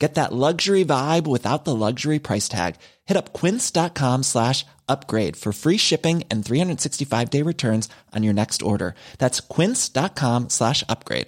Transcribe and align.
Get 0.00 0.14
that 0.14 0.32
luxury 0.32 0.84
vibe 0.84 1.26
without 1.26 1.64
the 1.64 1.74
luxury 1.74 2.18
price 2.20 2.48
tag. 2.48 2.76
Hit 3.04 3.16
up 3.16 3.32
quince.com 3.32 4.22
slash 4.22 4.64
upgrade 4.88 5.36
for 5.36 5.52
free 5.52 5.76
shipping 5.76 6.22
and 6.30 6.44
365 6.44 7.30
day 7.30 7.42
returns 7.42 7.88
on 8.14 8.22
your 8.22 8.34
next 8.34 8.62
order. 8.62 8.94
That's 9.18 9.40
quince.com 9.40 10.48
slash 10.48 10.84
upgrade. 10.88 11.26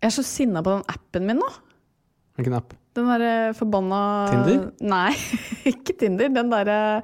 Jeg 0.00 0.08
er 0.08 0.14
så 0.16 0.22
sinna 0.24 0.62
på 0.64 0.72
den 0.78 0.84
appen 0.88 1.26
min 1.28 1.36
nå. 1.36 1.48
Hvilken 2.38 2.54
app? 2.56 2.72
Den 2.96 3.10
derre 3.10 3.52
forbanna 3.54 3.98
Tinder? 4.30 4.70
Nei, 4.80 5.12
ikke 5.70 5.92
Tinder. 6.00 6.30
Den 6.32 6.48
derre 6.48 7.02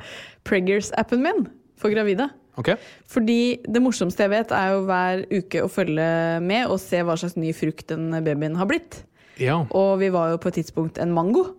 Preggers-appen 0.49 1.21
min 1.21 1.43
for 1.77 1.93
gravide. 1.93 2.31
Ok. 2.61 2.73
Fordi 3.13 3.59
det 3.69 3.83
morsomste 3.85 4.25
jeg 4.25 4.33
vet, 4.33 4.55
er 4.57 4.73
jo 4.73 4.87
hver 4.89 5.23
uke 5.29 5.63
å 5.65 5.71
følge 5.73 6.09
med 6.45 6.73
og 6.73 6.81
se 6.83 7.03
hva 7.05 7.19
slags 7.21 7.37
ny 7.37 7.53
frukt 7.57 7.89
den 7.93 8.09
babyen 8.25 8.57
har 8.57 8.69
blitt. 8.71 9.03
Ja. 9.41 9.61
Og 9.77 9.99
vi 10.01 10.09
var 10.15 10.33
jo 10.33 10.41
på 10.41 10.51
et 10.51 10.61
tidspunkt 10.63 11.01
en 11.03 11.13
mango. 11.17 11.51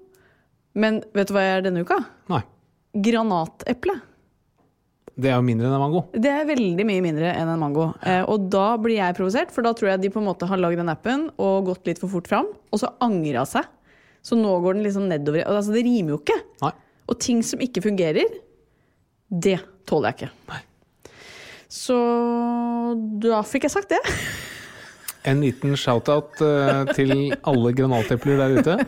Men 0.77 1.01
vet 1.17 1.29
du 1.29 1.35
hva 1.35 1.45
jeg 1.45 1.57
er 1.59 1.67
denne 1.67 1.85
uka? 1.85 1.99
Nei. 2.31 2.43
Granateple. 2.97 3.97
Det 5.17 5.31
er 5.31 5.39
jo 5.39 5.45
mindre 5.45 5.65
enn 5.65 5.73
en 5.73 5.81
mango. 5.81 6.03
Det 6.13 6.29
er 6.29 6.45
veldig 6.45 6.85
mye 6.85 7.01
mindre 7.01 7.31
enn 7.33 7.49
en 7.49 7.61
mango. 7.61 7.87
Eh, 8.05 8.21
og 8.29 8.49
da 8.53 8.67
blir 8.81 8.99
jeg 8.99 9.17
provosert, 9.17 9.53
for 9.53 9.65
da 9.65 9.73
tror 9.77 9.95
jeg 9.95 10.03
de 10.03 10.11
på 10.13 10.21
en 10.21 10.27
måte 10.29 10.49
har 10.49 10.61
lagd 10.61 10.77
den 10.77 10.93
appen 10.93 11.25
og 11.41 11.71
gått 11.71 11.89
litt 11.89 12.01
for 12.01 12.11
fort 12.11 12.29
fram, 12.29 12.51
og 12.69 12.81
så 12.81 12.91
angra 13.01 13.45
seg. 13.49 13.65
Så 14.25 14.37
nå 14.37 14.51
går 14.61 14.77
den 14.77 14.85
liksom 14.85 15.07
nedover. 15.09 15.41
Altså, 15.49 15.73
det 15.73 15.85
rimer 15.87 16.13
jo 16.13 16.19
ikke. 16.21 16.37
Nei. 16.61 16.73
Og 17.09 17.17
ting 17.23 17.41
som 17.45 17.61
ikke 17.63 17.81
fungerer, 17.85 18.37
det 19.31 19.57
tåler 19.89 20.11
jeg 20.11 20.19
ikke. 20.19 20.31
Nei. 20.51 20.61
Så 21.77 21.97
da 23.21 23.41
fikk 23.45 23.67
jeg 23.67 23.73
sagt 23.75 23.91
det. 23.93 23.99
En 25.27 25.41
liten 25.43 25.75
shout-out 25.77 26.39
eh, 26.41 26.83
til 26.95 27.13
alle 27.45 27.73
granatepler 27.77 28.39
der 28.43 28.57
ute. 28.61 28.77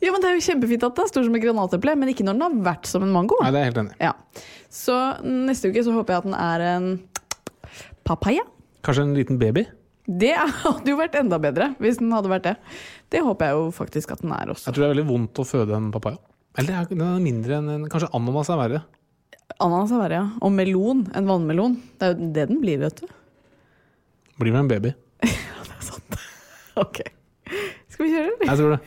Ja, 0.00 0.08
men 0.14 0.22
Det 0.24 0.28
er 0.30 0.36
jo 0.38 0.44
kjempefint 0.46 0.84
at 0.86 0.94
det 0.96 1.02
er 1.04 1.08
stor 1.10 1.24
som 1.26 1.34
et 1.36 1.42
granateple, 1.44 1.92
men 2.00 2.08
ikke 2.08 2.24
når 2.24 2.38
den 2.38 2.44
har 2.46 2.54
vært 2.70 2.86
som 2.88 3.02
en 3.04 3.10
mango. 3.12 3.36
Nei, 3.44 3.50
det 3.52 3.58
er 3.60 3.66
helt 3.68 3.80
enig. 3.82 3.96
Ja. 4.00 4.14
Så 4.72 4.94
neste 5.28 5.68
uke 5.68 5.82
så 5.84 5.92
håper 5.92 6.14
jeg 6.14 6.22
at 6.22 6.28
den 6.30 6.36
er 6.40 6.64
en 6.70 6.86
papaya. 8.08 8.46
Kanskje 8.86 9.04
en 9.04 9.12
liten 9.18 9.36
baby? 9.42 9.66
Det 10.08 10.32
hadde 10.62 10.88
jo 10.88 10.96
vært 10.96 11.18
enda 11.20 11.36
bedre 11.44 11.74
hvis 11.84 12.00
den 12.00 12.14
hadde 12.16 12.32
vært 12.32 12.46
det. 12.48 12.54
Det 13.12 13.20
håper 13.26 13.50
jeg 13.50 13.58
jo 13.60 13.66
faktisk 13.76 14.14
at 14.16 14.24
den 14.24 14.32
er 14.38 14.54
også. 14.54 14.70
Jeg 14.70 14.78
tror 14.78 14.86
det 14.86 14.88
er 14.88 14.94
veldig 14.94 15.06
vondt 15.12 15.42
å 15.44 15.46
føde 15.50 15.76
en 15.76 15.92
papaya. 15.92 16.16
Eller 16.56 16.70
det 16.72 16.78
er- 16.80 16.90
den 16.94 17.04
er 17.04 17.20
mindre 17.28 17.58
enn 17.60 17.68
en 17.76 17.84
Kanskje 17.92 18.08
ananas 18.16 18.48
er 18.56 18.60
verre. 18.64 18.80
Ananas 19.60 19.90
er 19.92 19.98
verre, 20.00 20.16
ja. 20.16 20.26
Og 20.40 20.52
melon. 20.56 21.02
En 21.12 21.26
vannmelon. 21.28 21.74
Det 22.00 22.06
er 22.06 22.14
jo 22.14 22.28
det 22.32 22.46
den 22.48 22.60
blir, 22.62 22.78
vet 22.80 23.02
du. 23.02 23.10
Blir 24.40 24.54
vel 24.54 24.62
en 24.62 24.70
baby. 24.70 24.94
ja, 25.28 25.64
det 25.66 25.74
er 25.76 25.84
sant. 25.84 26.16
Ok. 26.80 27.02
Skal 27.92 28.06
vi 28.06 28.12
kjøre, 28.14 28.30
eller? 28.30 28.46
Jeg 28.48 28.56
tror 28.56 28.72
det. 28.72 28.80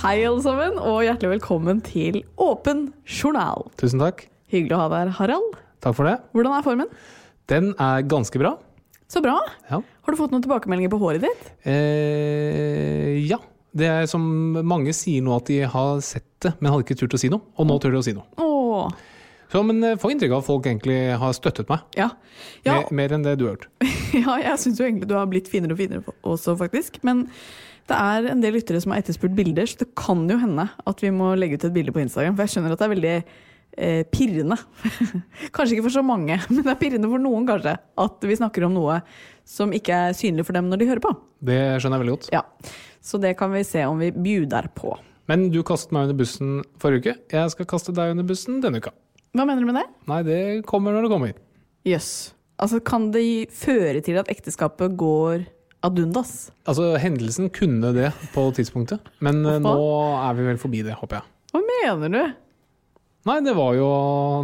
Hei, 0.00 0.16
alle 0.24 0.40
sammen, 0.44 0.80
og 0.80 1.02
hjertelig 1.04 1.34
velkommen 1.36 1.84
til 1.84 2.22
Åpen 2.40 2.86
journal. 3.04 3.68
Tusen 3.80 4.00
takk. 4.00 4.24
Hyggelig 4.52 4.78
å 4.78 4.84
ha 4.86 4.88
deg 4.92 5.02
her, 5.04 5.16
Harald. 5.20 5.60
Takk 5.84 6.00
for 6.00 6.08
det. 6.08 6.16
Hvordan 6.32 6.56
er 6.56 6.64
formen? 6.64 6.96
Den 7.52 7.74
er 7.76 8.08
ganske 8.08 8.40
bra. 8.40 8.56
Så 9.14 9.22
bra. 9.22 9.36
Ja. 9.70 9.78
Har 9.78 10.14
du 10.14 10.18
fått 10.18 10.32
noen 10.34 10.42
tilbakemeldinger 10.42 10.90
på 10.90 10.98
håret 10.98 11.22
ditt? 11.22 11.50
Eh, 11.70 13.20
ja. 13.28 13.38
Det 13.74 13.86
er 13.86 14.08
som 14.10 14.24
mange 14.66 14.90
sier 14.94 15.22
nå 15.22 15.34
at 15.36 15.50
de 15.50 15.60
har 15.70 16.00
sett 16.02 16.26
det, 16.42 16.52
men 16.58 16.72
hadde 16.72 16.84
ikke 16.86 16.96
turt 16.98 17.14
å 17.14 17.20
si 17.22 17.30
noe. 17.30 17.42
Og 17.58 17.68
nå 17.68 17.76
tør 17.82 17.94
de 17.94 18.00
å 18.00 18.06
si 18.06 18.14
noe. 18.16 18.26
Åh. 18.42 18.90
Så, 19.54 19.62
men 19.66 19.78
jeg 19.86 20.00
får 20.02 20.14
inntrykk 20.14 20.34
av 20.34 20.42
at 20.42 20.48
folk 20.48 20.66
egentlig 20.66 20.98
har 21.20 21.34
støttet 21.36 21.70
meg. 21.70 21.84
Ja. 21.98 22.08
Ja, 22.66 22.80
Mer, 22.80 22.90
mer 22.98 23.14
enn 23.14 23.26
det 23.26 23.36
du 23.38 23.46
har 23.46 23.54
gjort. 23.54 23.68
ja 24.24 24.36
jeg 24.42 24.62
syns 24.64 24.82
jo 24.82 24.88
egentlig 24.88 25.10
du 25.10 25.14
har 25.14 25.30
blitt 25.30 25.50
finere 25.52 25.76
og 25.76 25.78
finere 25.78 26.16
også, 26.26 26.56
faktisk. 26.58 26.98
Men 27.06 27.22
det 27.90 27.98
er 28.00 28.30
en 28.32 28.42
del 28.42 28.56
lyttere 28.58 28.82
som 28.82 28.94
har 28.94 29.04
etterspurt 29.04 29.36
bilder, 29.38 29.70
så 29.70 29.84
det 29.84 29.92
kan 29.98 30.26
jo 30.26 30.40
hende 30.42 30.66
at 30.90 31.06
vi 31.06 31.14
må 31.14 31.36
legge 31.38 31.60
ut 31.60 31.68
et 31.68 31.76
bilde 31.76 31.94
på 31.94 32.02
Instagram. 32.02 32.34
For 32.34 32.48
jeg 32.48 32.56
skjønner 32.56 32.74
at 32.74 32.82
det 32.82 32.88
er 32.88 32.94
veldig 32.96 33.16
eh, 33.76 34.02
pirrende. 34.10 34.56
kanskje 35.54 35.76
ikke 35.76 35.86
for 35.88 35.96
så 35.96 36.04
mange, 36.06 36.38
men 36.50 36.62
det 36.62 36.72
er 36.72 36.80
pirrende 36.80 37.10
for 37.10 37.22
noen, 37.22 37.46
kanskje. 37.48 37.76
At 38.04 38.26
vi 38.28 38.38
snakker 38.40 38.66
om 38.68 38.76
noe 38.76 39.00
som 39.48 39.72
ikke 39.76 40.00
er 40.08 40.16
synlig 40.16 40.46
for 40.48 40.56
dem 40.56 40.70
når 40.70 40.80
de 40.80 40.88
hører 40.92 41.04
på. 41.04 41.12
Det 41.44 41.58
skjønner 41.78 41.98
jeg 41.98 42.04
veldig 42.04 42.16
godt. 42.16 42.30
Ja, 42.34 42.44
Så 43.04 43.20
det 43.20 43.34
kan 43.36 43.52
vi 43.52 43.64
se 43.68 43.84
om 43.84 44.00
vi 44.00 44.12
bjuder 44.14 44.70
på. 44.74 44.94
Men 45.28 45.48
du 45.52 45.62
kastet 45.64 45.92
meg 45.96 46.08
under 46.08 46.18
bussen 46.20 46.60
forrige 46.80 47.00
uke. 47.04 47.14
Jeg 47.32 47.52
skal 47.52 47.68
kaste 47.68 47.92
deg 47.96 48.12
under 48.12 48.26
bussen 48.28 48.60
denne 48.64 48.80
uka. 48.80 48.92
Hva 49.34 49.46
mener 49.48 49.64
du 49.64 49.68
med 49.70 49.80
det? 49.80 49.86
Nei, 50.10 50.20
det 50.26 50.40
kommer 50.68 50.94
når 50.94 51.06
det 51.06 51.12
kommer. 51.12 51.34
Jøss. 51.88 52.12
Altså, 52.60 52.78
kan 52.84 53.08
det 53.12 53.50
føre 53.52 54.00
til 54.04 54.20
at 54.20 54.28
ekteskapet 54.30 54.94
går 55.00 55.42
ad 55.84 55.98
undas? 56.00 56.52
Altså, 56.70 56.92
hendelsen 57.00 57.50
kunne 57.52 57.90
det 57.96 58.12
på 58.32 58.46
tidspunktet, 58.56 59.04
men 59.24 59.42
eh, 59.48 59.58
nå 59.62 59.74
er 60.20 60.36
vi 60.38 60.46
vel 60.46 60.60
forbi 60.60 60.84
det, 60.86 60.94
håper 61.00 61.18
jeg. 61.20 61.30
Hva 61.54 61.62
mener 61.66 62.14
du? 62.14 62.22
Nei, 63.24 63.38
det 63.40 63.54
var 63.56 63.72
jo 63.78 63.86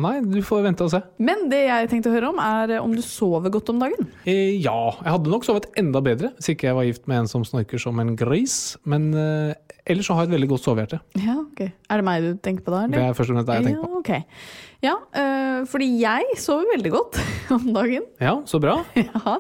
Nei, 0.01 0.15
du 0.25 0.39
får 0.45 0.63
vente 0.65 0.87
og 0.87 0.93
se. 0.93 1.03
Men 1.21 1.49
det 1.53 1.59
jeg 1.67 1.91
tenkte 1.91 2.09
å 2.09 2.15
høre 2.15 2.31
om, 2.33 2.39
er 2.41 2.79
om 2.81 2.95
du 2.97 3.03
sover 3.05 3.53
godt 3.53 3.69
om 3.75 3.81
dagen. 3.83 4.07
Eh, 4.25 4.57
ja, 4.57 4.77
jeg 5.03 5.13
hadde 5.13 5.33
nok 5.33 5.45
sovet 5.45 5.69
enda 5.81 6.01
bedre 6.05 6.31
hvis 6.39 6.53
ikke 6.55 6.71
jeg 6.71 6.79
var 6.79 6.89
gift 6.89 7.11
med 7.11 7.23
en 7.23 7.29
som 7.31 7.45
snorker 7.45 7.83
som 7.83 8.01
en 8.01 8.15
gris. 8.17 8.57
Men 8.89 9.11
eh, 9.13 9.53
ellers 9.85 10.09
så 10.09 10.17
har 10.17 10.25
jeg 10.25 10.33
et 10.33 10.37
veldig 10.39 10.51
godt 10.55 10.65
sovehjerte. 10.65 11.01
Ja, 11.21 11.37
ok. 11.43 11.63
Er 11.69 12.01
det 12.01 12.07
meg 12.09 12.25
du 12.25 12.31
tenker 12.41 12.65
på 12.65 12.73
da? 12.73 12.87
eller? 12.87 12.97
Det 12.97 13.05
er 13.05 13.21
først 13.21 13.35
og 13.35 13.37
fremst 13.37 13.51
det 13.53 13.59
jeg 13.61 13.69
tenker 13.69 13.85
på. 13.85 13.93
Ja, 13.93 14.01
ok. 14.01 14.59
Ja, 14.81 14.97
øh, 15.21 15.61
fordi 15.69 15.91
jeg 16.01 16.41
sover 16.41 16.73
veldig 16.73 16.95
godt 16.97 17.21
om 17.59 17.71
dagen. 17.77 18.09
Ja, 18.23 18.35
så 18.49 18.63
bra. 18.63 18.81
Ja. 19.05 19.37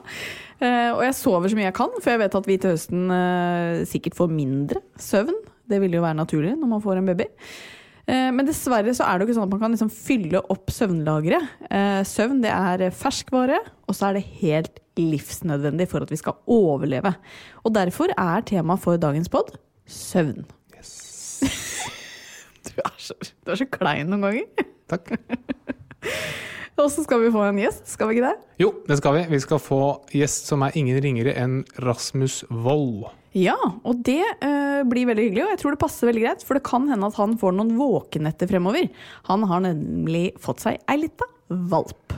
Eh, 0.60 0.90
og 0.92 1.00
jeg 1.06 1.14
sover 1.16 1.48
så 1.48 1.56
mye 1.56 1.70
jeg 1.70 1.76
kan, 1.78 1.92
for 2.04 2.12
jeg 2.12 2.20
vet 2.20 2.34
at 2.36 2.48
vi 2.48 2.58
til 2.60 2.74
høsten 2.74 3.06
eh, 3.16 3.78
sikkert 3.88 4.18
får 4.18 4.28
mindre 4.28 4.82
søvn. 5.00 5.38
Det 5.70 5.78
vil 5.80 5.94
jo 5.96 6.02
være 6.04 6.18
naturlig 6.18 6.52
når 6.60 6.74
man 6.74 6.82
får 6.84 7.00
en 7.00 7.08
baby. 7.08 7.30
Eh, 8.10 8.28
men 8.34 8.48
dessverre 8.48 8.92
så 8.96 9.06
er 9.06 9.18
det 9.18 9.24
jo 9.24 9.30
ikke 9.30 9.38
sånn 9.38 9.46
at 9.46 9.54
man 9.54 9.62
kan 9.62 9.74
liksom 9.74 9.90
fylle 9.94 10.40
opp 10.50 10.72
søvnlageret. 10.74 11.50
Eh, 11.70 12.00
søvn 12.08 12.40
det 12.42 12.50
er 12.50 12.86
ferskvare, 12.96 13.60
og 13.86 13.96
så 13.96 14.08
er 14.08 14.18
det 14.18 14.24
helt 14.40 14.80
livsnødvendig 14.98 15.86
for 15.90 16.02
at 16.04 16.10
vi 16.10 16.18
skal 16.18 16.38
overleve. 16.50 17.14
Og 17.62 17.74
derfor 17.76 18.12
er 18.16 18.46
temaet 18.48 18.82
for 18.82 18.98
dagens 19.00 19.30
pod 19.32 19.54
søvn. 19.86 20.42
Du 22.60 22.76
er, 22.84 22.92
så, 23.00 23.14
du 23.18 23.50
er 23.50 23.56
så 23.56 23.64
klein 23.72 24.10
noen 24.12 24.26
ganger. 24.26 24.66
Takk. 24.92 25.08
Og 26.78 26.90
så 26.92 27.02
skal 27.04 27.22
vi 27.24 27.30
få 27.32 27.42
en 27.48 27.58
gjest, 27.60 27.88
skal 27.88 28.08
vi 28.10 28.18
ikke 28.18 28.28
det? 28.28 28.36
Jo, 28.62 28.68
det 28.86 28.98
skal 29.00 29.16
vi. 29.16 29.22
Vi 29.32 29.40
skal 29.42 29.60
få 29.64 29.80
gjest 30.14 30.48
som 30.52 30.62
er 30.64 30.76
ingen 30.78 31.00
ringere 31.02 31.34
enn 31.40 31.62
Rasmus 31.82 32.42
Wold. 32.52 33.08
Ja, 33.36 33.54
og 33.86 34.00
det 34.02 34.24
øh, 34.42 34.80
blir 34.90 35.06
veldig 35.06 35.28
hyggelig, 35.28 35.44
og 35.44 35.52
jeg 35.52 35.60
tror 35.60 35.74
det 35.76 35.82
passer 35.84 36.08
veldig 36.08 36.22
greit, 36.24 36.40
for 36.46 36.58
det 36.58 36.66
kan 36.66 36.88
hende 36.90 37.06
at 37.06 37.18
han 37.20 37.36
får 37.38 37.54
noen 37.54 37.76
våkenetter 37.78 38.50
fremover. 38.50 38.88
Han 39.28 39.44
har 39.46 39.62
nemlig 39.68 40.32
fått 40.42 40.64
seg 40.64 40.80
ei 40.90 40.98
lita 41.04 41.28
valp. 41.70 42.16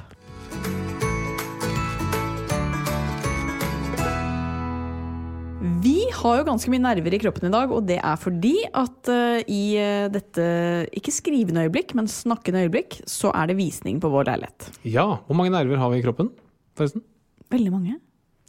Vi 5.83 5.99
har 6.15 6.39
jo 6.39 6.47
ganske 6.47 6.71
mye 6.73 6.81
nerver 6.81 7.13
i 7.13 7.21
kroppen 7.21 7.49
i 7.49 7.53
dag, 7.53 7.75
og 7.75 7.85
det 7.91 7.99
er 8.01 8.17
fordi 8.21 8.55
at 8.71 9.11
eh, 9.13 9.43
i 9.53 9.63
eh, 9.83 10.07
dette 10.15 10.47
ikke 10.97 11.13
skrivende 11.13 11.67
øyeblikk, 11.67 11.93
men 11.99 12.09
snakkende 12.09 12.65
øyeblikk, 12.65 13.03
så 13.11 13.35
er 13.37 13.51
det 13.51 13.59
visning 13.61 14.01
på 14.01 14.09
vår 14.13 14.31
leilighet. 14.31 14.71
Ja, 14.89 15.07
hvor 15.27 15.37
mange 15.37 15.53
nerver 15.53 15.77
har 15.83 15.93
vi 15.93 16.01
i 16.01 16.07
kroppen, 16.07 16.33
forresten? 16.79 17.05
Veldig 17.53 17.75
mange. 17.75 17.99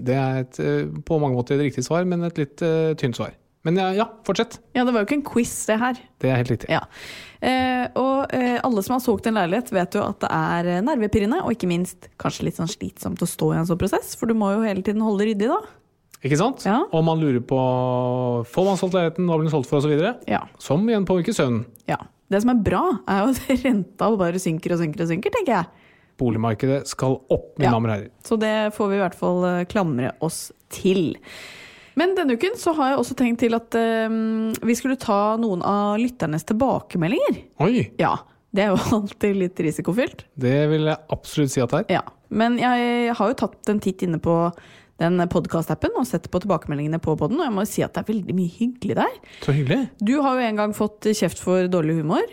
Det 0.02 0.16
er 0.18 0.44
et, 0.44 0.60
eh, 0.60 0.90
på 1.06 1.20
mange 1.22 1.38
måter 1.38 1.58
et 1.58 1.68
riktig 1.68 1.86
svar, 1.86 2.06
men 2.10 2.26
et 2.26 2.40
litt 2.42 2.64
uh, 2.66 2.94
tynt 3.00 3.20
svar. 3.20 3.36
Men 3.64 3.78
ja, 3.80 3.94
ja, 3.96 4.06
fortsett. 4.28 4.58
Ja, 4.76 4.84
det 4.84 4.92
var 4.92 5.04
jo 5.04 5.08
ikke 5.08 5.22
en 5.22 5.28
quiz, 5.28 5.52
det 5.70 5.78
her. 5.80 6.00
Det 6.20 6.28
er 6.28 6.42
helt 6.42 6.50
riktig. 6.52 6.68
Ja. 6.72 6.82
Eh, 7.40 7.86
og 8.00 8.34
eh, 8.36 8.58
alle 8.60 8.84
som 8.84 8.98
har 8.98 9.04
solgt 9.04 9.30
en 9.30 9.38
leilighet, 9.40 9.72
vet 9.72 9.96
jo 9.96 10.04
at 10.04 10.20
det 10.20 10.32
er 10.36 10.70
eh, 10.74 10.82
nervepirrende, 10.84 11.40
og 11.46 11.56
ikke 11.56 11.70
minst 11.72 12.10
kanskje 12.20 12.50
litt 12.50 12.60
sånn 12.60 12.72
slitsomt 12.72 13.24
å 13.24 13.30
stå 13.30 13.54
i 13.54 13.62
en 13.62 13.70
sånn 13.70 13.80
prosess, 13.80 14.18
for 14.20 14.28
du 14.28 14.36
må 14.36 14.52
jo 14.52 14.66
hele 14.68 14.84
tiden 14.84 15.04
holde 15.06 15.30
ryddig, 15.30 15.48
da. 15.48 15.62
Ikke 16.24 16.40
sant? 16.40 16.66
Ja. 16.68 16.82
Og 16.92 17.04
man 17.08 17.24
lurer 17.24 17.40
på 17.44 17.60
får 18.52 18.68
man 18.68 18.80
solgt 18.80 18.98
leiligheten, 18.98 19.28
hva 19.28 19.40
blir 19.40 19.48
den 19.48 19.56
solgt 19.56 19.72
for, 19.72 19.80
osv. 19.80 20.28
Ja. 20.28 20.44
Som 20.64 20.84
igjen 20.92 21.08
påvirker 21.08 21.36
søvnen. 21.36 21.64
ja. 21.92 22.02
Det 22.32 22.40
som 22.42 22.50
er 22.50 22.62
bra, 22.66 22.82
er 23.12 23.20
jo 23.20 23.34
at 23.34 23.50
renta 23.68 24.08
bare 24.18 24.40
synker 24.42 24.74
og 24.74 24.80
synker 24.80 25.04
og 25.04 25.10
synker, 25.12 25.34
tenker 25.36 25.54
jeg. 25.54 25.83
Boligmarkedet 26.24 26.82
skal 26.90 27.20
opp, 27.28 27.52
mine 27.60 27.68
Ja. 27.70 27.76
damer 27.76 27.92
og 27.92 27.96
herrer. 27.98 28.10
Så 28.24 28.40
det 28.40 28.54
får 28.78 28.90
vi 28.94 28.96
i 28.98 29.04
hvert 29.04 29.20
fall 29.20 29.44
eh, 29.52 29.64
klamre 29.70 30.14
oss 30.24 30.46
til. 30.74 31.18
Men 32.00 32.16
denne 32.18 32.34
uken 32.40 32.56
så 32.58 32.72
har 32.80 32.94
jeg 32.94 33.02
også 33.04 33.16
tenkt 33.20 33.44
til 33.44 33.54
at 33.54 33.76
um, 34.10 34.54
vi 34.66 34.74
skulle 34.80 34.96
ta 34.98 35.36
noen 35.38 35.62
av 35.62 36.00
lytternes 36.02 36.48
tilbakemeldinger. 36.50 37.44
Oi, 37.62 37.92
Ja, 38.02 38.16
det 38.54 38.64
er 38.66 38.72
jo 38.74 38.80
alltid 38.98 39.36
litt 39.38 39.60
risikofylt. 39.62 40.24
det 40.34 40.56
vil 40.72 40.88
jeg 40.90 40.98
absolutt 41.14 41.54
si 41.54 41.62
at 41.62 41.70
det 41.76 41.84
er. 41.84 42.00
Ja, 42.00 42.06
Men 42.34 42.58
jeg 42.58 43.14
har 43.14 43.30
jo 43.30 43.36
tatt 43.44 43.70
en 43.70 43.80
titt 43.84 44.02
inne 44.08 44.18
på 44.24 44.34
den 45.02 45.18
podkast-appen 45.30 45.94
og 46.00 46.06
sett 46.10 46.26
på 46.34 46.40
tilbakemeldingene 46.42 46.98
på 47.02 47.14
podden, 47.20 47.38
og 47.42 47.46
jeg 47.46 47.54
må 47.54 47.62
jo 47.66 47.70
si 47.70 47.84
at 47.86 47.94
det 47.94 48.04
er 48.06 48.10
veldig 48.14 48.36
mye 48.38 48.52
hyggelig 48.58 48.96
der. 48.98 49.16
Så 49.46 49.54
hyggelig. 49.58 49.80
Du 50.02 50.16
har 50.22 50.38
jo 50.40 50.48
en 50.48 50.60
gang 50.64 50.74
fått 50.78 51.10
kjeft 51.18 51.42
for 51.42 51.66
dårlig 51.70 52.00
humor. 52.02 52.26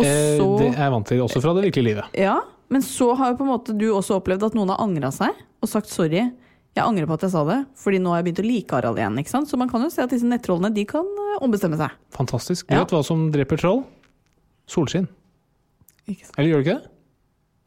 Eh, 0.00 0.36
så, 0.40 0.48
det 0.60 0.70
er 0.72 0.80
jeg 0.84 0.92
vant 0.96 1.06
til 1.12 1.20
også 1.24 1.40
fra 1.44 1.52
det 1.56 1.64
virkelige 1.68 1.90
livet. 1.92 2.16
ja, 2.18 2.38
men 2.74 2.82
så 2.82 3.12
har 3.16 3.30
jo 3.32 3.38
på 3.38 3.44
en 3.46 3.52
måte 3.54 3.74
du 3.78 3.86
også 3.94 4.18
opplevd 4.18 4.48
at 4.48 4.56
noen 4.58 4.72
har 4.74 4.82
angra 4.82 5.12
seg 5.14 5.30
og 5.62 5.70
sagt 5.70 5.86
sorry. 5.92 6.24
Jeg 6.74 6.82
angrer 6.82 7.06
på 7.06 7.14
at 7.14 7.22
jeg 7.28 7.30
sa 7.30 7.44
det, 7.46 7.60
fordi 7.78 8.00
nå 8.02 8.10
har 8.10 8.18
jeg 8.18 8.26
begynt 8.26 8.40
å 8.42 8.46
like 8.48 8.74
Harald 8.74 8.98
igjen. 8.98 9.18
ikke 9.22 9.30
sant? 9.30 9.46
Så 9.46 9.54
man 9.60 9.68
kan 9.70 9.84
jo 9.86 9.92
se 9.94 10.02
at 10.02 10.10
disse 10.10 10.26
nettrollene 10.26 10.72
de 10.74 10.82
kan 10.90 11.06
eh, 11.06 11.36
ombestemme 11.46 11.78
seg. 11.78 11.92
Fantastisk. 12.16 12.66
Du 12.66 12.74
Ja. 12.74 12.80
vet 12.82 12.90
hva 12.96 13.04
som 13.06 13.28
dreper 13.30 13.60
troll? 13.62 13.84
Solskinn. 14.66 15.06
Eller 16.08 16.48
gjør 16.50 16.58
det 16.60 16.66
ikke 16.66 16.74
det? 16.80 16.90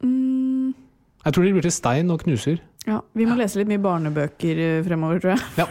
Mm, 0.04 0.74
Jeg 1.24 1.32
tror 1.34 1.44
de 1.48 1.52
blir 1.56 1.64
til 1.66 1.74
stein 1.74 2.10
og 2.12 2.20
knuser. 2.22 2.60
ja, 2.86 3.00
Vi 3.16 3.24
må 3.26 3.34
lese 3.40 3.56
litt 3.58 3.68
mye 3.72 3.80
barnebøker 3.82 4.60
eh, 4.66 4.82
fremover, 4.86 5.20
tror 5.24 5.34
jeg. 5.34 5.40
Ja. 5.64 5.66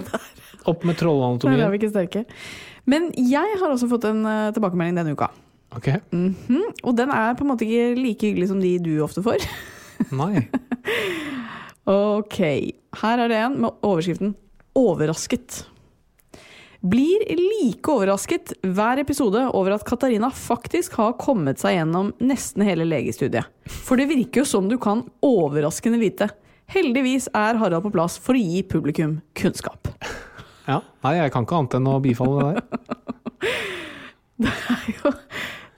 Opp 0.70 0.82
med 0.84 0.96
trollanatomien. 1.00 1.58
Der 1.60 1.66
er 1.68 1.70
vi 1.72 1.78
ikke 1.80 1.92
sterke. 1.92 2.24
Men 2.88 3.10
jeg 3.16 3.58
har 3.60 3.68
også 3.70 3.88
fått 3.92 4.08
en 4.08 4.24
eh, 4.24 4.50
tilbakemelding 4.56 4.96
denne 5.02 5.14
uka. 5.16 5.28
Ok. 5.76 5.86
-hmm. 6.10 6.62
Og 6.82 6.96
den 6.96 7.10
er 7.10 7.34
på 7.34 7.44
en 7.44 7.50
måte 7.50 7.64
ikke 7.64 7.94
like 7.94 8.26
hyggelig 8.26 8.48
som 8.48 8.60
de 8.60 8.78
du 8.78 9.00
ofte 9.02 9.22
får. 9.22 9.38
Nei. 10.10 10.48
Ok, 11.90 12.38
her 13.00 13.18
er 13.18 13.28
det 13.28 13.36
en 13.36 13.60
med 13.60 13.72
overskriften 13.82 14.34
'Overrasket'. 14.76 15.64
Blir 16.80 17.24
like 17.36 17.90
overrasket 17.92 18.52
hver 18.62 19.00
episode 19.02 19.40
over 19.52 19.74
at 19.74 19.84
Katarina 19.84 20.30
faktisk 20.30 20.94
har 20.96 21.18
kommet 21.18 21.58
seg 21.58 21.74
gjennom 21.76 22.12
nesten 22.20 22.62
hele 22.64 22.86
legestudiet. 22.86 23.44
For 23.66 24.00
det 24.00 24.08
virker 24.08 24.40
jo 24.40 24.46
som 24.48 24.68
du 24.68 24.78
kan 24.78 25.02
overraskende 25.20 25.98
lite. 26.00 26.30
Heldigvis 26.70 27.28
er 27.34 27.58
Harald 27.60 27.84
på 27.84 27.92
plass 27.92 28.16
for 28.22 28.38
å 28.38 28.40
gi 28.40 28.62
publikum 28.62 29.18
kunnskap. 29.36 29.90
Ja. 30.68 30.78
Nei, 31.02 31.16
jeg 31.18 31.34
kan 31.34 31.44
ikke 31.44 31.58
annet 31.58 31.76
enn 31.80 31.90
å 31.90 31.98
bifalle 32.00 32.40
det 32.40 32.52
der. 32.54 32.86
Det 34.40 34.48
er 34.48 34.84
jo 35.02 35.10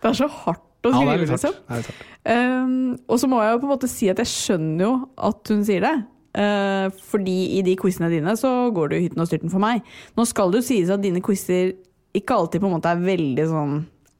det 0.03 0.11
er 0.11 0.19
så 0.19 0.29
hardt 0.43 0.89
å 0.89 0.91
Ja, 0.91 0.99
skrive, 0.99 1.19
litt 1.21 1.31
liksom. 1.31 2.01
Um, 2.27 2.73
og 3.07 3.21
så 3.23 3.29
må 3.31 3.39
jeg 3.43 3.55
jo 3.55 3.61
på 3.63 3.69
en 3.69 3.73
måte 3.77 3.91
si 3.91 4.09
at 4.11 4.19
jeg 4.19 4.31
skjønner 4.31 4.83
jo 4.83 4.93
at 5.31 5.53
hun 5.55 5.63
sier 5.67 5.85
det. 5.87 5.95
Uh, 6.33 6.89
fordi 7.13 7.37
i 7.59 7.63
de 7.67 7.75
quizene 7.79 8.09
dine 8.11 8.35
så 8.41 8.51
går 8.75 8.91
du 8.91 8.97
hytten 8.99 9.23
og 9.23 9.29
styrten 9.31 9.53
for 9.53 9.63
meg. 9.63 9.87
Nå 10.19 10.27
skal 10.27 10.51
det 10.51 10.63
jo 10.63 10.69
sies 10.73 10.91
at 10.91 11.03
dine 11.05 11.23
quizer 11.25 11.75
ikke 12.17 12.37
alltid 12.37 12.63
på 12.63 12.69
en 12.69 12.75
måte 12.75 12.91
er 12.93 13.01
veldig 13.01 13.45
sånn 13.49 13.77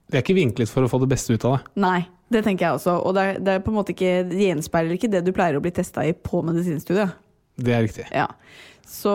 Det 0.09 0.17
er 0.21 0.25
ikke 0.25 0.37
vinklet 0.39 0.71
for 0.71 0.85
å 0.87 0.91
få 0.93 1.01
det 1.03 1.11
beste 1.13 1.35
ut 1.35 1.45
av 1.49 1.57
det. 1.59 1.73
Nei, 1.83 1.99
det 2.33 2.45
tenker 2.47 2.69
jeg 2.69 2.79
også. 2.79 2.95
Og 3.01 3.17
det 3.17 3.25
er, 3.25 3.41
det 3.43 3.57
er 3.57 3.65
på 3.65 3.73
en 3.73 3.79
måte 3.81 3.93
ikke 3.97 4.13
Det 4.31 4.47
gjenspeiler 4.47 4.97
ikke 4.97 5.11
det 5.13 5.25
du 5.27 5.33
pleier 5.37 5.59
å 5.59 5.65
bli 5.65 5.73
testa 5.75 6.05
i 6.07 6.15
på 6.17 6.45
medisinstudiet. 6.47 7.17
Det 7.63 7.75
er 7.75 7.85
riktig. 7.85 8.07
Ja. 8.15 8.29
Så 8.89 9.13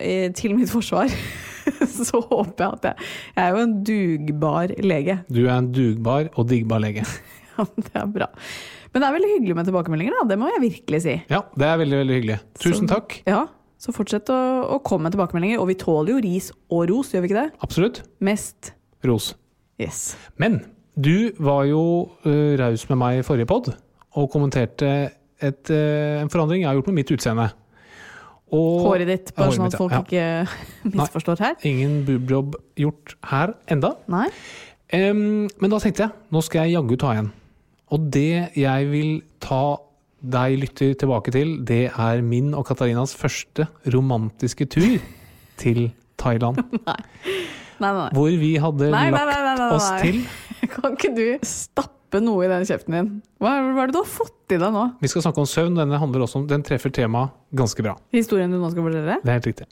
eh, 0.00 0.28
til 0.36 0.56
mitt 0.56 0.72
forsvar 0.72 1.12
så 2.08 2.20
håper 2.20 2.64
jeg 2.64 2.72
at 2.78 2.88
jeg 2.90 3.08
Jeg 3.36 3.44
er 3.44 3.54
jo 3.56 3.62
en 3.64 3.74
dugbar 3.86 4.74
lege. 4.84 5.16
Du 5.30 5.40
er 5.46 5.54
en 5.56 5.70
dugbar 5.74 6.28
og 6.34 6.48
diggbar 6.50 6.82
lege. 6.84 7.06
Ja, 7.60 7.64
det 7.76 7.90
er 7.98 8.06
bra. 8.08 8.26
Men 8.94 9.02
det 9.02 9.06
er 9.08 9.14
veldig 9.18 9.30
hyggelig 9.34 9.54
med 9.58 9.66
tilbakemeldinger, 9.68 10.14
da. 10.16 10.22
Det 10.30 10.36
må 10.40 10.46
jeg 10.48 10.60
virkelig 10.62 11.00
si. 11.04 11.16
Ja, 11.28 11.40
det 11.60 11.66
er 11.66 11.80
veldig, 11.82 11.98
veldig 12.00 12.14
hyggelig. 12.16 12.36
Tusen 12.62 12.86
Så- 12.88 12.94
takk. 12.94 13.16
Ja, 13.28 13.42
så 13.76 13.92
fortsett 13.92 14.30
å, 14.32 14.38
å 14.76 14.78
komme 14.86 15.08
med 15.08 15.12
tilbakemeldinger. 15.16 15.60
Og 15.60 15.68
vi 15.68 15.76
tåler 15.82 16.14
jo 16.14 16.22
ris 16.24 16.48
og 16.72 16.86
ros, 16.88 17.10
gjør 17.12 17.26
vi 17.26 17.28
ikke 17.32 17.40
det? 17.42 17.50
Absolutt. 17.66 18.00
Mest 18.24 18.70
Ros. 19.04 19.34
yes. 19.82 20.14
Men 20.40 20.62
du 20.96 21.32
var 21.42 21.66
jo 21.68 21.82
uh, 22.24 22.56
raus 22.62 22.86
med 22.88 23.00
meg 23.02 23.20
i 23.20 23.26
forrige 23.26 23.50
pod 23.50 23.70
og 24.16 24.30
kommenterte 24.32 24.88
et, 25.40 25.70
uh, 25.74 26.20
en 26.22 26.32
forandring 26.32 26.62
jeg 26.64 26.70
har 26.70 26.78
gjort 26.80 26.88
med 26.94 27.00
mitt 27.02 27.12
utseende. 27.18 27.50
Og 28.56 28.86
Håret 28.88 29.06
ditt, 29.10 29.30
bare 29.36 29.54
sånn 29.54 29.68
at 29.68 29.76
folk 29.78 29.94
ja. 29.94 30.00
ikke 30.02 30.94
misforstår 30.98 31.42
her. 31.44 31.58
Nei, 31.60 31.70
ingen 31.70 32.00
boobjob 32.08 32.56
gjort 32.80 33.14
her 33.30 33.54
enda. 33.70 33.94
Nei? 34.10 34.26
Um, 34.90 35.46
men 35.62 35.70
da 35.70 35.78
tenkte 35.82 36.08
jeg, 36.08 36.14
nå 36.34 36.42
skal 36.42 36.66
jeg 36.66 36.78
jaggu 36.78 36.98
ta 36.98 37.14
igjen. 37.14 37.30
Og 37.94 38.10
det 38.14 38.56
jeg 38.58 38.90
vil 38.90 39.12
ta 39.42 39.78
deg 40.20 40.58
lytter 40.60 40.96
tilbake 40.98 41.32
til, 41.34 41.54
det 41.66 41.84
er 41.90 42.24
min 42.26 42.50
og 42.58 42.66
Katarinas 42.68 43.14
første 43.18 43.68
romantiske 43.94 44.66
tur 44.70 44.98
til 45.62 45.86
Thailand. 46.20 46.60
Nei, 46.74 46.98
nei, 47.80 47.94
nei. 47.96 48.10
Hvor 48.18 48.34
vi 48.42 48.52
hadde 48.60 48.90
lagt 48.92 49.64
oss 49.70 49.88
til 50.02 50.20
Kan 50.74 50.92
ikke 50.98 51.14
du 51.16 51.24
stappe 51.46 51.99
noe 52.18 52.42
i 52.46 52.50
den 52.50 52.66
kjeften 52.66 52.96
din? 52.96 53.10
Hva 53.38 53.52
er, 53.54 53.68
hva 53.76 53.84
er 53.84 53.90
det 53.90 53.94
du 53.94 54.00
har 54.00 54.10
fått 54.10 54.54
i 54.56 54.58
deg 54.58 54.72
nå? 54.74 54.86
Vi 54.98 55.10
skal 55.12 55.22
snakke 55.22 55.44
om 55.44 55.46
søvn. 55.46 55.78
Denne 55.78 56.00
handler 56.02 56.24
også 56.26 56.40
om, 56.40 56.48
den 56.50 56.64
treffer 56.66 56.90
temaet 56.90 57.36
ganske 57.54 57.84
bra. 57.86 57.94
Historien 58.16 58.50
du 58.50 58.58
nå 58.58 58.72
skal 58.72 58.88
fortelle? 58.88 59.20
Det 59.22 59.30
er 59.30 59.38
helt 59.38 59.48
riktig. 59.52 59.68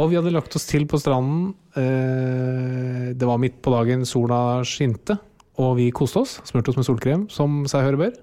Og 0.00 0.08
vi 0.08 0.16
hadde 0.16 0.32
lagt 0.32 0.54
oss 0.56 0.68
til 0.68 0.84
på 0.88 1.00
stranden. 1.00 1.54
Eh, 1.76 3.08
det 3.16 3.28
var 3.28 3.40
midt 3.40 3.58
på 3.64 3.72
dagen, 3.72 4.04
sola 4.08 4.60
skinte, 4.68 5.16
og 5.60 5.76
vi 5.80 5.88
koste 5.94 6.22
oss. 6.22 6.38
Smurte 6.48 6.72
oss 6.72 6.80
med 6.80 6.88
solkrem, 6.88 7.26
som 7.32 7.62
seg 7.70 7.88
høre 7.88 8.00
bør. 8.00 8.14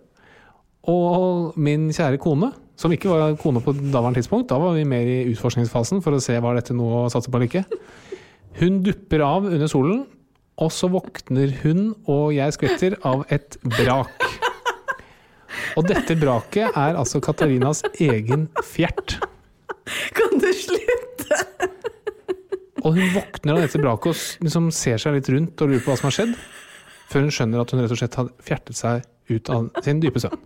Og 0.90 1.58
min 1.60 1.90
kjære 1.94 2.22
kone, 2.22 2.52
som 2.80 2.94
ikke 2.96 3.12
var 3.12 3.36
kone 3.42 3.62
på 3.62 3.74
daværende 3.78 4.22
tidspunkt, 4.22 4.48
da 4.50 4.58
var 4.62 4.78
vi 4.78 4.88
mer 4.88 5.06
i 5.06 5.20
utforskningsfasen 5.34 6.02
for 6.06 6.16
å 6.16 6.24
se 6.24 6.38
var 6.42 6.58
dette 6.58 6.78
noe 6.78 7.04
å 7.04 7.12
satse 7.12 7.30
på 7.30 7.38
eller 7.38 7.50
ikke. 7.52 7.66
Hun 8.60 8.80
dupper 8.86 9.22
av 9.26 9.46
under 9.50 9.70
solen, 9.70 10.06
og 10.60 10.72
så 10.76 10.90
våkner 10.92 11.54
hun 11.64 11.94
og 12.10 12.34
jeg 12.36 12.56
skvetter 12.56 12.98
av 13.08 13.24
et 13.32 13.58
brak. 13.78 14.26
Og 15.80 15.86
dette 15.88 16.16
braket 16.20 16.76
er 16.78 16.98
altså 17.00 17.22
Katarinas 17.24 17.82
egen 18.02 18.48
fjert. 18.68 19.18
Kan 20.18 20.42
du 20.42 20.50
slutte? 20.54 21.40
Og 22.84 22.96
hun 22.96 23.14
våkner 23.16 23.56
av 23.56 23.64
dette 23.64 23.82
braket 23.82 24.12
og 24.12 24.46
liksom 24.46 24.70
ser 24.76 25.00
seg 25.02 25.18
litt 25.18 25.32
rundt 25.32 25.64
og 25.64 25.72
lurer 25.72 25.84
på 25.84 25.94
hva 25.94 26.00
som 26.00 26.10
har 26.10 26.18
skjedd, 26.18 26.36
før 27.10 27.26
hun 27.26 27.34
skjønner 27.36 27.64
at 27.64 27.74
hun 27.74 27.84
rett 27.84 27.96
og 27.96 28.02
slett 28.02 28.20
har 28.20 28.32
fjertet 28.46 28.80
seg 28.80 29.08
ut 29.30 29.52
av 29.54 29.70
sin 29.86 30.02
dype 30.04 30.22
søvn. 30.22 30.40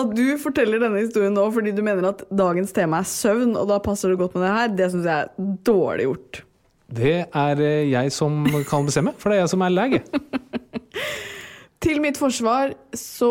At 0.00 0.12
du 0.14 0.26
forteller 0.40 0.80
denne 0.80 1.00
historien 1.02 1.34
nå 1.34 1.48
fordi 1.52 1.72
du 1.76 1.82
mener 1.84 2.12
at 2.12 2.22
dagens 2.30 2.72
tema 2.72 3.02
er 3.02 3.08
søvn, 3.10 3.56
og 3.58 3.66
da 3.68 3.80
passer 3.82 4.12
det 4.12 4.20
godt 4.20 4.36
med 4.36 4.46
det 4.46 4.52
her, 4.54 4.70
det 4.78 4.92
syns 4.92 5.08
jeg 5.10 5.26
er 5.26 5.50
dårlig 5.66 6.06
gjort. 6.06 6.46
Det 6.90 7.16
er 7.26 7.60
eh, 7.64 7.90
jeg 7.92 8.12
som 8.14 8.42
kan 8.68 8.86
bestemme, 8.88 9.14
for 9.18 9.30
det 9.30 9.38
er 9.38 9.44
jeg 9.44 9.52
som 9.54 9.66
er 9.66 9.74
lege. 9.74 10.02
Til 11.84 12.00
mitt 12.02 12.18
forsvar 12.20 12.74
så 12.98 13.30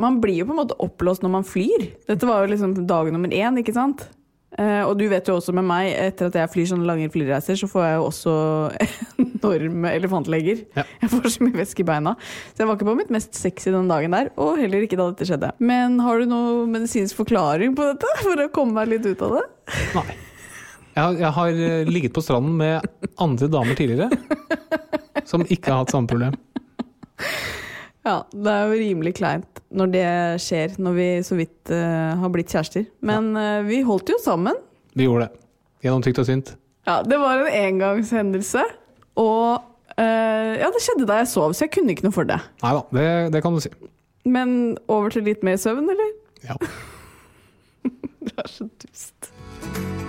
Man 0.00 0.20
blir 0.22 0.38
jo 0.40 0.46
på 0.46 0.54
en 0.54 0.60
måte 0.60 0.76
oppblåst 0.80 1.24
når 1.24 1.32
man 1.32 1.46
flyr. 1.46 1.88
Dette 2.06 2.28
var 2.28 2.44
jo 2.44 2.52
liksom 2.52 2.76
dag 2.86 3.10
nummer 3.12 3.32
én, 3.34 3.58
ikke 3.58 3.74
sant? 3.74 4.06
Eh, 4.58 4.82
og 4.86 4.94
du 4.96 5.04
vet 5.10 5.26
jo 5.28 5.34
også 5.36 5.52
med 5.54 5.66
meg, 5.68 5.90
etter 5.92 6.30
at 6.30 6.38
jeg 6.38 6.50
flyr 6.54 6.68
sånne 6.70 6.86
lange 6.88 7.10
flyreiser, 7.12 7.58
så 7.58 7.68
får 7.68 7.84
jeg 7.84 7.96
jo 7.98 8.06
også 8.06 8.36
enorme 9.24 9.92
elefantlegger. 9.98 10.62
Ja. 10.78 10.86
Jeg 11.02 11.12
får 11.12 11.28
så 11.34 11.44
mye 11.44 11.60
væske 11.60 11.84
i 11.84 11.88
beina. 11.90 12.14
Så 12.54 12.62
jeg 12.62 12.70
var 12.70 12.78
ikke 12.78 12.88
på 12.88 12.96
mitt 12.98 13.12
mest 13.14 13.36
sexy 13.38 13.74
den 13.74 13.90
dagen 13.90 14.14
der, 14.16 14.30
og 14.40 14.62
heller 14.62 14.86
ikke 14.86 14.98
da 14.98 15.10
dette 15.10 15.28
skjedde. 15.28 15.52
Men 15.58 15.98
har 16.06 16.22
du 16.22 16.30
noen 16.30 16.72
medisinsk 16.78 17.18
forklaring 17.18 17.74
på 17.78 17.90
dette, 17.90 18.14
for 18.22 18.46
å 18.46 18.48
komme 18.54 18.78
meg 18.80 18.94
litt 18.94 19.10
ut 19.10 19.26
av 19.28 19.38
det? 19.40 19.44
Nei. 19.98 20.08
Jeg 20.98 21.04
har, 21.04 21.18
jeg 21.20 21.30
har 21.36 21.58
eh, 21.62 21.86
ligget 21.86 22.14
på 22.14 22.22
stranden 22.26 22.56
med 22.58 22.82
andre 23.22 23.46
damer 23.52 23.76
tidligere 23.78 24.08
som 25.28 25.44
ikke 25.46 25.70
har 25.70 25.84
hatt 25.84 25.92
samme 25.94 26.10
problem. 26.10 26.34
Ja, 28.02 28.24
det 28.32 28.50
er 28.50 28.64
jo 28.66 28.80
rimelig 28.80 29.12
kleint 29.20 29.60
når 29.68 29.92
det 29.92 30.08
skjer, 30.42 30.74
når 30.80 30.96
vi 30.96 31.06
så 31.26 31.36
vidt 31.38 31.70
uh, 31.70 32.16
har 32.18 32.32
blitt 32.32 32.50
kjærester. 32.50 32.88
Men 33.04 33.30
uh, 33.36 33.60
vi 33.68 33.82
holdt 33.84 34.10
jo 34.10 34.16
sammen. 34.24 34.56
Vi 34.96 35.06
gjorde 35.06 35.28
det. 35.28 35.42
Gjennom 35.84 36.02
tykt 36.02 36.22
og 36.22 36.26
synt. 36.26 36.54
Ja, 36.88 37.02
det 37.04 37.20
var 37.20 37.44
en 37.44 37.52
engangshendelse. 37.52 38.64
Og 39.20 39.60
uh, 39.60 40.02
ja, 40.02 40.72
det 40.72 40.82
skjedde 40.82 41.06
da 41.10 41.20
jeg 41.20 41.30
sov, 41.34 41.52
så 41.52 41.68
jeg 41.68 41.76
kunne 41.76 41.94
ikke 41.94 42.08
noe 42.08 42.16
for 42.16 42.26
det. 42.26 42.40
Nei 42.64 42.74
da, 42.78 42.84
det, 42.96 43.08
det 43.36 43.44
kan 43.44 43.54
du 43.54 43.62
si. 43.62 43.74
Men 44.26 44.78
over 44.88 45.12
til 45.14 45.28
litt 45.28 45.46
mer 45.46 45.60
søvn, 45.60 45.86
eller? 45.94 46.14
Ja. 46.48 46.58
Du 48.28 48.32
er 48.34 48.48
så 48.50 48.66
dust. 48.82 50.07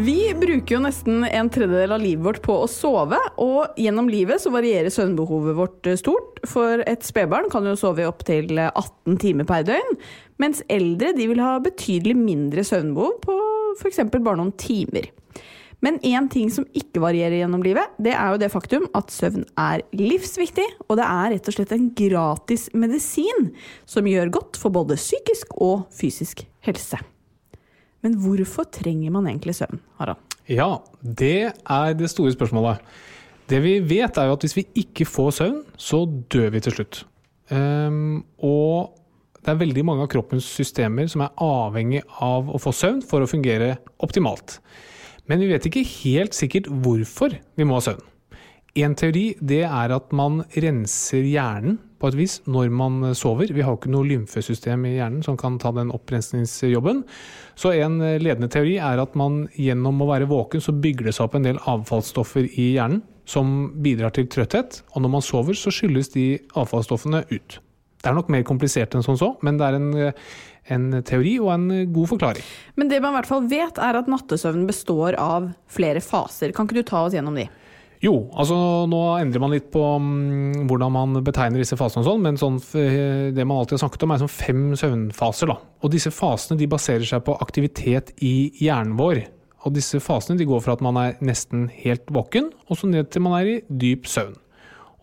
Vi 0.00 0.34
bruker 0.34 0.74
jo 0.74 0.80
nesten 0.80 1.26
en 1.28 1.48
tredjedel 1.52 1.92
av 1.92 2.00
livet 2.00 2.24
vårt 2.24 2.38
på 2.44 2.54
å 2.62 2.68
sove, 2.70 3.18
og 3.42 3.76
gjennom 3.76 4.06
livet 4.08 4.40
så 4.40 4.52
varierer 4.54 4.88
søvnbehovet 4.92 5.58
vårt 5.58 5.88
eh, 5.90 5.98
stort. 6.00 6.38
For 6.48 6.80
et 6.88 7.04
spedbarn 7.04 7.50
kan 7.52 7.68
jo 7.68 7.74
sove 7.76 8.06
i 8.06 8.08
opptil 8.08 8.54
18 8.62 9.18
timer 9.20 9.48
per 9.50 9.66
døgn, 9.68 9.98
mens 10.40 10.62
eldre 10.72 11.12
de 11.18 11.28
vil 11.28 11.42
ha 11.44 11.58
betydelig 11.60 12.16
mindre 12.16 12.64
søvnbehov 12.64 13.20
på 13.26 13.36
f.eks. 13.82 14.00
bare 14.14 14.38
noen 14.40 14.54
timer. 14.56 15.10
Men 15.84 16.00
én 16.00 16.32
ting 16.32 16.48
som 16.54 16.68
ikke 16.76 17.04
varierer 17.04 17.42
gjennom 17.42 17.64
livet, 17.64 17.92
det 18.00 18.16
er 18.16 18.32
jo 18.32 18.40
det 18.40 18.52
faktum 18.56 18.88
at 18.96 19.12
søvn 19.12 19.44
er 19.60 19.84
livsviktig, 19.92 20.68
og 20.88 20.96
det 20.96 21.12
er 21.12 21.36
rett 21.36 21.52
og 21.52 21.60
slett 21.60 21.76
en 21.76 21.88
gratis 21.92 22.70
medisin 22.72 23.52
som 23.84 24.08
gjør 24.08 24.32
godt 24.40 24.60
for 24.64 24.72
både 24.72 24.96
psykisk 25.00 25.58
og 25.60 25.90
fysisk 25.92 26.46
helse. 26.64 27.04
Men 28.04 28.16
hvorfor 28.22 28.66
trenger 28.72 29.12
man 29.12 29.28
egentlig 29.28 29.56
søvn, 29.58 29.80
Harald? 30.00 30.20
ja, 30.50 30.80
det 31.02 31.52
er 31.52 31.94
det 31.94 32.10
store 32.10 32.32
spørsmålet. 32.34 32.80
Det 33.50 33.58
vi 33.62 33.78
vet, 33.82 34.18
er 34.18 34.28
jo 34.28 34.36
at 34.36 34.44
hvis 34.46 34.56
vi 34.56 34.66
ikke 34.82 35.06
får 35.06 35.30
søvn, 35.40 35.60
så 35.78 36.04
dør 36.30 36.50
vi 36.54 36.62
til 36.64 36.74
slutt. 36.74 37.02
Um, 37.50 38.22
og 38.38 38.96
det 39.40 39.52
er 39.52 39.60
veldig 39.62 39.84
mange 39.86 40.04
av 40.04 40.10
kroppens 40.12 40.46
systemer 40.46 41.08
som 41.10 41.24
er 41.24 41.34
avhengig 41.42 42.02
av 42.22 42.50
å 42.50 42.60
få 42.62 42.72
søvn 42.76 43.00
for 43.02 43.24
å 43.24 43.30
fungere 43.30 43.76
optimalt. 44.04 44.58
Men 45.30 45.42
vi 45.42 45.50
vet 45.50 45.66
ikke 45.66 45.86
helt 45.86 46.36
sikkert 46.36 46.70
hvorfor 46.70 47.34
vi 47.58 47.66
må 47.66 47.78
ha 47.78 47.84
søvn. 47.88 48.02
En 48.78 48.94
teori 48.94 49.32
det 49.42 49.64
er 49.66 49.94
at 49.96 50.12
man 50.14 50.44
renser 50.54 51.26
hjernen 51.26 51.80
på 52.00 52.10
et 52.10 52.16
vis 52.18 52.38
når 52.48 52.72
man 52.72 53.12
sover. 53.16 53.52
Vi 53.52 53.62
har 53.64 53.74
jo 53.74 53.80
ikke 53.80 53.92
noe 53.92 54.08
lymfesystem 54.08 54.86
i 54.88 54.96
hjernen 54.96 55.22
som 55.26 55.36
kan 55.40 55.58
ta 55.60 55.72
den 55.76 55.92
opprensningsjobben. 55.94 57.04
Så 57.60 57.74
en 57.76 58.00
ledende 58.00 58.50
teori 58.52 58.78
er 58.80 59.02
at 59.02 59.16
man 59.18 59.44
gjennom 59.54 60.00
å 60.00 60.10
være 60.10 60.30
våken 60.30 60.64
så 60.64 60.74
bygger 60.74 61.10
det 61.10 61.16
seg 61.16 61.28
opp 61.28 61.36
en 61.38 61.48
del 61.48 61.60
avfallsstoffer 61.70 62.48
i 62.50 62.72
hjernen 62.76 63.02
som 63.30 63.70
bidrar 63.82 64.14
til 64.16 64.28
trøtthet. 64.30 64.82
Og 64.94 65.04
når 65.04 65.12
man 65.18 65.24
sover 65.24 65.58
så 65.58 65.72
skylles 65.74 66.12
de 66.16 66.32
avfallsstoffene 66.58 67.24
ut. 67.30 67.60
Det 68.00 68.08
er 68.08 68.16
nok 68.16 68.30
mer 68.32 68.46
komplisert 68.48 68.96
enn 68.96 69.04
sånn 69.04 69.18
så, 69.20 69.34
men 69.44 69.58
det 69.60 69.66
er 69.66 69.76
en, 69.76 69.90
en 70.72 70.86
teori 71.06 71.34
og 71.42 71.50
en 71.52 71.66
god 71.92 72.14
forklaring. 72.14 72.46
Men 72.80 72.88
det 72.88 73.02
man 73.04 73.12
i 73.12 73.18
hvert 73.18 73.28
fall 73.28 73.48
vet, 73.50 73.76
er 73.76 73.98
at 74.00 74.08
nattesøvn 74.08 74.64
består 74.68 75.18
av 75.20 75.50
flere 75.70 76.00
faser. 76.04 76.54
Kan 76.56 76.68
ikke 76.68 76.80
du 76.80 76.88
ta 76.88 77.04
oss 77.04 77.16
gjennom 77.16 77.36
de? 77.36 77.44
Jo, 78.00 78.14
altså 78.32 78.56
nå 78.88 78.98
endrer 79.20 79.42
man 79.42 79.52
litt 79.52 79.66
på 79.74 79.80
um, 80.00 80.62
hvordan 80.70 80.92
man 80.94 81.18
betegner 81.24 81.60
disse 81.60 81.76
fasene 81.76 82.00
og 82.00 82.06
sånn, 82.06 82.22
men 82.24 82.38
sånn, 82.40 82.56
eh, 82.80 83.26
det 83.36 83.44
man 83.44 83.60
alltid 83.60 83.76
har 83.76 83.82
snakket 83.82 84.06
om 84.06 84.14
er 84.14 84.22
sånn 84.22 84.32
fem 84.32 84.62
søvnfaser. 84.80 85.50
Da. 85.52 85.58
Og 85.84 85.92
disse 85.92 86.12
fasene 86.14 86.56
de 86.60 86.68
baserer 86.70 87.04
seg 87.04 87.26
på 87.26 87.36
aktivitet 87.44 88.14
i 88.24 88.54
hjernen 88.56 88.96
vår. 88.96 89.20
Og 89.68 89.76
disse 89.76 90.00
fasene 90.00 90.40
de 90.40 90.48
går 90.48 90.62
fra 90.64 90.78
at 90.78 90.84
man 90.84 90.96
er 90.96 91.20
nesten 91.20 91.68
helt 91.82 92.08
våken, 92.08 92.48
og 92.72 92.80
så 92.80 92.88
ned 92.88 93.12
til 93.12 93.26
man 93.26 93.36
er 93.42 93.52
i 93.52 93.58
dyp 93.68 94.08
søvn. 94.08 94.32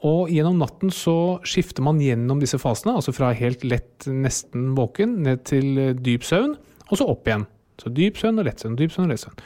Og 0.07 0.33
gjennom 0.33 0.57
natten 0.57 0.89
så 0.93 1.37
skifter 1.45 1.85
man 1.85 2.01
gjennom 2.01 2.41
disse 2.41 2.57
fasene, 2.61 2.97
altså 2.97 3.13
fra 3.13 3.29
helt 3.37 3.61
lett 3.65 4.09
nesten 4.09 4.71
våken 4.77 5.19
ned 5.25 5.45
til 5.45 5.77
eh, 5.77 5.93
dyp 5.93 6.25
søvn, 6.25 6.57
og 6.89 6.97
så 6.97 7.05
opp 7.13 7.29
igjen. 7.29 7.45
Så 7.77 7.93
dyp 7.93 8.17
søvn 8.17 8.41
og 8.41 8.49
lett 8.49 8.65
søvn, 8.65 8.81
dyp 8.81 8.97
søvn 8.97 9.05
og 9.05 9.13
lett 9.13 9.27
søvn. 9.27 9.41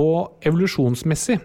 Og 0.00 0.48
evolusjonsmessig 0.48 1.42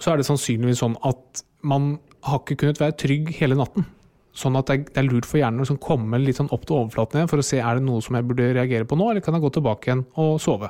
så 0.00 0.12
er 0.12 0.20
det 0.20 0.28
sannsynligvis 0.28 0.82
sånn 0.82 0.96
at 1.06 1.44
man 1.66 1.96
har 2.26 2.42
ikke 2.42 2.58
kunnet 2.62 2.80
være 2.82 2.96
trygg 3.00 3.30
hele 3.38 3.56
natten. 3.58 3.86
Sånn 4.36 4.58
at 4.58 4.68
det 4.68 5.00
er 5.00 5.06
lurt 5.06 5.24
for 5.28 5.40
hjernen 5.40 5.62
å 5.62 5.64
liksom 5.64 5.80
komme 5.80 6.18
litt 6.20 6.36
sånn 6.36 6.52
opp 6.52 6.66
til 6.68 6.82
overflaten 6.82 7.22
igjen 7.22 7.30
for 7.30 7.40
å 7.40 7.46
se 7.46 7.62
er 7.62 7.78
det 7.78 7.86
noe 7.86 8.02
som 8.04 8.18
jeg 8.18 8.26
burde 8.28 8.50
reagere 8.52 8.88
på 8.88 8.98
nå, 8.98 9.08
eller 9.10 9.24
kan 9.24 9.36
jeg 9.36 9.46
gå 9.46 9.54
tilbake 9.56 9.88
igjen 9.88 10.04
og 10.20 10.36
sove. 10.42 10.68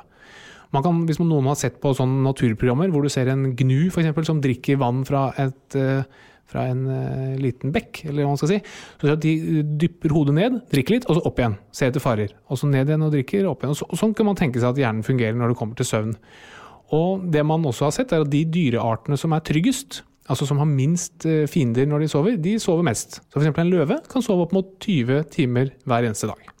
Man 0.75 0.83
kan, 0.83 1.03
hvis 1.07 1.19
noen 1.19 1.47
har 1.47 1.59
sett 1.59 1.77
på 1.83 1.93
sånne 1.95 2.23
naturprogrammer 2.25 2.91
hvor 2.91 3.03
du 3.03 3.11
ser 3.11 3.29
en 3.31 3.51
gnu 3.55 3.91
for 3.91 4.03
eksempel, 4.03 4.25
som 4.27 4.41
drikker 4.43 4.79
vann 4.79 5.03
fra, 5.07 5.29
et, 5.39 5.77
eh, 5.79 6.03
fra 6.47 6.65
en 6.71 6.83
uh, 6.87 7.37
liten 7.39 7.71
bekk, 7.75 8.05
eller 8.07 8.23
hva 8.23 8.33
man 8.33 8.39
skal 8.39 8.53
si, 8.53 8.59
så 8.99 9.15
de 9.19 9.33
dypper 9.79 10.15
hodet 10.15 10.35
ned, 10.35 10.59
drikker 10.71 10.97
litt, 10.97 11.07
og 11.07 11.19
så 11.19 11.23
opp 11.27 11.39
igjen. 11.39 11.57
Ser 11.75 11.91
etter 11.91 12.03
farer. 12.03 12.35
Og 12.51 12.59
så 12.59 12.71
ned 12.71 12.87
igjen 12.87 13.03
og 13.03 13.15
drikker, 13.15 13.47
opp 13.51 13.63
igjen. 13.63 13.75
Og, 13.75 13.79
så, 13.79 13.87
og 13.87 13.99
sånn 13.99 14.15
kan 14.15 14.27
man 14.27 14.39
tenke 14.39 14.63
seg 14.63 14.71
at 14.71 14.83
hjernen 14.83 15.07
fungerer 15.07 15.35
når 15.39 15.51
det 15.53 15.59
kommer 15.59 15.79
til 15.79 15.87
søvn. 15.87 16.15
Og 16.95 17.23
det 17.31 17.43
man 17.45 17.65
også 17.67 17.89
har 17.89 17.95
sett, 17.95 18.13
er 18.15 18.23
at 18.23 18.31
de 18.31 18.45
dyreartene 18.47 19.17
som 19.19 19.33
er 19.35 19.43
tryggest, 19.45 20.01
altså 20.31 20.47
som 20.47 20.59
har 20.61 20.69
minst 20.69 21.25
eh, 21.27 21.47
fiender 21.51 21.87
når 21.87 22.03
de 22.03 22.11
sover, 22.11 22.37
de 22.39 22.57
sover 22.63 22.85
mest. 22.87 23.19
Så 23.27 23.39
f.eks. 23.41 23.51
en 23.51 23.71
løve 23.71 23.99
kan 24.11 24.23
sove 24.23 24.47
opp 24.47 24.55
mot 24.55 24.69
20 24.83 25.25
timer 25.33 25.73
hver 25.87 26.07
eneste 26.07 26.29
dag. 26.31 26.53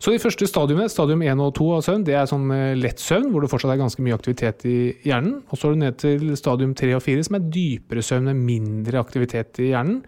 Så 0.00 0.14
de 0.14 0.20
første 0.22 0.46
stadiumene, 0.48 0.88
stadium 0.88 1.20
1 1.20 1.40
og 1.44 1.50
2 1.58 1.64
av 1.76 1.82
søvn, 1.84 2.04
det 2.08 2.14
er 2.16 2.28
sånn 2.28 2.46
eh, 2.56 2.76
lett 2.78 3.00
søvn, 3.02 3.28
hvor 3.32 3.44
det 3.44 3.50
fortsatt 3.52 3.74
er 3.74 3.82
ganske 3.82 4.04
mye 4.04 4.16
aktivitet 4.16 4.64
i 4.68 4.76
hjernen. 5.04 5.42
Og 5.52 5.60
så 5.60 5.68
er 5.68 5.76
du 5.76 5.82
ned 5.82 5.98
til 6.00 6.30
stadium 6.40 6.72
3 6.76 6.94
og 6.96 7.04
4, 7.04 7.26
som 7.28 7.36
er 7.36 7.48
dypere 7.52 8.04
søvn 8.04 8.30
med 8.30 8.40
mindre 8.46 9.00
aktivitet 9.02 9.60
i 9.60 9.74
hjernen. 9.74 10.00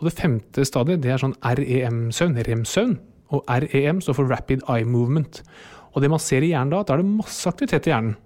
Og 0.00 0.08
det 0.08 0.16
femte 0.16 0.64
stadiet, 0.68 1.00
det 1.04 1.14
er 1.14 1.20
sånn 1.20 1.36
REM-søvn, 1.40 2.36
REM-søvn. 2.44 2.94
Og 3.36 3.48
REM 3.64 4.00
står 4.04 4.16
for 4.16 4.28
Rapid 4.28 4.64
Eye 4.68 4.88
Movement. 4.88 5.40
Og 5.94 6.04
det 6.04 6.10
man 6.12 6.20
ser 6.20 6.44
i 6.44 6.52
hjernen 6.52 6.72
da, 6.74 6.82
at 6.82 6.90
da 6.90 6.98
er 6.98 7.02
det 7.02 7.12
masse 7.20 7.48
aktivitet 7.48 7.88
i 7.88 7.94
hjernen. 7.94 8.16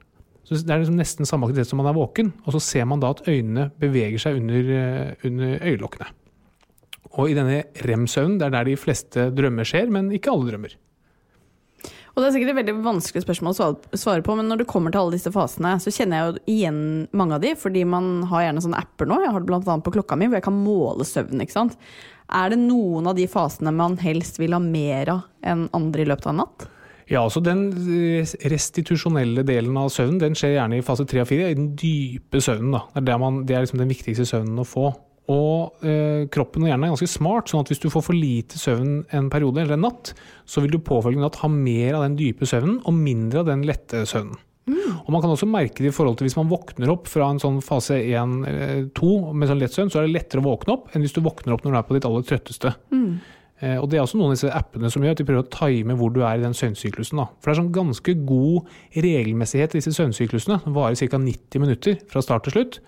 Så 0.45 0.61
Det 0.61 0.71
er 0.71 0.83
liksom 0.83 0.99
nesten 1.01 1.27
samme 1.27 1.49
aktivitet 1.49 1.71
som 1.71 1.81
man 1.81 1.89
er 1.89 1.97
våken, 1.97 2.33
og 2.45 2.53
så 2.53 2.61
ser 2.61 2.85
man 2.85 3.01
da 3.01 3.15
at 3.15 3.25
øynene 3.27 3.71
beveger 3.81 4.21
seg 4.21 4.37
under, 4.37 4.71
eh, 4.77 5.15
under 5.25 5.59
øyelokkene. 5.65 6.11
Og 7.17 7.31
i 7.31 7.35
denne 7.35 7.65
rem-søvnen, 7.81 8.39
det 8.39 8.47
er 8.47 8.51
der 8.51 8.65
de 8.65 8.77
fleste 8.77 9.31
drømmer 9.35 9.65
skjer, 9.65 9.89
men 9.91 10.11
ikke 10.13 10.33
alle 10.33 10.51
drømmer. 10.51 10.75
Og 12.15 12.23
det 12.23 12.29
er 12.29 12.35
sikkert 12.37 12.53
et 12.53 12.59
veldig 12.61 12.75
vanskelig 12.85 13.25
spørsmål 13.25 13.57
å 13.59 13.99
svare- 13.99 14.23
på, 14.23 14.37
men 14.37 14.47
når 14.47 14.59
det 14.59 14.69
kommer 14.71 14.93
til 14.93 15.01
alle 15.01 15.17
disse 15.17 15.33
fasene, 15.35 15.81
så 15.83 15.91
kjenner 15.91 16.21
jeg 16.21 16.27
jo 16.29 16.43
igjen 16.47 17.09
mange 17.13 17.35
av 17.35 17.41
de, 17.43 17.55
fordi 17.59 17.85
man 17.85 18.23
har 18.31 18.45
gjerne 18.45 18.63
sånne 18.63 18.79
apper 18.79 19.07
nå. 19.11 19.19
Jeg 19.25 19.33
har 19.33 19.41
det 19.41 19.55
annet 19.55 19.83
på 19.83 19.95
klokka 19.97 20.17
mi, 20.17 20.27
hvor 20.27 20.39
jeg 20.39 20.47
kan 20.47 20.65
måle 20.65 21.03
søvn. 21.03 21.43
ikke 21.43 21.57
sant? 21.57 21.77
Er 22.31 22.51
det 22.51 22.59
noen 22.59 23.09
av 23.09 23.17
de 23.17 23.27
fasene 23.27 23.75
man 23.75 23.97
helst 23.97 24.39
vil 24.39 24.53
ha 24.53 24.61
mer 24.63 25.11
av 25.11 25.25
enn 25.43 25.69
andre 25.75 26.03
i 26.03 26.07
løpet 26.07 26.27
av 26.27 26.35
en 26.35 26.43
natt? 26.45 26.69
Ja, 27.11 27.21
altså 27.21 27.43
Den 27.45 27.67
restitusjonelle 28.49 29.45
delen 29.47 29.77
av 29.77 29.91
søvnen 29.93 30.21
den 30.23 30.37
skjer 30.39 30.55
gjerne 30.57 30.79
i 30.79 30.85
fase 30.85 31.05
3 31.09 31.25
og 31.25 31.29
4, 31.29 31.51
i 31.51 31.59
den 31.59 31.73
dype 31.77 32.41
søvnen. 32.41 32.79
da. 32.79 32.85
Det 33.01 33.13
er, 33.13 33.21
man, 33.21 33.43
det 33.49 33.57
er 33.57 33.67
liksom 33.67 33.83
den 33.83 33.93
viktigste 33.93 34.25
søvnen 34.29 34.63
å 34.63 34.69
få. 34.69 34.89
Og 35.33 35.85
eh, 35.89 36.25
kroppen 36.33 36.65
og 36.65 36.69
hjernen 36.69 36.87
er 36.89 36.93
ganske 36.93 37.09
smart, 37.09 37.49
sånn 37.49 37.63
at 37.65 37.71
hvis 37.73 37.81
du 37.81 37.87
får 37.93 38.03
for 38.09 38.17
lite 38.17 38.61
søvn 38.61 39.07
en 39.17 39.31
periode 39.33 39.63
eller 39.63 39.79
en 39.79 39.87
natt, 39.87 40.13
så 40.45 40.61
vil 40.65 40.75
du 40.75 40.83
påfølgende 40.85 41.25
natt 41.25 41.41
ha 41.41 41.49
mer 41.53 41.97
av 41.97 42.05
den 42.05 42.19
dype 42.19 42.49
søvnen 42.49 42.83
og 42.85 42.99
mindre 42.99 43.41
av 43.41 43.49
den 43.53 43.65
lette 43.69 44.05
søvnen. 44.09 44.41
Og 45.05 45.11
Man 45.13 45.21
kan 45.21 45.33
også 45.33 45.49
merke 45.49 45.85
det 45.85 45.91
i 45.91 45.95
forhold 45.95 46.17
til 46.17 46.25
hvis 46.25 46.39
man 46.39 46.49
våkner 46.49 46.89
opp 46.93 47.09
fra 47.13 47.27
en 47.29 47.41
sånn 47.41 47.59
fase 47.65 47.99
1-2 48.01 49.09
med 49.37 49.51
sånn 49.51 49.61
lett 49.61 49.77
søvn, 49.77 49.91
så 49.93 50.01
er 50.01 50.07
det 50.07 50.15
lettere 50.15 50.41
å 50.41 50.47
våkne 50.47 50.77
opp 50.77 50.95
enn 50.95 51.05
hvis 51.05 51.13
du 51.17 51.21
våkner 51.25 51.53
opp 51.57 51.65
når 51.67 51.75
du 51.75 51.79
er 51.81 51.89
på 51.89 51.97
ditt 51.99 52.07
aller 52.09 52.25
trøtteste. 52.31 52.73
Eh, 52.73 53.33
og 53.63 53.87
Det 53.89 53.97
er 53.97 54.03
også 54.03 54.19
noen 54.19 54.33
av 54.33 54.35
disse 54.35 54.51
appene 54.51 54.91
som 54.91 55.05
gjør 55.07 55.15
at 55.15 55.21
de 55.23 55.25
prøver 55.29 55.45
å 55.45 55.53
time 55.55 55.95
hvor 55.97 56.11
du 56.13 56.19
er 56.27 56.37
i 56.37 56.43
den 56.43 56.53
søvnsyklusen. 56.59 57.21
For 57.39 57.49
det 57.49 57.53
er 57.55 57.61
sånn 57.63 57.71
ganske 57.73 58.15
god 58.27 58.67
regelmessighet 58.99 59.77
i 59.77 59.79
disse 59.81 59.95
søvnsyklusene. 59.95 60.59
Den 60.67 60.75
varer 60.77 60.99
ca. 60.99 61.21
90 61.23 61.63
minutter 61.63 61.97
fra 62.11 62.21
start 62.25 62.45
til 62.49 62.57
slutt. 62.59 62.81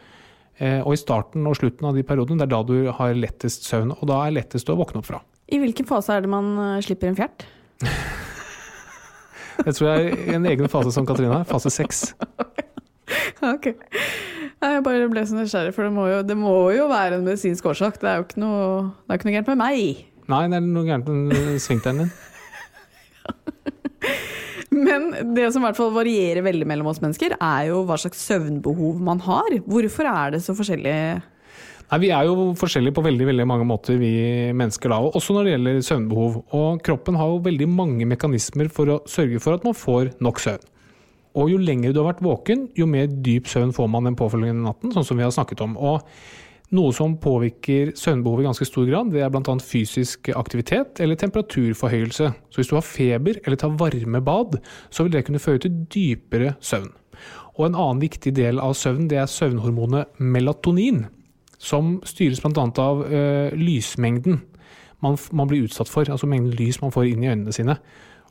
Eh, 0.58 0.80
Og 0.82 0.92
i 0.96 1.00
starten 1.00 1.46
og 1.48 1.56
slutten 1.56 1.86
av 1.88 1.94
de 1.96 2.02
periodene, 2.02 2.40
det 2.42 2.48
er 2.48 2.52
da 2.56 2.62
du 2.66 2.90
har 2.98 3.14
lettest 3.16 3.64
søvn. 3.70 3.94
Og 3.94 4.04
da 4.10 4.18
er 4.26 4.34
lettest 4.36 4.68
å 4.68 4.76
våkne 4.76 5.00
opp 5.00 5.08
fra. 5.08 5.22
I 5.48 5.60
hvilken 5.62 5.86
fase 5.86 6.12
er 6.16 6.26
det 6.26 6.32
man 6.34 6.52
eh, 6.58 6.82
slipper 6.84 7.12
en 7.12 7.18
fjert? 7.22 7.46
Jeg 9.66 9.72
tror 9.78 9.86
jeg 9.88 10.10
er 10.10 10.18
i 10.32 10.34
en 10.36 10.46
egen 10.50 10.68
fase 10.68 10.90
som 10.92 11.06
Katrine 11.08 11.32
har, 11.32 11.46
fase 11.48 11.70
seks. 11.72 12.10
Ok. 13.46 13.66
Jeg 13.68 14.82
bare 14.82 15.06
ble 15.12 15.22
så 15.28 15.36
nysgjerrig, 15.36 15.72
for 15.76 15.84
det 15.86 15.92
må, 15.94 16.06
jo, 16.10 16.22
det 16.26 16.34
må 16.40 16.52
jo 16.74 16.86
være 16.90 17.18
en 17.18 17.26
medisinsk 17.26 17.66
årsak. 17.70 17.98
Det 18.00 18.08
er 18.08 18.16
jo 18.18 18.24
ikke 18.24 18.40
noe, 18.42 18.62
det 19.04 19.12
er 19.12 19.20
ikke 19.20 19.28
noe 19.28 19.34
gærent 19.36 19.50
med 19.52 19.60
meg. 19.60 20.00
Nei, 20.26 20.46
det 20.50 20.58
er 20.58 20.64
noe 20.64 20.86
gærent 20.88 21.06
med 21.10 21.60
svingteren 21.62 22.04
din. 22.04 22.12
Men 24.76 25.08
det 25.36 25.46
som 25.54 25.62
i 25.62 25.68
hvert 25.68 25.78
fall 25.78 25.94
varierer 25.94 26.44
veldig 26.44 26.66
mellom 26.68 26.90
oss 26.90 27.00
mennesker, 27.02 27.36
er 27.38 27.70
jo 27.70 27.84
hva 27.86 27.96
slags 28.00 28.20
søvnbehov 28.26 29.00
man 29.02 29.22
har. 29.24 29.56
Hvorfor 29.64 30.08
er 30.10 30.34
det 30.34 30.42
så 30.44 30.56
forskjellig? 30.58 30.96
Nei, 31.86 31.98
Vi 32.02 32.10
er 32.10 32.26
jo 32.26 32.50
forskjellige 32.58 32.96
på 32.96 33.04
veldig 33.06 33.28
veldig 33.28 33.46
mange 33.46 33.66
måter, 33.68 33.98
vi 34.00 34.10
mennesker 34.56 34.90
da, 34.90 34.98
også 35.06 35.36
når 35.36 35.46
det 35.46 35.52
gjelder 35.54 35.84
søvnbehov. 35.86 36.40
Og 36.58 36.80
kroppen 36.86 37.18
har 37.18 37.30
jo 37.30 37.44
veldig 37.44 37.68
mange 37.70 38.08
mekanismer 38.10 38.70
for 38.72 38.90
å 38.90 39.02
sørge 39.06 39.42
for 39.42 39.54
at 39.54 39.66
man 39.66 39.76
får 39.78 40.16
nok 40.18 40.42
søvn. 40.42 40.72
Og 41.36 41.52
jo 41.52 41.60
lenger 41.60 41.92
du 41.92 42.00
har 42.00 42.14
vært 42.14 42.24
våken, 42.24 42.66
jo 42.74 42.88
mer 42.88 43.06
dyp 43.06 43.46
søvn 43.50 43.74
får 43.76 43.88
man 43.92 44.08
den 44.08 44.16
påfølgende 44.18 44.64
natten, 44.64 44.92
sånn 44.94 45.04
som 45.06 45.18
vi 45.20 45.24
har 45.26 45.34
snakket 45.36 45.62
om. 45.62 45.76
Og 45.76 46.02
noe 46.74 46.94
som 46.94 47.14
påvirker 47.22 47.92
søvnbehovet 47.98 48.42
i 48.42 48.46
ganske 48.48 48.66
stor 48.66 48.86
grad, 48.88 49.12
det 49.14 49.22
er 49.22 49.30
bl.a. 49.30 49.56
fysisk 49.62 50.32
aktivitet 50.34 51.00
eller 51.02 51.18
temperaturforhøyelse. 51.20 52.30
Så 52.50 52.60
hvis 52.60 52.70
du 52.72 52.74
har 52.74 52.86
feber 52.86 53.38
eller 53.44 53.60
tar 53.60 53.76
varme 53.78 54.22
bad, 54.24 54.58
så 54.90 55.06
vil 55.06 55.14
det 55.14 55.26
kunne 55.28 55.42
føre 55.42 55.62
til 55.62 55.84
dypere 55.92 56.56
søvn. 56.60 56.90
Og 57.56 57.68
en 57.68 57.78
annen 57.78 58.02
viktig 58.02 58.34
del 58.36 58.58
av 58.60 58.74
søvn 58.76 59.06
det 59.08 59.20
er 59.22 59.30
søvnhormonet 59.30 60.18
melatonin, 60.18 61.06
som 61.56 62.00
styres 62.04 62.42
bl.a. 62.44 62.66
av 62.82 63.06
ø, 63.06 63.22
lysmengden 63.56 64.42
man, 65.04 65.16
man, 65.32 65.48
blir 65.48 65.66
utsatt 65.66 65.90
for, 65.92 66.08
altså 66.08 66.28
mengden 66.28 66.56
lys 66.56 66.80
man 66.82 66.92
får 66.94 67.10
inn 67.10 67.24
i 67.24 67.30
øynene 67.30 67.54
sine. 67.54 67.78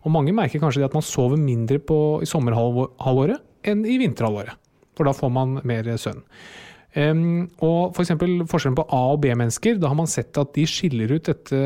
Og 0.06 0.14
mange 0.14 0.34
merker 0.36 0.62
kanskje 0.62 0.86
at 0.86 0.96
man 0.98 1.06
sover 1.06 1.40
mindre 1.42 1.80
på, 1.82 2.22
i 2.22 2.30
sommerhalvåret 2.30 3.42
enn 3.66 3.82
i 3.90 3.98
vinterhalvåret, 4.02 4.54
for 4.98 5.08
da 5.08 5.16
får 5.16 5.32
man 5.34 5.60
mer 5.66 5.90
søvn. 6.02 6.22
Um, 6.96 7.50
og 7.60 7.96
for 7.96 8.08
Forskjellen 8.08 8.78
på 8.78 8.86
A- 8.88 9.12
og 9.12 9.20
B-mennesker, 9.26 9.80
da 9.82 9.90
har 9.92 9.98
man 10.00 10.08
sett 10.08 10.38
at 10.40 10.54
de 10.56 10.64
skiller 10.70 11.12
ut 11.12 11.28
dette 11.28 11.58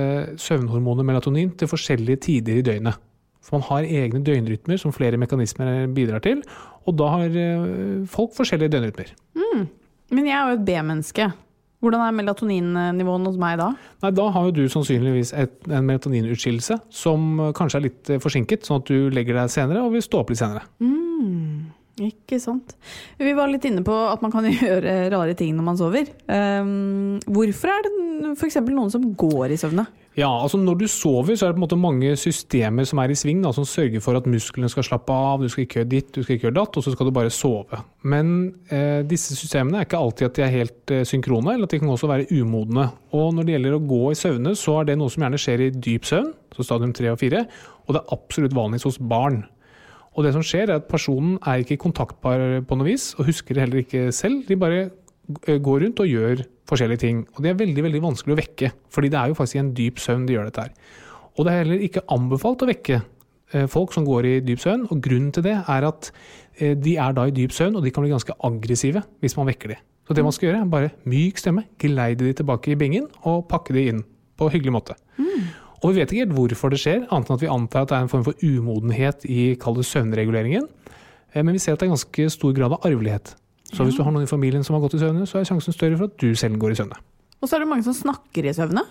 søvnhormonet 0.41 1.05
melatonin 1.05 1.51
til 1.57 1.69
forskjellige 1.69 2.23
tider 2.25 2.61
i 2.61 2.65
døgnet. 2.65 2.97
For 3.45 3.59
Man 3.59 3.67
har 3.69 3.85
egne 3.85 4.23
døgnrytmer 4.25 4.81
som 4.81 4.93
flere 4.93 5.17
mekanismer 5.21 5.85
bidrar 5.93 6.23
til, 6.25 6.41
og 6.85 6.97
da 6.97 7.11
har 7.13 7.29
uh, 7.29 8.07
folk 8.09 8.33
forskjellige 8.37 8.73
døgnrytmer. 8.73 9.13
Mm. 9.37 9.69
Men 10.17 10.25
jeg 10.25 10.37
er 10.39 10.49
jo 10.49 10.57
et 10.57 10.65
B-menneske. 10.65 11.29
Hvordan 11.79 12.01
er 12.03 12.15
melatoninnivåene 12.17 13.29
hos 13.29 13.37
meg 13.39 13.59
da? 13.61 13.69
Nei, 14.03 14.11
Da 14.11 14.25
har 14.35 14.47
jo 14.49 14.51
du 14.51 14.65
sannsynligvis 14.67 15.31
et, 15.31 15.53
en 15.69 15.85
melatoninutskillelse 15.87 16.75
som 16.91 17.37
kanskje 17.55 17.79
er 17.79 17.85
litt 17.85 18.11
forsinket, 18.19 18.65
sånn 18.67 18.81
at 18.81 18.89
du 18.89 19.13
legger 19.13 19.37
deg 19.39 19.53
senere 19.53 19.85
og 19.85 19.93
vil 19.93 20.03
stå 20.03 20.23
opp 20.23 20.33
litt 20.33 20.41
senere. 20.41 20.65
Mm. 20.83 21.68
Ikke 21.99 22.39
sant. 22.41 22.75
Vi 23.19 23.35
var 23.35 23.51
litt 23.51 23.65
inne 23.67 23.83
på 23.85 23.95
at 24.09 24.23
man 24.23 24.33
kan 24.33 24.47
gjøre 24.53 25.09
rare 25.13 25.37
ting 25.39 25.55
når 25.57 25.67
man 25.67 25.79
sover. 25.79 26.11
Um, 26.27 27.17
hvorfor 27.27 27.73
er 27.73 27.87
det 27.87 27.95
f.eks. 28.35 28.59
noen 28.67 28.93
som 28.93 29.09
går 29.17 29.55
i 29.55 29.59
søvne? 29.59 29.87
Ja, 30.17 30.27
altså 30.27 30.57
Når 30.57 30.75
du 30.75 30.87
sover, 30.87 31.35
så 31.37 31.45
er 31.45 31.51
det 31.51 31.55
på 31.55 31.61
en 31.61 31.65
måte 31.67 31.77
mange 31.79 32.15
systemer 32.19 32.87
som 32.87 32.99
er 32.99 33.13
i 33.13 33.15
sving, 33.15 33.43
da, 33.43 33.53
som 33.55 33.67
sørger 33.67 34.01
for 34.03 34.17
at 34.17 34.27
musklene 34.27 34.67
skal 34.71 34.83
slappe 34.83 35.15
av, 35.15 35.39
du 35.39 35.51
skal 35.51 35.63
ikke 35.63 35.79
gjøre 35.79 35.89
ditt, 35.93 36.09
du 36.15 36.23
skal 36.23 36.35
ikke 36.35 36.47
gjøre 36.49 36.57
datt, 36.57 36.79
og 36.79 36.83
så 36.83 36.93
skal 36.93 37.07
du 37.07 37.13
bare 37.15 37.31
sove. 37.31 37.79
Men 38.03 38.33
eh, 38.73 39.05
disse 39.07 39.37
systemene 39.37 39.79
er 39.79 39.87
ikke 39.87 40.01
alltid 40.01 40.27
at 40.27 40.39
de 40.39 40.43
er 40.43 40.55
helt 40.57 40.95
eh, 40.95 41.05
synkrone, 41.07 41.53
eller 41.53 41.69
at 41.69 41.75
de 41.75 41.79
kan 41.83 41.93
også 41.93 42.09
være 42.09 42.27
umodne. 42.35 42.89
Og 43.15 43.31
når 43.37 43.47
det 43.47 43.55
gjelder 43.55 43.77
å 43.77 43.85
gå 43.93 44.01
i 44.09 44.19
søvne, 44.19 44.55
så 44.59 44.79
er 44.81 44.89
det 44.89 44.97
noe 44.99 45.13
som 45.13 45.23
gjerne 45.23 45.41
skjer 45.45 45.65
i 45.67 45.71
dyp 45.77 46.09
søvn, 46.09 46.33
så 46.57 46.67
stadium 46.67 46.95
3 46.99 47.13
og 47.13 47.21
4, 47.21 47.45
og 47.85 47.95
det 47.95 48.01
er 48.01 48.17
absolutt 48.17 48.57
vanligst 48.57 48.89
hos 48.89 48.99
barn. 49.13 49.43
Og 50.19 50.25
det 50.25 50.33
som 50.35 50.43
skjer, 50.43 50.67
er 50.67 50.81
at 50.81 50.87
personen 50.91 51.37
er 51.47 51.61
ikke 51.63 51.79
kontaktbar 51.79 52.41
på 52.67 52.75
noe 52.75 52.89
vis, 52.89 53.13
og 53.15 53.29
husker 53.29 53.55
det 53.55 53.63
heller 53.63 53.83
ikke 53.85 54.09
selv. 54.15 54.41
De 54.49 54.57
bare 54.59 54.81
eh, 54.89 55.61
går 55.63 55.85
rundt 55.85 56.01
og 56.03 56.09
gjør 56.11 56.41
forskjellige 56.67 57.03
ting. 57.05 57.21
Og 57.37 57.45
det 57.45 57.53
er 57.53 57.61
veldig 57.61 57.85
veldig 57.85 58.01
vanskelig 58.03 58.35
å 58.35 58.39
vekke, 58.41 58.73
fordi 58.91 59.11
det 59.13 59.21
er 59.21 59.31
jo 59.31 59.37
faktisk 59.39 59.55
i 59.55 59.61
en 59.63 59.71
dyp 59.77 60.01
søvn 60.03 60.25
de 60.27 60.35
gjør 60.35 60.49
dette 60.49 60.65
her. 60.67 60.97
Og 61.37 61.47
det 61.47 61.53
er 61.53 61.63
heller 61.63 61.85
ikke 61.87 62.03
anbefalt 62.11 62.65
å 62.65 62.67
vekke 62.67 62.97
eh, 62.99 63.69
folk 63.71 63.95
som 63.95 64.03
går 64.07 64.27
i 64.27 64.33
dyp 64.43 64.59
søvn, 64.59 64.89
og 64.91 64.99
grunnen 65.07 65.31
til 65.35 65.47
det 65.47 65.55
er 65.55 65.87
at 65.87 66.11
eh, 66.59 66.75
de 66.75 66.97
er 66.99 67.15
da 67.15 67.29
i 67.29 67.35
dyp 67.39 67.55
søvn, 67.55 67.79
og 67.79 67.87
de 67.87 67.95
kan 67.95 68.03
bli 68.03 68.11
ganske 68.11 68.35
aggressive 68.51 69.05
hvis 69.23 69.39
man 69.39 69.47
vekker 69.53 69.71
de. 69.71 69.79
Så 70.03 70.17
det 70.17 70.25
man 70.25 70.35
skal 70.35 70.49
gjøre, 70.49 70.65
er 70.65 70.75
bare 70.75 70.91
myk 71.07 71.39
stemme, 71.39 71.63
geleide 71.79 72.27
de 72.27 72.35
tilbake 72.35 72.73
i 72.73 72.77
bingen 72.81 73.07
og 73.29 73.45
pakke 73.47 73.77
de 73.77 73.87
inn 73.93 74.03
på 74.35 74.51
hyggelig 74.51 74.75
måte. 74.75 74.99
Mm. 75.21 75.47
Og 75.79 75.91
vi 75.91 76.01
vet 76.01 76.11
ikke 76.11 76.25
helt 76.25 76.35
hvorfor 76.35 76.73
det 76.73 76.81
skjer, 76.81 77.05
annet 77.07 77.29
enn 77.29 77.37
at 77.37 77.43
vi 77.43 77.51
antar 77.51 77.85
at 77.85 77.91
det 77.91 77.97
er 77.97 78.05
en 78.05 78.11
form 78.11 78.25
for 78.27 78.41
umodenhet 78.43 79.23
i 79.25 79.55
søvnreguleringen. 79.55 80.65
Men 81.35 81.53
vi 81.53 81.61
ser 81.61 81.75
at 81.75 81.83
det 81.83 81.87
er 81.87 81.93
ganske 81.93 82.29
stor 82.33 82.55
grad 82.57 82.73
av 82.75 82.85
arvelighet. 82.87 83.35
Så 83.69 83.85
hvis 83.85 83.95
du 83.95 84.01
har 84.03 84.11
noen 84.11 84.25
i 84.25 84.29
familien 84.29 84.65
som 84.65 84.75
har 84.75 84.81
gått 84.81 84.97
i 84.97 85.03
søvne, 85.03 85.27
så 85.29 85.39
er 85.39 85.47
sjansen 85.47 85.75
større 85.75 85.97
for 85.99 86.09
at 86.09 86.17
du 86.21 86.33
selv 86.37 86.57
går 86.61 86.73
i 86.73 86.79
søvne. 86.79 86.97
Og 87.39 87.47
så 87.47 87.55
er 87.55 87.63
det 87.63 87.69
mange 87.69 87.85
som 87.85 87.95
snakker 87.95 88.49
i 88.49 88.53
søvne. 88.55 88.83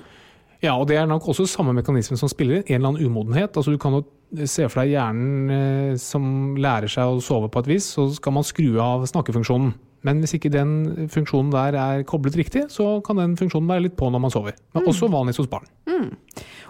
Ja, 0.63 0.75
og 0.75 0.89
det 0.91 0.97
er 0.99 1.07
nok 1.07 1.29
også 1.31 1.47
samme 1.47 1.75
mekanisme 1.77 2.17
som 2.19 2.31
spiller. 2.31 2.65
En 2.67 2.79
eller 2.79 2.93
annen 2.93 3.07
umodenhet. 3.07 3.57
Altså 3.57 3.75
Du 3.75 3.79
kan 3.79 3.95
jo 3.95 4.47
se 4.47 4.67
for 4.69 4.83
deg 4.83 4.95
hjernen 4.97 5.51
eh, 5.55 5.99
som 6.03 6.57
lærer 6.59 6.91
seg 6.91 7.11
å 7.11 7.21
sove 7.23 7.51
på 7.51 7.63
et 7.63 7.71
vis, 7.71 7.93
så 7.95 8.09
skal 8.15 8.35
man 8.35 8.47
skru 8.47 8.79
av 8.83 9.07
snakkefunksjonen. 9.07 9.75
Men 10.07 10.21
hvis 10.23 10.37
ikke 10.37 10.51
den 10.53 11.09
funksjonen 11.11 11.51
der 11.51 11.79
er 11.79 12.05
koblet 12.07 12.37
riktig, 12.39 12.69
så 12.71 12.99
kan 13.07 13.19
den 13.19 13.35
funksjonen 13.39 13.71
være 13.71 13.87
litt 13.89 13.97
på 13.99 14.11
når 14.11 14.23
man 14.23 14.35
sover. 14.35 14.59
Men 14.75 14.85
mm. 14.85 14.91
også 14.93 15.11
vanligst 15.11 15.43
hos 15.43 15.51
barn. 15.51 15.67
Mm. 15.91 16.13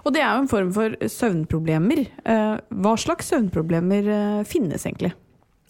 Og 0.04 0.14
det 0.14 0.22
er 0.22 0.32
jo 0.32 0.42
en 0.44 0.50
form 0.50 0.72
for 0.74 0.96
søvnproblemer. 1.10 2.04
Eh, 2.24 2.56
hva 2.82 2.94
slags 3.00 3.30
søvnproblemer 3.32 4.10
eh, 4.14 4.42
finnes 4.48 4.86
egentlig? 4.86 5.12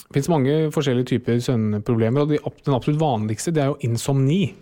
Det 0.08 0.14
finnes 0.14 0.30
mange 0.32 0.56
forskjellige 0.72 1.10
typer 1.12 1.40
søvnproblemer, 1.44 2.24
og 2.24 2.60
den 2.64 2.76
absolutt 2.76 3.00
vanligste 3.00 3.52
det 3.52 3.64
er 3.64 3.72
jo 3.72 3.80
insomni. 3.84 4.54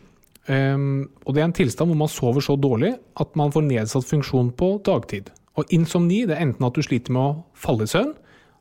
Um, 0.47 1.09
og 1.27 1.35
Det 1.35 1.41
er 1.43 1.49
en 1.49 1.57
tilstand 1.59 1.91
hvor 1.91 1.99
man 1.99 2.11
sover 2.11 2.45
så 2.45 2.55
dårlig 2.55 2.93
at 3.19 3.33
man 3.35 3.51
får 3.51 3.65
nedsatt 3.67 4.07
funksjon 4.07 4.53
på 4.55 4.77
dagtid. 4.87 5.33
Og 5.59 5.73
Insomni 5.75 6.21
det 6.29 6.37
er 6.37 6.45
enten 6.45 6.67
at 6.67 6.77
du 6.77 6.85
sliter 6.85 7.15
med 7.17 7.23
å 7.23 7.45
falle 7.57 7.87
i 7.87 7.91
søvn, 7.91 8.13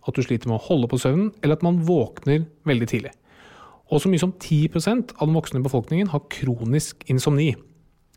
at 0.06 0.18
du 0.18 0.24
sliter 0.24 0.50
med 0.50 0.58
å 0.58 0.66
holde 0.66 0.90
på 0.90 1.00
søvnen, 1.02 1.32
eller 1.44 1.60
at 1.60 1.66
man 1.66 1.82
våkner 1.86 2.48
veldig 2.66 2.88
tidlig. 2.90 3.12
Og 3.94 4.02
så 4.02 4.10
mye 4.10 4.22
som 4.22 4.34
10 4.34 4.72
av 4.74 5.28
den 5.28 5.36
voksne 5.38 5.62
befolkningen 5.66 6.10
har 6.10 6.26
kronisk 6.34 7.06
insomni. 7.12 7.52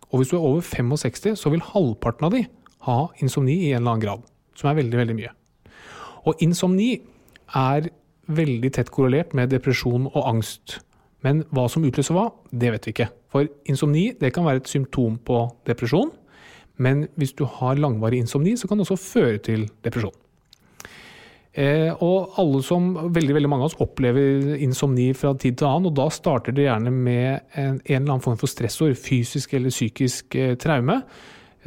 Og 0.09 0.21
hvis 0.21 0.31
du 0.33 0.39
er 0.39 0.47
over 0.49 0.65
65, 0.65 1.37
så 1.37 1.53
vil 1.53 1.65
halvparten 1.65 2.25
av 2.29 2.33
de 2.33 2.47
ha 2.89 2.99
insomni 3.23 3.55
i 3.69 3.73
en 3.73 3.83
eller 3.83 3.95
annen 3.95 4.05
grad. 4.07 4.27
Som 4.59 4.73
er 4.73 4.81
veldig, 4.81 4.99
veldig 4.99 5.17
mye. 5.21 5.33
Og 6.27 6.43
insomni 6.45 6.91
er 7.57 7.89
veldig 8.29 8.73
tett 8.77 8.93
korrelert 8.93 9.35
med 9.37 9.53
depresjon 9.55 10.09
og 10.11 10.23
angst. 10.27 10.81
Men 11.25 11.43
hva 11.55 11.67
som 11.71 11.87
utløser 11.87 12.17
hva, 12.17 12.29
det 12.51 12.73
vet 12.75 12.89
vi 12.89 12.95
ikke. 12.95 13.11
For 13.33 13.49
insomni 13.71 14.11
det 14.19 14.33
kan 14.35 14.47
være 14.47 14.63
et 14.63 14.71
symptom 14.71 15.19
på 15.25 15.45
depresjon. 15.69 16.13
Men 16.79 17.09
hvis 17.19 17.35
du 17.39 17.45
har 17.59 17.79
langvarig 17.81 18.21
insomni, 18.23 18.55
så 18.57 18.69
kan 18.69 18.79
det 18.79 18.87
også 18.87 19.01
føre 19.03 19.39
til 19.43 19.67
depresjon. 19.85 20.15
Eh, 21.59 21.91
og 22.05 22.37
alle 22.39 22.61
som, 22.63 22.93
veldig, 23.15 23.35
veldig 23.35 23.49
mange 23.51 23.65
av 23.67 23.73
oss 23.73 23.81
opplever 23.83 24.53
insomni 24.63 25.09
fra 25.17 25.33
tid 25.35 25.57
til 25.59 25.67
annen, 25.67 25.89
og 25.91 25.97
da 25.99 26.07
starter 26.13 26.55
det 26.55 26.69
gjerne 26.69 26.93
med 26.95 27.41
en, 27.59 27.81
en 27.81 27.97
eller 27.97 28.13
annen 28.13 28.23
form 28.23 28.39
for 28.39 28.51
stressord, 28.51 28.95
fysisk 29.01 29.57
eller 29.59 29.75
psykisk 29.75 30.37
eh, 30.39 30.55
traume, 30.61 31.01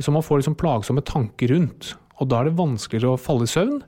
som 0.05 0.17
man 0.17 0.25
får 0.25 0.41
liksom 0.41 0.57
plagsomme 0.59 1.03
tanker 1.05 1.53
rundt. 1.53 1.93
Og 2.21 2.29
da 2.29 2.41
er 2.41 2.49
det 2.49 2.57
vanskeligere 2.59 3.15
å 3.15 3.21
falle 3.21 3.47
i 3.47 3.51
søvn. 3.51 3.81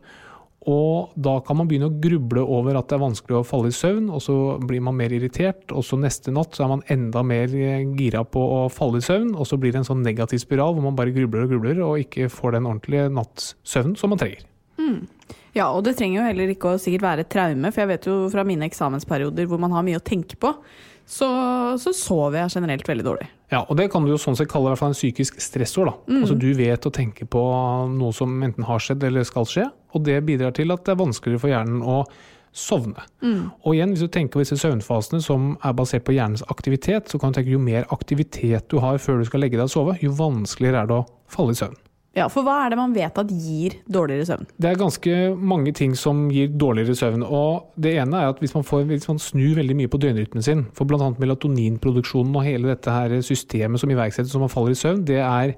Og 0.69 1.11
da 1.19 1.33
kan 1.43 1.57
man 1.59 1.67
begynne 1.67 1.89
å 1.89 1.97
gruble 1.99 2.43
over 2.55 2.77
at 2.79 2.87
det 2.87 2.95
er 2.95 3.03
vanskelig 3.03 3.35
å 3.35 3.43
falle 3.47 3.67
i 3.67 3.75
søvn, 3.75 4.07
og 4.15 4.21
så 4.23 4.35
blir 4.63 4.79
man 4.85 4.95
mer 4.95 5.11
irritert, 5.11 5.73
og 5.75 5.83
så 5.83 5.99
neste 5.99 6.31
natt 6.31 6.55
så 6.55 6.63
er 6.63 6.71
man 6.71 6.85
enda 6.93 7.23
mer 7.27 7.51
eh, 7.51 7.83
gira 7.99 8.23
på 8.23 8.39
å 8.39 8.61
falle 8.71 9.01
i 9.01 9.03
søvn, 9.03 9.33
og 9.35 9.49
så 9.49 9.59
blir 9.59 9.75
det 9.75 9.81
en 9.81 9.89
sånn 9.89 10.05
negativ 10.05 10.39
spiral 10.39 10.77
hvor 10.77 10.87
man 10.87 10.95
bare 10.95 11.11
grubler 11.15 11.43
og 11.43 11.51
grubler 11.51 11.83
og 11.83 12.05
ikke 12.05 12.31
får 12.31 12.55
den 12.55 12.69
ordentlige 12.69 13.11
nattsøvnen 13.11 13.99
som 13.99 14.15
man 14.15 14.23
trenger. 14.23 14.47
Mm. 14.79 15.03
Ja, 15.53 15.67
og 15.67 15.83
det 15.85 15.97
trenger 15.99 16.21
jo 16.21 16.29
heller 16.31 16.55
ikke 16.55 16.71
å 16.71 16.79
sikkert 16.81 17.05
være 17.05 17.27
et 17.27 17.33
traume, 17.33 17.69
for 17.69 17.83
jeg 17.83 17.91
vet 17.91 18.07
jo 18.09 18.15
fra 18.31 18.47
mine 18.47 18.65
eksamensperioder 18.71 19.51
hvor 19.51 19.59
man 19.61 19.75
har 19.75 19.83
mye 19.85 19.99
å 19.99 20.05
tenke 20.05 20.39
på, 20.39 20.55
så, 21.05 21.27
så 21.81 21.93
sover 21.95 22.39
jeg 22.39 22.55
generelt 22.55 22.87
veldig 22.87 23.05
dårlig. 23.05 23.27
Ja, 23.53 23.63
og 23.67 23.77
det 23.77 23.89
kan 23.93 24.05
du 24.05 24.13
jo 24.13 24.19
sånn 24.21 24.37
sett 24.39 24.51
kalle 24.51 24.73
en 24.73 24.95
psykisk 24.95 25.41
stressord. 25.43 25.91
da. 25.91 25.95
Mm. 26.07 26.21
Altså 26.23 26.37
Du 26.39 26.49
vet 26.57 26.87
å 26.87 26.93
tenke 26.93 27.27
på 27.29 27.41
noe 27.91 28.13
som 28.15 28.33
enten 28.43 28.65
har 28.67 28.81
skjedd 28.81 29.03
eller 29.03 29.27
skal 29.27 29.47
skje, 29.49 29.67
og 29.93 30.05
det 30.07 30.21
bidrar 30.25 30.55
til 30.55 30.73
at 30.73 30.85
det 30.85 30.95
er 30.95 31.01
vanskeligere 31.03 31.43
for 31.43 31.53
hjernen 31.53 31.83
å 31.83 32.03
sovne. 32.53 33.01
Mm. 33.25 33.49
Og 33.65 33.75
igjen, 33.75 33.93
hvis 33.93 34.05
du 34.05 34.11
tenker 34.13 34.37
på 34.37 34.43
disse 34.43 34.59
søvnfasene 34.61 35.21
som 35.25 35.55
er 35.65 35.73
basert 35.77 36.05
på 36.07 36.15
hjernens 36.15 36.45
aktivitet, 36.53 37.09
så 37.09 37.19
kan 37.19 37.33
du 37.33 37.39
tenke 37.39 37.55
jo 37.55 37.61
mer 37.61 37.87
aktivitet 37.93 38.69
du 38.69 38.79
har 38.83 39.01
før 39.01 39.21
du 39.21 39.29
skal 39.29 39.43
legge 39.43 39.57
deg 39.57 39.67
og 39.67 39.73
sove, 39.73 39.97
jo 40.01 40.13
vanskeligere 40.17 40.83
er 40.83 40.91
det 40.91 41.01
å 41.01 41.07
falle 41.33 41.55
i 41.55 41.59
søvn. 41.59 41.79
Ja, 42.13 42.27
For 42.29 42.45
hva 42.45 42.59
er 42.61 42.69
det 42.69 42.77
man 42.77 42.91
vet 42.93 43.17
at 43.17 43.31
gir 43.33 43.79
dårligere 43.89 44.27
søvn? 44.29 44.49
Det 44.61 44.69
er 44.69 44.77
ganske 44.77 45.13
mange 45.33 45.71
ting 45.73 45.95
som 45.97 46.27
gir 46.29 46.51
dårligere 46.61 46.93
søvn. 46.95 47.23
og 47.25 47.71
Det 47.73 47.95
ene 47.97 48.19
er 48.19 48.29
at 48.29 48.41
hvis 48.43 48.53
man, 48.53 48.65
får, 48.67 48.83
hvis 48.91 49.07
man 49.09 49.21
snur 49.21 49.55
veldig 49.57 49.77
mye 49.79 49.89
på 49.89 49.97
døgnrytmen 49.97 50.45
sin, 50.45 50.67
for 50.77 50.85
bl.a. 50.85 51.09
melatoninproduksjonen 51.17 52.35
og 52.37 52.45
hele 52.45 52.69
dette 52.69 52.93
her 52.93 53.17
systemet 53.25 53.81
som 53.81 53.89
iverksettes 53.89 54.35
når 54.35 54.45
man 54.45 54.53
faller 54.53 54.75
i 54.75 54.77
søvn, 54.77 55.01
det 55.09 55.17
er 55.25 55.55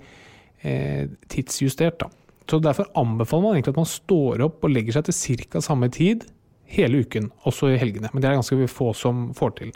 eh, 0.63 1.11
tidsjustert. 1.27 1.99
da. 1.99 2.07
Så 2.47 2.61
Derfor 2.63 2.87
anbefaler 2.95 3.43
man 3.43 3.57
egentlig 3.57 3.75
at 3.75 3.83
man 3.83 3.91
står 3.91 4.47
opp 4.47 4.63
og 4.63 4.71
legger 4.71 4.95
seg 4.95 5.09
til 5.09 5.43
ca. 5.51 5.59
samme 5.59 5.91
tid 5.91 6.23
hele 6.71 7.03
uken, 7.03 7.33
også 7.43 7.73
i 7.73 7.79
helgene. 7.81 8.09
Men 8.13 8.23
det 8.23 8.29
er 8.29 8.39
ganske 8.39 8.67
få 8.71 8.93
som 8.95 9.33
får 9.35 9.57
til. 9.59 9.75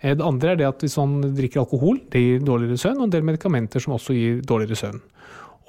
Eh, 0.00 0.16
det 0.16 0.24
andre 0.24 0.54
er 0.54 0.56
det 0.62 0.72
at 0.72 0.80
hvis 0.80 0.96
man 0.96 1.34
drikker 1.36 1.66
alkohol, 1.66 2.00
det 2.08 2.24
gir 2.24 2.46
dårligere 2.48 2.80
søvn, 2.80 3.02
og 3.02 3.10
en 3.10 3.14
del 3.14 3.28
medikamenter 3.28 3.82
som 3.82 3.98
også 3.98 4.16
gir 4.16 4.40
dårligere 4.40 4.80
søvn. 4.86 5.04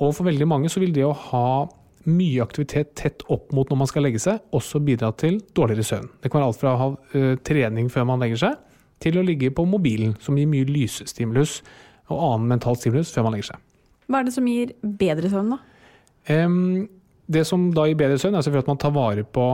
Og 0.03 0.11
for 0.15 0.27
veldig 0.27 0.47
mange 0.49 0.71
så 0.71 0.81
vil 0.83 0.93
det 0.95 1.05
å 1.07 1.15
ha 1.31 1.47
mye 2.05 2.43
aktivitet 2.43 2.93
tett 2.97 3.23
opp 3.33 3.53
mot 3.55 3.69
når 3.69 3.79
man 3.79 3.89
skal 3.89 4.05
legge 4.05 4.21
seg, 4.21 4.41
også 4.53 4.81
bidra 4.85 5.11
til 5.17 5.39
dårligere 5.57 5.85
søvn. 5.87 6.09
Det 6.21 6.29
kan 6.29 6.41
være 6.41 6.51
alt 6.51 6.61
fra 6.61 6.73
å 6.73 6.81
ha 6.81 6.89
uh, 6.93 7.31
trening 7.45 7.89
før 7.93 8.07
man 8.11 8.21
legger 8.21 8.43
seg, 8.43 8.59
til 9.01 9.17
å 9.19 9.25
ligge 9.25 9.51
på 9.53 9.65
mobilen, 9.67 10.13
som 10.23 10.37
gir 10.37 10.49
mye 10.49 10.67
lysestimulus 10.69 11.59
og 12.13 12.19
annen 12.19 12.51
mental 12.53 12.77
stimulus 12.79 13.11
før 13.13 13.27
man 13.27 13.35
legger 13.35 13.53
seg. 13.53 13.63
Hva 14.05 14.21
er 14.21 14.27
det 14.27 14.35
som 14.35 14.49
gir 14.49 14.75
bedre 14.85 15.31
søvn, 15.31 15.55
da? 15.55 15.61
Um, 16.29 16.85
det 17.25 17.45
som 17.49 17.71
da 17.73 17.87
gir 17.89 17.97
bedre 17.99 18.19
søvn, 18.21 18.37
er 18.37 18.45
selvfølgelig 18.45 18.67
at 18.67 18.73
man 18.73 18.83
tar 18.83 18.93
vare 18.95 19.25
på 19.25 19.47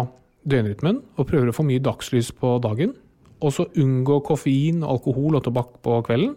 døgnrytmen 0.52 1.00
og 1.16 1.30
prøver 1.30 1.52
å 1.52 1.56
få 1.56 1.66
mye 1.68 1.84
dagslys 1.84 2.34
på 2.36 2.58
dagen. 2.64 2.96
Og 3.42 3.56
så 3.56 3.66
unngå 3.80 4.20
koffein, 4.28 4.84
alkohol 4.86 5.40
og 5.40 5.46
tobakk 5.48 5.80
på 5.86 6.02
kvelden. 6.06 6.36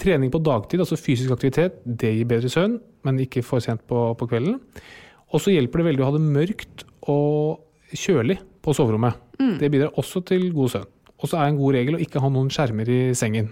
Trening 0.00 0.30
på 0.32 0.40
dagtid, 0.40 0.80
altså 0.80 0.96
fysisk 0.96 1.34
aktivitet, 1.34 1.82
det 1.84 2.14
gir 2.14 2.28
bedre 2.30 2.48
søvn, 2.52 2.78
men 3.06 3.20
ikke 3.22 3.42
for 3.46 3.62
sent 3.64 3.82
på, 3.88 4.10
på 4.18 4.28
kvelden. 4.30 4.58
Og 5.30 5.42
så 5.42 5.54
hjelper 5.54 5.80
det 5.80 5.90
veldig 5.90 6.04
å 6.04 6.08
ha 6.08 6.16
det 6.16 6.24
mørkt 6.24 6.84
og 7.10 7.96
kjølig 7.96 8.38
på 8.62 8.74
soverommet. 8.76 9.18
Det 9.60 9.70
bidrar 9.72 9.96
også 10.00 10.22
til 10.26 10.50
god 10.54 10.74
søvn. 10.74 10.88
Og 11.20 11.28
så 11.28 11.38
er 11.38 11.50
en 11.50 11.58
god 11.60 11.76
regel 11.76 11.96
å 11.96 12.02
ikke 12.02 12.22
ha 12.22 12.30
noen 12.32 12.50
skjermer 12.52 12.88
i 12.90 13.00
sengen. 13.18 13.50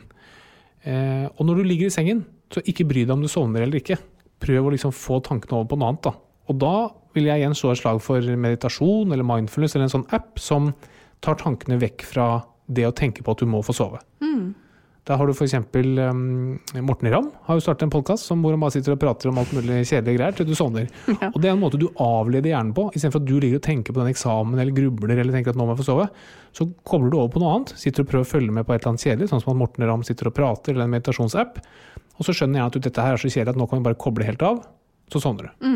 Eh, 0.84 1.26
og 1.28 1.42
når 1.46 1.60
du 1.60 1.68
ligger 1.68 1.90
i 1.90 1.94
sengen, 1.94 2.24
så 2.52 2.62
ikke 2.64 2.86
bry 2.88 3.04
deg 3.04 3.12
om 3.12 3.24
du 3.24 3.28
sovner 3.30 3.64
eller 3.64 3.80
ikke. 3.80 3.98
Prøv 4.40 4.68
å 4.68 4.72
liksom 4.72 4.94
få 4.94 5.20
tankene 5.26 5.58
over 5.58 5.68
på 5.72 5.78
noe 5.80 5.92
annet. 5.92 6.06
Da. 6.08 6.14
Og 6.48 6.60
da 6.62 6.74
vil 7.16 7.28
jeg 7.28 7.42
igjen 7.42 7.56
slå 7.56 7.74
et 7.74 7.82
slag 7.82 8.00
for 8.04 8.24
meditasjon 8.44 9.12
eller 9.12 9.26
mindfulness 9.26 9.76
eller 9.76 9.88
en 9.88 9.96
sånn 9.98 10.08
app 10.16 10.40
som 10.40 10.72
tar 11.24 11.38
tankene 11.40 11.80
vekk 11.82 12.06
fra 12.06 12.28
det 12.68 12.86
å 12.88 12.94
tenke 12.94 13.24
på 13.24 13.34
at 13.34 13.42
du 13.42 13.48
må 13.50 13.60
få 13.64 13.74
sove. 13.76 14.00
Da 15.08 15.16
har 15.16 15.24
du 15.24 15.32
f.eks. 15.32 15.54
Um, 15.56 16.58
Morten 16.84 17.08
Ramm 17.08 17.30
har 17.46 17.56
jo 17.56 17.62
startet 17.64 17.86
en 17.86 17.92
podkast 17.92 18.28
hvor 18.28 18.52
han 18.52 18.60
bare 18.60 18.74
sitter 18.74 18.92
og 18.92 19.00
prater 19.00 19.30
om 19.30 19.38
alt 19.40 19.54
mulig 19.56 19.80
kjedelige 19.88 20.18
greier 20.18 20.36
til 20.36 20.48
du 20.48 20.52
sovner. 20.58 20.90
Og 21.30 21.38
Det 21.40 21.48
er 21.48 21.54
en 21.54 21.62
måte 21.62 21.80
du 21.80 21.86
avleder 22.04 22.52
hjernen 22.52 22.74
på. 22.76 22.90
Istedenfor 22.92 23.22
at 23.22 23.30
du 23.30 23.38
ligger 23.38 23.62
og 23.62 23.64
tenker 23.64 23.96
på 23.96 24.02
den 24.02 24.12
eksamen 24.12 24.60
eller 24.60 24.76
grubler 24.76 25.16
eller 25.16 25.32
tenker 25.32 25.54
at 25.54 25.60
nå 25.60 25.64
må 25.64 25.72
jeg 25.72 25.80
få 25.80 25.88
sove, 25.88 26.08
så 26.52 26.68
kobler 26.88 27.14
du 27.14 27.20
over 27.22 27.32
på 27.32 27.40
noe 27.40 27.54
annet. 27.56 27.72
Sitter 27.80 28.04
og 28.04 28.10
prøver 28.12 28.28
å 28.28 28.32
følge 28.34 28.56
med 28.58 28.68
på 28.68 28.74
et 28.74 28.82
eller 28.82 28.92
annet 28.92 29.06
kjedelig, 29.06 29.30
sånn 29.32 29.44
som 29.44 29.54
at 29.54 29.62
Morten 29.62 29.88
Ramm 29.88 30.04
sitter 30.04 30.28
og 30.28 30.36
prater, 30.36 30.76
eller 30.76 30.84
en 30.84 30.96
meditasjonsapp. 30.98 31.62
Og 32.18 32.28
så 32.28 32.34
skjønner 32.34 32.60
jeg 32.60 32.68
at 32.68 32.82
dette 32.90 33.06
her 33.08 33.16
er 33.16 33.22
så 33.22 33.32
kjedelig 33.32 33.54
at 33.56 33.62
nå 33.62 33.68
kan 33.70 33.80
vi 33.80 33.88
bare 33.88 34.02
koble 34.04 34.28
helt 34.28 34.44
av. 34.44 34.60
Så 35.08 35.22
sovner 35.24 35.48
du. 35.48 35.66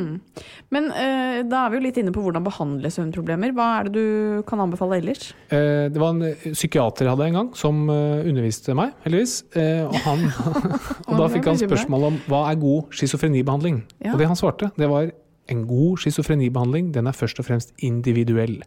Men 0.72 0.90
uh, 0.92 1.40
da 1.48 1.64
er 1.66 1.72
vi 1.72 1.78
jo 1.80 1.84
litt 1.86 1.98
inne 2.02 2.12
på 2.14 2.20
hvordan 2.24 2.44
behandle 2.44 2.90
søvnproblemer. 2.92 3.54
Hva 3.56 3.68
er 3.80 3.88
det 3.88 3.92
du 3.96 4.42
kan 4.48 4.60
anbefale 4.64 5.00
ellers? 5.02 5.30
Uh, 5.52 5.88
Det 5.92 6.00
var 6.00 6.12
en 6.14 6.24
psykiater 6.52 6.82
psykiater 6.82 7.06
jeg 7.06 7.12
hadde 7.14 7.26
en 7.30 7.36
gang, 7.38 7.50
som 7.58 7.82
uh, 7.90 8.22
underviste 8.28 8.74
meg, 8.76 8.94
heldigvis. 9.04 9.34
Eh, 9.58 9.82
Og, 9.86 9.96
han, 10.06 10.24
og 11.08 11.18
da 11.20 11.28
fikk 11.32 11.50
han 11.50 11.60
spørsmål 11.60 12.08
om 12.10 12.18
hva 12.28 12.46
er 12.50 12.58
god 12.60 12.92
schizofrenibehandling. 12.96 13.82
Ja. 14.04 14.14
Og 14.14 14.18
det 14.22 14.28
han 14.30 14.38
svarte, 14.38 14.70
det 14.78 14.88
var 14.90 15.10
en 15.52 15.62
god 15.68 15.98
schizofrenibehandling, 16.02 16.92
den 16.94 17.06
er 17.10 17.16
først 17.16 17.40
og 17.42 17.48
fremst 17.48 17.72
individuell. 17.82 18.60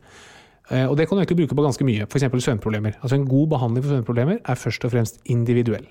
Eh, 0.72 0.86
Og 0.90 0.98
det 0.98 1.08
kan 1.08 1.18
du 1.18 1.24
egentlig 1.24 1.46
bruke 1.46 1.58
på 1.58 1.66
ganske 1.66 1.86
mye, 1.88 2.08
f.eks. 2.10 2.28
søvnproblemer. 2.46 2.98
Altså 3.02 3.16
En 3.16 3.28
god 3.28 3.48
behandling 3.56 3.86
for 3.86 3.96
søvnproblemer 3.96 4.42
er 4.44 4.56
først 4.60 4.86
og 4.86 4.92
fremst 4.92 5.22
individuell. 5.26 5.86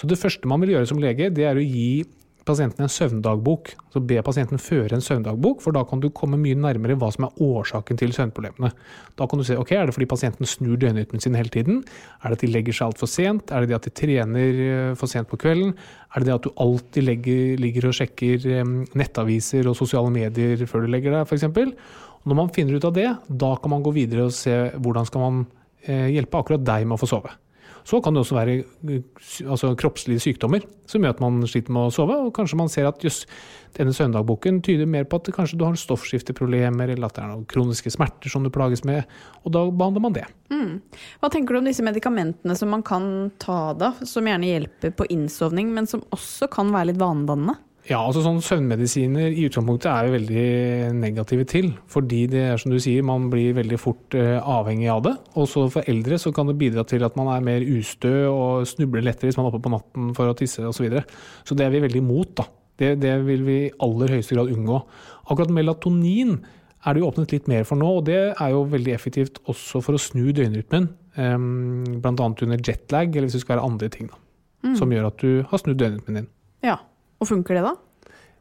Så 0.00 0.06
det 0.06 0.18
første 0.18 0.48
man 0.48 0.60
vil 0.60 0.76
gjøre 0.76 0.86
som 0.90 0.98
lege, 1.02 1.30
det 1.30 1.44
er 1.44 1.58
å 1.58 1.64
gi 1.64 2.04
pasienten 2.48 2.84
en 2.84 2.92
søvndagbok. 2.92 3.72
Så 3.92 4.02
be 4.04 4.20
pasienten 4.24 4.60
føre 4.62 4.96
en 4.96 5.04
søvndagbok, 5.04 5.62
for 5.64 5.76
da 5.76 5.82
kan 5.88 6.02
du 6.02 6.08
komme 6.14 6.38
mye 6.40 6.58
nærmere 6.58 6.96
hva 6.98 7.10
som 7.14 7.26
er 7.26 7.42
årsaken 7.44 8.00
til 8.00 8.14
søvnproblemene. 8.16 8.70
Da 9.18 9.28
kan 9.28 9.40
du 9.40 9.46
se 9.46 9.58
ok, 9.60 9.72
er 9.76 9.88
det 9.88 9.96
fordi 9.96 10.08
pasienten 10.10 10.48
snur 10.48 10.78
døgnrytmen 10.80 11.22
sin 11.22 11.38
hele 11.38 11.52
tiden? 11.52 11.82
Er 12.22 12.30
det 12.30 12.40
at 12.40 12.44
de 12.46 12.52
legger 12.52 12.76
seg 12.76 12.90
altfor 12.90 13.10
sent? 13.10 13.52
Er 13.52 13.64
det 13.64 13.72
det 13.72 13.78
at 13.80 13.88
de 13.88 13.94
trener 14.02 14.62
eh, 14.66 14.92
for 14.98 15.10
sent 15.10 15.30
på 15.30 15.40
kvelden? 15.40 15.74
Er 16.14 16.22
det 16.22 16.30
det 16.30 16.36
at 16.38 16.46
du 16.48 16.52
alltid 16.60 17.06
legger, 17.06 17.56
ligger 17.60 17.90
og 17.90 17.98
sjekker 17.98 18.48
nettaviser 18.98 19.68
og 19.70 19.78
sosiale 19.78 20.10
medier 20.14 20.64
før 20.70 20.86
du 20.86 20.94
legger 20.94 21.18
deg, 21.18 21.28
f.eks.? 21.28 21.46
Når 22.28 22.36
man 22.36 22.50
finner 22.52 22.76
ut 22.76 22.84
av 22.84 22.96
det, 22.96 23.08
da 23.28 23.54
kan 23.56 23.72
man 23.72 23.84
gå 23.84 23.94
videre 23.96 24.26
og 24.28 24.34
se 24.36 24.56
hvordan 24.76 25.06
skal 25.08 25.24
man 25.24 25.44
eh, 25.86 26.10
hjelpe 26.12 26.40
akkurat 26.40 26.66
deg 26.66 26.88
med 26.88 26.98
å 26.98 27.00
få 27.00 27.08
sove. 27.08 27.32
Så 27.90 27.98
kan 28.04 28.14
det 28.14 28.22
også 28.22 28.36
være 28.36 28.52
eh, 28.62 29.00
altså, 29.50 29.72
kroppslige 29.78 30.22
sykdommer 30.22 30.62
som 30.90 31.02
gjør 31.02 31.16
at 31.16 31.22
man 31.22 31.40
sliter 31.48 31.74
med 31.74 31.88
å 31.88 31.94
sove. 31.94 32.18
Og 32.26 32.34
kanskje 32.36 32.58
man 32.60 32.70
ser 32.70 32.86
at 32.86 33.02
jøss, 33.02 33.24
denne 33.74 33.94
søndagboken 33.94 34.60
tyder 34.66 34.86
mer 34.90 35.08
på 35.10 35.18
at 35.18 35.30
kanskje 35.34 35.58
du 35.58 35.64
har 35.66 35.78
stoffskifteproblemer, 35.78 36.92
eller 36.94 37.08
at 37.08 37.18
det 37.18 37.24
er 37.24 37.32
noen 37.32 37.48
kroniske 37.50 37.92
smerter 37.94 38.32
som 38.32 38.46
du 38.46 38.52
plages 38.54 38.84
med. 38.86 39.10
Og 39.42 39.54
da 39.56 39.64
behandler 39.66 40.06
man 40.06 40.14
det. 40.14 40.26
Hva 40.50 41.30
tenker 41.32 41.54
du 41.54 41.60
om 41.60 41.70
disse 41.70 41.84
medikamentene 41.86 42.54
som 42.58 42.70
man 42.74 42.84
kan 42.86 43.04
ta 43.42 43.72
da, 43.78 43.92
som 44.06 44.26
gjerne 44.26 44.50
hjelper 44.50 44.94
på 44.94 45.08
innsovning, 45.10 45.72
men 45.74 45.90
som 45.90 46.04
også 46.14 46.50
kan 46.52 46.70
være 46.74 46.92
litt 46.92 47.02
vanedannende? 47.02 47.58
Ja, 47.90 47.98
altså 48.06 48.20
sånn 48.22 48.38
Søvnmedisiner 48.44 49.32
i 49.34 49.48
utgangspunktet 49.48 49.88
er 49.90 50.06
vi 50.06 50.12
veldig 50.14 50.44
negative 51.00 51.46
til. 51.50 51.72
Fordi 51.90 52.20
det 52.30 52.44
er 52.52 52.60
som 52.62 52.70
du 52.70 52.78
sier, 52.82 53.02
man 53.06 53.26
blir 53.32 53.56
veldig 53.56 53.78
fort 53.82 54.14
eh, 54.14 54.36
avhengig 54.38 54.86
av 54.92 55.02
det. 55.08 55.16
Og 55.34 55.48
så 55.50 55.64
for 55.74 55.90
eldre 55.90 56.20
så 56.22 56.30
kan 56.34 56.46
det 56.46 56.54
bidra 56.60 56.84
til 56.86 57.02
at 57.06 57.16
man 57.18 57.32
er 57.34 57.42
mer 57.42 57.64
ustø 57.66 58.12
og 58.30 58.68
snubler 58.70 59.02
lettere 59.08 59.32
hvis 59.32 59.40
man 59.40 59.48
er 59.48 59.50
oppe 59.50 59.64
på 59.64 59.72
natten 59.74 60.12
for 60.14 60.30
å 60.30 60.36
tisse 60.38 60.62
osv. 60.62 60.76
Så, 60.78 60.86
videre. 60.86 61.02
så 61.42 61.56
det 61.58 61.66
er 61.66 61.74
vi 61.74 61.82
veldig 61.82 62.02
imot. 62.04 62.36
da. 62.38 62.46
Det, 62.80 62.92
det 63.02 63.16
vil 63.26 63.42
vi 63.44 63.56
i 63.64 63.72
aller 63.82 64.14
høyeste 64.14 64.38
grad 64.38 64.52
unngå. 64.54 64.78
Akkurat 65.26 65.50
melatonin 65.52 66.38
er 66.86 66.94
det 66.94 67.02
jo 67.02 67.10
åpnet 67.10 67.34
litt 67.34 67.50
mer 67.50 67.66
for 67.68 67.80
nå, 67.80 67.90
og 67.98 68.06
det 68.06 68.20
er 68.30 68.54
jo 68.54 68.62
veldig 68.70 68.94
effektivt 68.94 69.42
også 69.50 69.82
for 69.84 69.98
å 69.98 70.00
snu 70.00 70.30
døgnrytmen. 70.36 70.86
Um, 71.18 71.98
Bl.a. 71.98 72.14
under 72.14 72.62
jetlag, 72.62 73.10
eller 73.10 73.26
hvis 73.26 73.36
det 73.36 73.42
skal 73.42 73.58
være 73.58 73.66
andre 73.66 73.90
ting 73.92 74.08
da, 74.08 74.22
som 74.78 74.94
gjør 74.94 75.10
at 75.10 75.20
du 75.20 75.42
har 75.50 75.60
snudd 75.60 75.82
døgnrytmen 75.82 76.22
din. 76.22 76.30
Ja. 76.64 76.78
Og 77.20 77.28
funker 77.28 77.58
det, 77.58 77.64
da? 77.66 77.74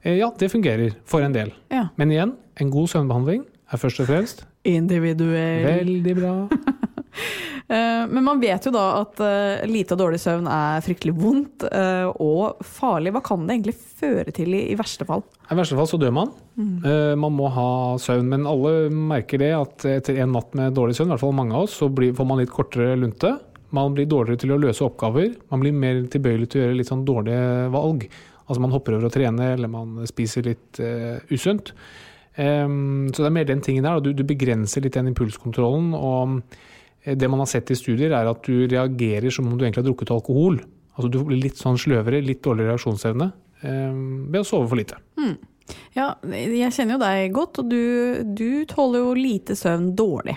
Eh, 0.03 0.17
Ja, 0.21 0.31
det 0.39 0.51
fungerer 0.51 0.93
for 1.05 1.21
en 1.25 1.33
del. 1.35 1.51
Ja. 1.71 1.87
Men 1.99 2.11
igjen, 2.15 2.35
en 2.59 2.69
god 2.71 2.87
søvnbehandling 2.91 3.45
er 3.71 3.77
først 3.81 3.99
og 4.03 4.07
fremst 4.09 4.45
Individuell. 4.67 5.65
veldig 5.83 6.15
bra. 6.21 6.35
Eh, 7.69 8.05
Men 8.09 8.23
man 8.25 8.39
vet 8.41 8.65
jo 8.65 8.71
da 8.73 9.01
at 9.03 9.19
eh, 9.21 9.67
lite 9.69 9.93
og 9.93 9.99
dårlig 10.01 10.17
søvn 10.23 10.47
er 10.49 10.81
fryktelig 10.81 11.13
vondt 11.13 11.65
og 12.17 12.63
farlig. 12.65 13.11
Hva 13.13 13.21
kan 13.21 13.43
det 13.45 13.59
egentlig 13.59 13.75
føre 13.99 14.33
til 14.33 14.55
i, 14.57 14.61
i 14.73 14.77
verste 14.79 15.05
fall? 15.05 15.21
I 15.51 15.57
verste 15.59 15.77
fall 15.77 15.89
så 15.91 15.99
dør 16.01 16.15
man. 16.17 16.31
Mm. 16.57 16.79
Man 17.21 17.35
må 17.37 17.45
ha 17.53 17.67
søvn, 18.01 18.25
men 18.31 18.47
alle 18.49 18.89
merker 18.89 19.37
det 19.43 19.51
at 19.53 19.85
etter 19.85 20.17
en 20.23 20.33
natt 20.33 20.55
med 20.57 20.73
dårlig 20.77 20.97
søvn, 20.97 21.11
i 21.11 21.13
hvert 21.13 21.21
fall 21.27 21.35
mange 21.37 21.53
av 21.53 21.67
oss, 21.67 21.77
så 21.77 21.91
får 21.93 22.29
man 22.31 22.41
litt 22.41 22.53
kortere 22.55 22.97
lunte. 22.97 23.35
Man 23.75 23.93
blir 23.93 24.09
dårligere 24.09 24.41
til 24.47 24.55
å 24.55 24.61
løse 24.65 24.85
oppgaver. 24.87 25.35
Man 25.53 25.61
blir 25.61 25.75
mer 25.77 26.01
tilbøyelig 26.09 26.49
til 26.49 26.63
å 26.63 26.65
gjøre 26.65 26.79
litt 26.79 26.89
sånn 26.89 27.05
dårlige 27.05 27.69
valg. 27.75 28.07
Altså 28.49 28.63
man 28.63 28.73
hopper 28.73 28.97
over 28.97 29.09
å 29.09 29.13
trene, 29.13 29.53
eller 29.53 29.69
man 29.71 29.99
spiser 30.09 30.47
litt 30.49 30.79
uh, 30.81 31.21
usunt. 31.29 31.73
Um, 32.39 33.09
så 33.13 33.21
det 33.21 33.29
er 33.29 33.35
mer 33.35 33.47
den 33.49 33.61
tingen 33.61 33.85
der. 33.85 34.01
Du, 34.01 34.11
du 34.15 34.25
begrenser 34.25 34.81
litt 34.85 34.97
den 34.97 35.11
impulskontrollen. 35.11 35.93
og 35.93 36.39
eh, 37.03 37.13
det 37.19 37.29
man 37.29 37.43
har 37.43 37.51
sett 37.51 37.69
i 37.69 37.77
studier, 37.77 38.15
er 38.15 38.29
at 38.31 38.41
du 38.47 38.65
reagerer 38.65 39.29
som 39.33 39.47
om 39.49 39.57
du 39.57 39.65
egentlig 39.65 39.83
har 39.83 39.89
drukket 39.91 40.15
alkohol. 40.15 40.59
Altså 40.95 41.11
Du 41.13 41.21
blir 41.27 41.43
litt 41.43 41.59
sånn 41.59 41.77
sløvere, 41.79 42.23
litt 42.25 42.41
dårligere 42.43 42.73
reaksjonsevne 42.73 43.29
um, 43.63 44.01
ved 44.31 44.41
å 44.41 44.47
sove 44.47 44.67
for 44.67 44.79
lite. 44.79 44.97
Ja, 45.93 46.13
jeg 46.25 46.73
kjenner 46.73 46.95
jo 46.95 47.01
deg 47.03 47.35
godt, 47.35 47.61
og 47.61 47.69
du, 47.69 47.83
du 48.35 48.65
tåler 48.69 49.03
jo 49.03 49.13
lite 49.17 49.55
søvn 49.55 49.91
dårlig. 49.97 50.35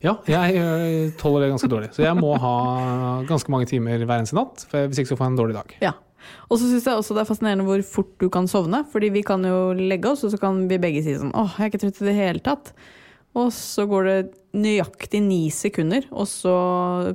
Ja, 0.00 0.14
jeg 0.24 0.56
eh, 0.56 1.10
tåler 1.20 1.44
det 1.44 1.50
ganske 1.52 1.68
dårlig. 1.68 1.90
Så 1.92 2.04
jeg 2.06 2.16
må 2.16 2.32
ha 2.40 2.54
ganske 3.28 3.52
mange 3.52 3.68
timer 3.68 4.00
hver 4.00 4.22
eneste 4.22 4.38
natt. 4.38 4.64
For 4.70 4.88
hvis 4.88 5.02
ikke 5.02 5.12
så 5.12 5.18
får 5.18 5.26
jeg 5.26 5.34
en 5.34 5.40
dårlig 5.42 5.56
dag. 5.58 5.74
Ja. 5.84 5.92
Og 6.48 6.58
så 6.60 6.68
syns 6.68 6.88
jeg 6.88 7.00
også 7.00 7.16
det 7.16 7.24
er 7.24 7.30
fascinerende 7.30 7.66
hvor 7.68 7.82
fort 7.86 8.14
du 8.22 8.28
kan 8.32 8.48
sovne. 8.50 8.84
Fordi 8.92 9.12
vi 9.14 9.24
kan 9.26 9.44
jo 9.46 9.70
legge 9.76 10.12
oss, 10.12 10.24
og 10.26 10.34
så 10.34 10.40
kan 10.40 10.64
vi 10.70 10.80
begge 10.82 11.04
si 11.04 11.18
sånn 11.18 11.34
åh, 11.34 11.58
jeg 11.58 11.68
er 11.68 11.72
ikke 11.72 11.84
trøtt 11.86 12.02
i 12.02 12.10
det 12.10 12.18
hele 12.18 12.44
tatt. 12.44 12.74
Og 13.38 13.52
så 13.54 13.84
går 13.86 14.06
det 14.08 14.18
nøyaktig 14.58 15.20
ni 15.22 15.44
sekunder, 15.54 16.08
og 16.10 16.26
så 16.26 16.54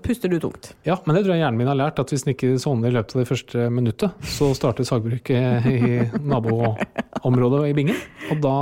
puster 0.04 0.32
du 0.32 0.38
tungt. 0.40 0.70
Ja, 0.88 0.96
men 1.04 1.18
det 1.18 1.26
tror 1.26 1.36
jeg 1.36 1.42
hjernen 1.44 1.60
min 1.60 1.68
har 1.68 1.76
lært, 1.76 2.00
at 2.00 2.14
hvis 2.14 2.24
den 2.24 2.32
ikke 2.32 2.54
sovner 2.62 2.88
i 2.88 2.96
løpet 2.96 3.18
av 3.18 3.22
det 3.22 3.28
første 3.28 3.66
minuttet, 3.68 4.30
så 4.38 4.54
starter 4.56 4.88
sagbruket 4.88 5.68
i 5.68 5.98
naboområdet 6.24 7.66
i 7.68 7.76
bingen, 7.76 8.00
og 8.32 8.40
da 8.48 8.56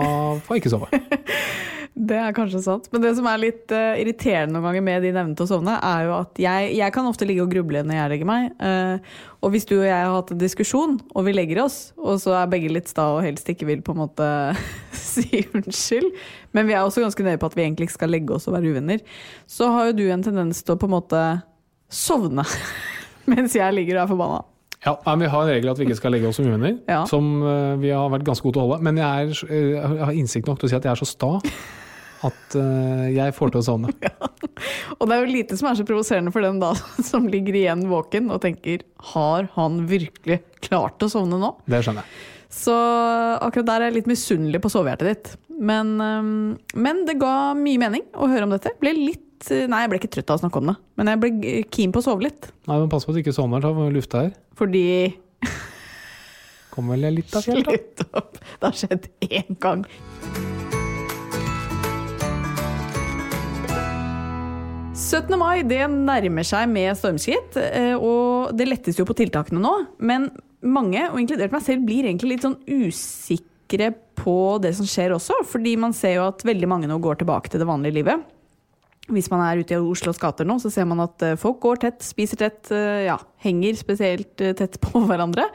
får 0.48 0.58
jeg 0.58 0.64
ikke 0.64 0.74
sove. 0.74 0.90
Det 1.94 2.16
er 2.18 2.34
kanskje 2.34 2.60
sant. 2.66 2.88
Men 2.90 3.04
det 3.04 3.12
som 3.14 3.28
er 3.30 3.38
litt 3.38 3.70
uh, 3.70 3.94
irriterende 4.02 4.56
noen 4.56 4.66
ganger 4.66 4.82
med 4.86 5.04
din 5.06 5.18
evne 5.20 5.36
til 5.38 5.46
å 5.46 5.50
sovne, 5.52 5.76
er 5.78 6.08
jo 6.08 6.16
at 6.16 6.40
jeg, 6.42 6.72
jeg 6.80 6.94
kan 6.96 7.06
ofte 7.06 7.28
ligge 7.30 7.44
og 7.46 7.52
gruble 7.54 7.84
når 7.86 8.00
jeg 8.00 8.12
legger 8.16 8.30
meg. 8.30 8.48
Uh, 8.58 9.20
og 9.46 9.54
hvis 9.54 9.68
du 9.70 9.76
og 9.76 9.86
jeg 9.86 9.94
har 9.94 10.16
hatt 10.16 10.32
en 10.34 10.42
diskusjon, 10.42 10.96
og 11.14 11.28
vi 11.28 11.36
legger 11.36 11.62
oss, 11.62 11.78
og 12.02 12.18
så 12.24 12.34
er 12.40 12.50
begge 12.50 12.72
litt 12.74 12.90
sta 12.90 13.12
og 13.14 13.22
helst 13.26 13.52
ikke 13.54 13.68
vil 13.70 13.84
på 13.86 13.94
en 13.94 14.02
måte 14.02 14.30
si 14.98 15.44
unnskyld, 15.54 16.10
men 16.58 16.70
vi 16.70 16.74
er 16.74 16.82
også 16.82 17.04
ganske 17.06 17.28
nøye 17.28 17.42
på 17.42 17.52
at 17.52 17.60
vi 17.60 17.68
egentlig 17.68 17.92
ikke 17.92 18.00
skal 18.00 18.14
legge 18.16 18.34
oss 18.40 18.50
og 18.50 18.58
være 18.58 18.74
uvenner, 18.74 19.04
så 19.46 19.70
har 19.76 19.92
jo 19.92 20.00
du 20.02 20.08
en 20.10 20.26
tendens 20.26 20.64
til 20.66 20.74
å 20.74 20.80
på 20.82 20.90
en 20.90 20.96
måte 20.96 21.22
sovne 21.94 22.48
mens 23.30 23.54
jeg 23.54 23.78
ligger 23.78 24.00
og 24.00 24.08
er 24.08 24.12
forbanna. 24.16 24.42
Ja, 24.84 24.98
men 25.06 25.22
Vi 25.22 25.30
har 25.32 25.46
en 25.46 25.54
regel 25.54 25.70
at 25.72 25.80
vi 25.80 25.86
ikke 25.88 25.96
skal 26.02 26.12
legge 26.12 26.28
oss 26.28 26.42
som 26.42 26.50
uvenner, 26.50 26.74
Ja. 26.90 27.06
som 27.08 27.30
eh, 27.40 27.78
vi 27.80 27.94
har 27.94 28.10
vært 28.12 28.26
ganske 28.28 28.44
gode 28.44 28.58
til 28.58 28.66
å 28.66 28.68
holde. 28.68 28.82
Men 28.84 28.98
jeg, 29.00 29.30
er, 29.30 29.54
jeg 29.54 30.02
har 30.10 30.18
innsikt 30.18 30.50
nok 30.50 30.60
til 30.60 30.68
å 30.68 30.74
si 30.74 30.76
at 30.76 30.90
jeg 30.90 30.92
er 30.92 31.00
så 31.00 31.08
sta 31.08 31.30
at 32.28 32.58
eh, 32.60 33.08
jeg 33.16 33.36
får 33.36 33.54
til 33.54 33.62
å 33.62 33.66
sovne. 33.66 33.94
Og 35.00 35.08
det 35.10 35.16
er 35.16 35.24
jo 35.24 35.32
lite 35.32 35.58
som 35.60 35.70
er 35.70 35.80
så 35.80 35.86
provoserende 35.88 36.34
for 36.34 36.46
den 36.46 36.62
da 36.62 36.74
som 37.12 37.28
ligger 37.30 37.58
igjen 37.60 37.86
våken 37.92 38.32
og 38.34 38.44
tenker 38.44 38.86
har 39.14 39.50
han 39.58 39.84
virkelig 39.90 40.42
klart 40.64 41.04
å 41.04 41.12
sovne 41.12 41.40
nå? 41.42 41.54
Det 41.70 41.84
skjønner 41.84 42.06
jeg. 42.06 42.30
Så 42.54 42.74
akkurat 43.42 43.66
der 43.72 43.82
er 43.82 43.90
jeg 43.90 43.98
litt 44.02 44.10
misunnelig 44.12 44.62
på 44.62 44.70
sovehjertet 44.70 45.10
ditt. 45.10 45.32
Men, 45.54 45.96
øhm, 46.02 46.34
men 46.78 47.02
det 47.08 47.18
ga 47.22 47.54
mye 47.58 47.82
mening 47.82 48.06
å 48.14 48.30
høre 48.30 48.46
om 48.46 48.54
dette. 48.54 48.76
Ble 48.82 48.96
litt 48.98 49.30
Nei, 49.44 49.82
jeg 49.82 49.90
ble 49.92 49.98
ikke 50.00 50.08
trøtt 50.14 50.30
av 50.32 50.38
å 50.38 50.40
snakke 50.40 50.60
om 50.62 50.70
det, 50.70 50.74
men 50.96 51.10
jeg 51.12 51.20
ble 51.20 51.32
keen 51.68 51.92
på 51.92 52.00
å 52.00 52.06
sove 52.06 52.24
litt. 52.24 52.48
Nei, 52.64 52.78
men 52.80 52.88
Pass 52.88 53.04
på 53.04 53.12
at 53.12 53.18
du 53.18 53.24
ikke 53.26 53.34
sovner, 53.36 53.60
ta 53.60 53.74
lufta 53.92 54.22
her. 54.22 54.38
Fordi 54.56 54.86
Kommer 56.74 56.96
vel 56.96 57.20
litt 57.20 57.36
av 57.36 57.44
fjellet, 57.44 57.68
da. 57.68 57.76
Slutt 57.76 58.22
opp! 58.22 58.40
Det 58.40 58.70
har 58.70 58.80
skjedd 58.80 59.12
én 59.28 59.60
gang. 59.62 59.84
«17. 64.94 65.34
mai 65.42 65.64
det 65.66 65.82
nærmer 65.90 66.46
seg 66.46 66.68
med 66.70 66.94
stormskritt, 66.94 67.56
eh, 67.58 67.96
og 67.98 68.54
det 68.54 68.68
lettes 68.68 69.00
jo 69.00 69.06
på 69.10 69.16
tiltakene 69.18 69.58
nå. 69.58 69.72
Men 69.98 70.28
mange, 70.62 71.02
og 71.10 71.18
inkludert 71.18 71.56
meg 71.56 71.64
selv, 71.66 71.88
blir 71.88 72.06
egentlig 72.06 72.36
litt 72.36 72.46
sånn 72.46 72.60
usikre 72.70 73.90
på 74.22 74.36
det 74.62 74.76
som 74.78 74.86
skjer 74.86 75.16
også. 75.16 75.40
Fordi 75.50 75.74
man 75.82 75.98
ser 75.98 76.20
jo 76.20 76.28
at 76.28 76.46
veldig 76.46 76.70
mange 76.70 76.92
nå 76.92 77.00
går 77.02 77.24
tilbake 77.24 77.50
til 77.50 77.64
det 77.64 77.70
vanlige 77.72 77.98
livet. 77.98 78.22
Hvis 79.10 79.32
man 79.34 79.42
er 79.48 79.64
ute 79.64 79.74
i 79.74 79.82
Oslos 79.82 80.22
gater 80.22 80.46
nå, 80.46 80.60
så 80.62 80.70
ser 80.70 80.86
man 80.86 81.02
at 81.08 81.26
eh, 81.26 81.40
folk 81.42 81.58
går 81.66 81.82
tett, 81.88 82.06
spiser 82.06 82.44
tett, 82.46 82.62
eh, 82.70 83.10
ja, 83.10 83.18
henger 83.42 83.82
spesielt 83.82 84.38
tett 84.38 84.78
på 84.86 85.04
hverandre. 85.10 85.50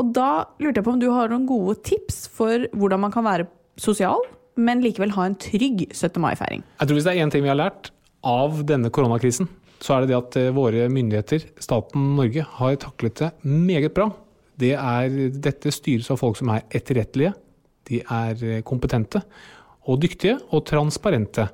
Og 0.00 0.14
da 0.16 0.48
lurte 0.64 0.80
jeg 0.80 0.84
på 0.86 0.96
om 0.96 1.00
du 1.00 1.10
har 1.12 1.30
noen 1.30 1.46
gode 1.46 1.76
tips 1.84 2.24
for 2.32 2.66
hvordan 2.72 3.04
man 3.06 3.12
kan 3.14 3.26
være 3.28 3.46
sosial, 3.78 4.18
men 4.56 4.82
likevel 4.82 5.12
ha 5.14 5.26
en 5.28 5.36
trygg 5.36 5.90
17. 5.92 6.16
mai-feiring. 6.24 6.64
Jeg 6.80 6.88
tror 6.88 6.96
Hvis 6.96 7.06
det 7.06 7.12
er 7.12 7.22
én 7.22 7.30
ting 7.30 7.44
vi 7.44 7.52
har 7.52 7.60
lært 7.60 7.92
av 8.22 8.62
denne 8.66 8.90
koronakrisen, 8.94 9.48
så 9.82 9.96
er 9.96 10.04
det 10.04 10.12
det 10.12 10.18
at 10.18 10.36
eh, 10.40 10.52
våre 10.54 10.88
myndigheter, 10.92 11.48
staten 11.62 12.12
Norge, 12.18 12.44
har 12.58 12.76
taklet 12.82 13.18
det 13.18 13.30
meget 13.42 13.94
bra. 13.96 14.10
Det 14.62 14.74
er, 14.76 15.16
dette 15.42 15.72
styres 15.74 16.10
av 16.12 16.20
folk 16.20 16.38
som 16.38 16.52
er 16.54 16.66
etterrettelige, 16.70 17.32
de 17.90 18.02
er 18.02 18.44
eh, 18.46 18.62
kompetente 18.66 19.24
og 19.90 19.98
dyktige 20.04 20.38
og 20.54 20.62
transparente. 20.68 21.48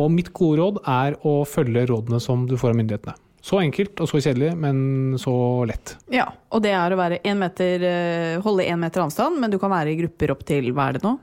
Og 0.00 0.12
mitt 0.14 0.30
gode 0.36 0.60
råd 0.60 0.78
er 0.88 1.18
å 1.26 1.40
følge 1.48 1.88
rådene 1.90 2.20
som 2.22 2.46
du 2.48 2.56
får 2.60 2.72
av 2.72 2.80
myndighetene. 2.80 3.16
Så 3.40 3.56
enkelt 3.62 3.96
og 4.04 4.08
så 4.10 4.20
kjedelig, 4.20 4.52
men 4.60 5.16
så 5.18 5.32
lett. 5.68 5.94
Ja, 6.12 6.26
og 6.52 6.60
det 6.64 6.74
er 6.76 6.92
å 6.92 6.98
være 7.00 7.22
en 7.24 7.40
meter, 7.40 7.84
eh, 7.88 8.40
holde 8.44 8.68
én 8.68 8.78
meter 8.78 9.02
avstand, 9.06 9.40
men 9.40 9.50
du 9.50 9.58
kan 9.58 9.72
være 9.72 9.94
i 9.94 9.98
grupper 10.02 10.34
opp 10.36 10.44
til 10.46 10.70
hva 10.76 10.90
er 10.90 10.98
det 10.98 11.04
nå? 11.06 11.16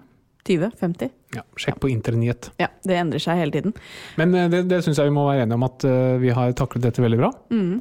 20-50? 0.47 1.12
Ja, 1.36 1.43
sjekk 1.60 1.79
på 1.83 1.89
internett. 1.91 2.49
Ja, 2.62 2.69
det 2.88 2.97
endrer 2.97 3.21
seg 3.21 3.41
hele 3.41 3.53
tiden. 3.53 3.75
Men 4.19 4.36
eh, 4.36 4.47
det, 4.51 4.63
det 4.71 4.81
syns 4.86 5.01
jeg 5.01 5.10
vi 5.10 5.15
må 5.15 5.27
være 5.27 5.45
enige 5.45 5.60
om 5.60 5.67
at 5.67 5.86
eh, 5.88 6.15
vi 6.23 6.31
har 6.36 6.55
taklet 6.57 6.88
dette 6.88 7.03
veldig 7.03 7.19
bra. 7.19 7.31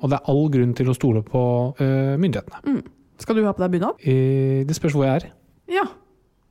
Og 0.01 0.11
det 0.11 0.19
er 0.19 0.33
all 0.33 0.45
grunn 0.53 0.75
til 0.77 0.91
å 0.91 0.97
stole 0.97 1.23
på 1.27 1.43
uh, 1.79 2.15
myndighetene. 2.21 2.81
Skal 3.23 3.39
du 3.39 3.45
ha 3.47 3.55
på 3.57 3.63
deg 3.65 3.77
bunad? 3.77 4.03
Det 4.03 4.77
spørs 4.77 4.97
hvor 4.97 5.07
jeg 5.07 5.23
er. 5.23 5.29
Ja. 5.73 5.87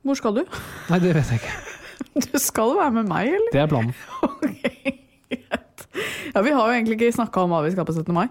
Hvor 0.06 0.18
skal 0.18 0.38
du? 0.38 0.44
Nei, 0.90 1.00
det 1.02 1.14
vet 1.16 1.34
jeg 1.34 1.42
ikke. 1.42 1.56
Du 2.16 2.38
skal 2.40 2.74
være 2.76 2.92
med 2.98 3.08
meg, 3.10 3.28
eller? 3.34 3.52
Det 3.52 3.60
er 3.60 3.68
planen. 3.70 3.92
Ok, 4.26 4.46
greit. 5.32 5.84
Ja, 6.32 6.42
vi 6.44 6.52
har 6.52 6.68
jo 6.68 6.74
egentlig 6.76 6.96
ikke 6.98 7.16
snakka 7.16 7.44
om 7.44 7.52
hva 7.52 7.62
vi 7.64 7.72
skal 7.72 7.86
på 7.88 7.94
17. 7.96 8.12
mai. 8.14 8.28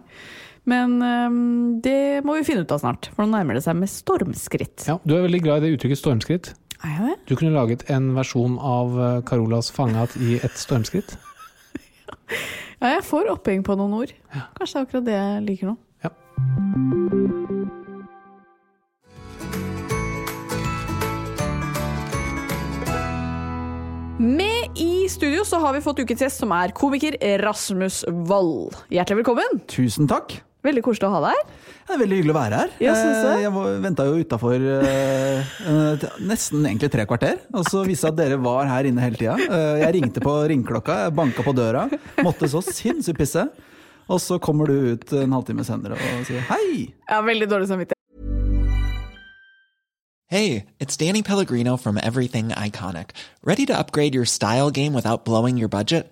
Men 0.69 0.97
um, 1.01 1.81
det 1.85 2.23
må 2.25 2.37
vi 2.39 2.45
finne 2.47 2.65
ut 2.65 2.73
av 2.73 2.81
snart, 2.81 3.09
for 3.13 3.25
nå 3.25 3.35
nærmer 3.35 3.57
det 3.57 3.65
seg 3.65 3.77
med 3.77 3.91
stormskritt. 3.91 4.87
Ja, 4.89 4.97
du 5.05 5.13
er 5.17 5.25
veldig 5.27 5.41
glad 5.45 5.61
i 5.61 5.67
det 5.67 5.77
uttrykket 5.77 6.01
stormskritt. 6.01 6.53
Er 6.85 6.91
jeg 6.93 7.05
det? 7.09 7.15
Du 7.25 7.33
kunne 7.39 7.55
laget 7.55 7.87
en 7.89 8.11
versjon 8.13 8.59
av 8.61 8.99
eh, 9.01 9.21
Carolas 9.25 9.71
'Fangat 9.73 10.13
i 10.21 10.37
et 10.37 10.53
stormskritt'. 10.59 11.17
Ja, 12.81 12.89
jeg 12.97 13.05
får 13.07 13.29
oppheng 13.31 13.61
på 13.63 13.73
noen 13.79 13.93
ord. 13.95 14.11
Kanskje 14.57 14.75
det 14.75 14.81
er 14.81 14.83
akkurat 14.83 15.05
det 15.07 15.13
jeg 15.15 15.43
liker 15.45 15.69
nå. 15.69 15.75
Ja. 16.03 16.09
Med 24.19 24.75
i 24.75 25.07
studio 25.09 25.45
så 25.47 25.61
har 25.63 25.73
vi 25.73 25.81
fått 25.87 26.03
ukens 26.03 26.25
gjest, 26.27 26.43
som 26.43 26.51
er 26.53 26.75
komiker 26.75 27.15
Rasmus 27.41 28.03
Wold. 28.27 28.75
Hjertelig 28.93 29.23
velkommen. 29.23 29.63
Tusen 29.71 30.11
takk. 30.11 30.35
Veldig 30.65 30.81
koselig 30.85 31.07
å 31.07 31.13
ha 31.13 31.21
deg 31.27 31.35
her. 31.35 31.49
Det 31.85 31.93
er 31.93 31.99
veldig 32.01 32.17
hyggelig 32.17 32.33
å 32.33 32.37
være 32.39 32.59
her. 32.61 32.71
Jeg, 32.81 32.97
jeg. 32.97 33.17
Eh, 33.29 33.41
jeg 33.43 33.81
venta 33.83 34.05
jo 34.07 34.15
utafor 34.17 34.63
nesten 36.25 36.65
egentlig 36.65 36.89
tre 36.95 37.05
kvarter, 37.09 37.37
og 37.53 37.67
så 37.69 37.83
viste 37.85 38.09
det 38.09 38.13
at 38.15 38.21
dere 38.23 38.39
var 38.41 38.65
her 38.71 38.89
inne 38.89 39.03
hele 39.03 39.19
tida. 39.19 39.35
Uh, 39.37 39.77
jeg 39.83 39.93
ringte 39.99 40.23
på 40.25 40.33
ringeklokka, 40.49 40.97
jeg 41.05 41.15
banka 41.19 41.45
på 41.45 41.53
døra, 41.57 41.85
måtte 42.25 42.49
så 42.49 42.63
sinnssykt 42.65 43.21
pisse. 43.21 43.45
Og 44.05 44.21
så 44.21 44.37
kommer 44.41 44.69
du 44.69 44.93
ut 44.93 45.13
en 45.17 45.33
halvtime 45.33 45.65
senere 45.65 45.97
og 45.97 46.25
sier 46.27 46.41
hei. 46.49 46.89
Ja, 47.09 47.21
veldig 47.25 47.49
dårlig 47.49 47.69
samvittighet. 47.69 47.93
Hey, 50.27 50.65
it's 50.79 50.97
Danny 50.97 51.21
Pellegrino 51.21 51.77
from 51.77 51.97
Everything 52.01 52.49
Iconic. 52.49 53.11
Ready 53.43 53.65
to 53.67 53.77
upgrade 53.77 54.15
your 54.15 54.25
style 54.25 54.71
game 54.71 54.93
without 54.93 55.23
blowing 55.23 55.57
your 55.57 55.69
budget? 55.69 56.11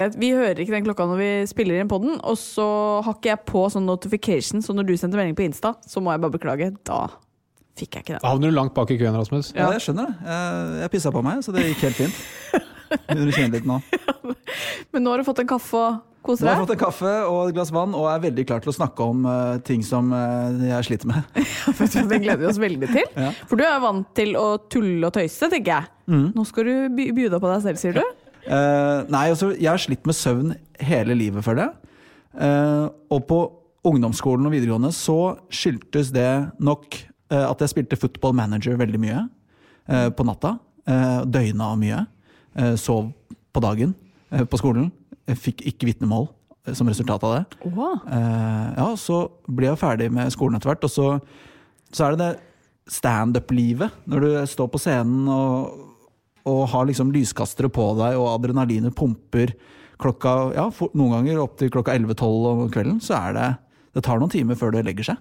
Vi 0.00 0.30
hører 0.34 0.58
ikke 0.58 0.72
den 0.74 0.86
klokka 0.86 1.04
når 1.06 1.18
vi 1.20 1.30
spiller 1.46 1.78
inn 1.78 1.90
poden, 1.90 2.16
og 2.26 2.38
så 2.40 2.64
har 3.06 3.14
ikke 3.18 3.28
jeg 3.34 3.42
på 3.46 3.64
sånn 3.70 3.84
notification, 3.86 4.62
så 4.64 4.74
når 4.74 4.88
du 4.88 4.94
sendte 4.98 5.18
melding 5.20 5.36
på 5.38 5.44
Insta, 5.46 5.74
så 5.86 6.02
må 6.02 6.14
jeg 6.14 6.22
bare 6.24 6.34
beklage. 6.34 6.70
Da 6.88 7.04
fikk 7.78 7.98
jeg 7.98 8.06
ikke 8.06 8.14
den. 8.16 8.22
Da 8.24 8.32
havner 8.32 8.50
du 8.50 8.56
langt 8.56 8.74
bak 8.74 8.90
i 8.90 8.98
køen, 8.98 9.14
Rasmus. 9.14 9.52
Ja, 9.54 9.68
jeg 9.76 9.84
skjønner 9.84 10.08
det. 10.10 10.16
Jeg, 10.26 10.78
jeg 10.82 10.92
pissa 10.96 11.12
på 11.14 11.22
meg, 11.24 11.42
så 11.46 11.54
det 11.54 11.68
gikk 11.68 11.84
helt 11.86 12.00
fint. 12.00 12.22
Begynner 13.06 13.30
å 13.30 13.36
kjenne 13.36 13.54
litt 13.60 13.68
nå. 13.68 13.78
Men 14.92 15.06
nå 15.06 15.12
har 15.14 15.22
du 15.22 15.28
fått 15.28 15.44
en 15.44 15.48
kaffe 15.48 15.78
og 15.78 16.00
koser 16.26 16.44
deg? 16.44 16.48
Nå 16.48 16.50
har 16.50 16.58
jeg 16.58 16.64
fått 16.66 16.74
en 16.74 16.82
kaffe 16.82 17.12
og 17.28 17.38
et 17.46 17.56
glass 17.56 17.70
vann, 17.72 17.94
og 17.96 18.08
er 18.10 18.24
veldig 18.26 18.46
klar 18.48 18.64
til 18.64 18.72
å 18.72 18.76
snakke 18.76 19.06
om 19.14 19.22
uh, 19.28 19.54
ting 19.64 19.84
som 19.86 20.10
uh, 20.12 20.50
jeg 20.66 20.88
sliter 20.90 21.12
med. 21.12 21.38
Det 22.10 22.18
gleder 22.18 22.42
vi 22.42 22.50
oss 22.50 22.60
veldig 22.60 22.90
til. 22.90 23.06
Ja. 23.16 23.30
For 23.46 23.60
du 23.60 23.64
er 23.68 23.78
vant 23.84 24.10
til 24.18 24.34
å 24.40 24.48
tulle 24.72 25.08
og 25.08 25.14
tøyse, 25.16 25.48
tenker 25.52 25.78
jeg. 25.78 26.26
Nå 26.34 26.44
skal 26.48 26.68
du 26.68 26.74
by- 26.98 27.08
bjuda 27.16 27.40
på 27.40 27.54
deg 27.54 27.64
selv, 27.70 27.80
sier 27.80 27.96
du? 27.96 28.04
Eh, 28.46 28.98
nei, 29.12 29.26
altså, 29.30 29.52
jeg 29.54 29.70
har 29.70 29.80
slitt 29.82 30.06
med 30.08 30.18
søvn 30.18 30.54
hele 30.82 31.16
livet, 31.18 31.44
føler 31.44 31.68
jeg. 31.68 31.78
Uh, 32.32 32.88
og 33.12 33.26
på 33.28 33.38
ungdomsskolen 33.84 34.46
og 34.48 34.54
videregående 34.54 34.88
så 34.96 35.34
skyldtes 35.52 36.08
det 36.14 36.30
nok 36.64 36.86
uh, 37.28 37.50
at 37.50 37.60
jeg 37.60 37.74
spilte 37.74 37.98
football 38.00 38.32
manager 38.38 38.78
veldig 38.80 39.00
mye 39.02 39.26
på 40.14 40.24
natta. 40.24 40.52
Døgna 41.26 41.72
mye. 41.74 42.04
Sov 42.78 43.08
på 43.52 43.60
dagen 43.60 43.96
på 44.30 44.60
skolen. 44.60 44.92
jeg 45.26 45.40
fikk 45.42 45.64
ikke 45.66 45.88
vitnemål 45.88 46.28
som 46.70 46.88
resultat 46.88 47.24
av 47.26 47.34
det. 47.34 47.44
Eh, 47.66 48.66
ja, 48.78 48.88
så 48.98 49.24
ble 49.50 49.70
jeg 49.70 49.80
ferdig 49.80 50.08
med 50.14 50.30
skolen 50.34 50.58
etter 50.58 50.72
hvert, 50.72 50.86
og 50.86 50.92
så, 50.92 51.08
så 51.90 52.06
er 52.06 52.14
det 52.14 52.20
det 52.22 52.92
standup-livet. 52.92 54.02
Når 54.10 54.24
du 54.24 54.30
står 54.50 54.70
på 54.70 54.80
scenen 54.82 55.26
og, 55.30 55.88
og 56.48 56.62
har 56.72 56.86
liksom 56.88 57.12
lyskastere 57.14 57.70
på 57.72 57.84
deg, 57.98 58.16
og 58.18 58.30
adrenalinet 58.34 58.94
pumper 58.98 59.52
klokka 60.02 60.32
Ja, 60.56 60.64
noen 60.98 61.12
ganger 61.14 61.42
opp 61.44 61.58
til 61.60 61.70
klokka 61.70 61.94
11-12 61.94 62.46
om 62.50 62.62
kvelden, 62.74 63.00
så 63.00 63.14
er 63.20 63.36
det 63.36 63.48
Det 63.94 64.02
tar 64.02 64.18
noen 64.18 64.30
timer 64.32 64.56
før 64.58 64.72
det 64.72 64.84
legger 64.86 65.04
seg. 65.12 65.16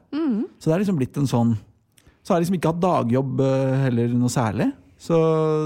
Så 0.59 0.69
det 0.69 0.73
er 0.75 0.79
liksom 0.85 0.97
blitt 0.97 1.17
en 1.19 1.27
sånn 1.29 1.57
Så 2.23 2.31
har 2.33 2.39
jeg 2.39 2.45
liksom 2.47 2.57
ikke 2.59 2.71
hatt 2.71 2.81
dagjobb 2.81 3.41
eh, 3.41 3.75
heller 3.87 4.13
noe 4.15 4.29
særlig. 4.29 4.71
Så 5.01 5.17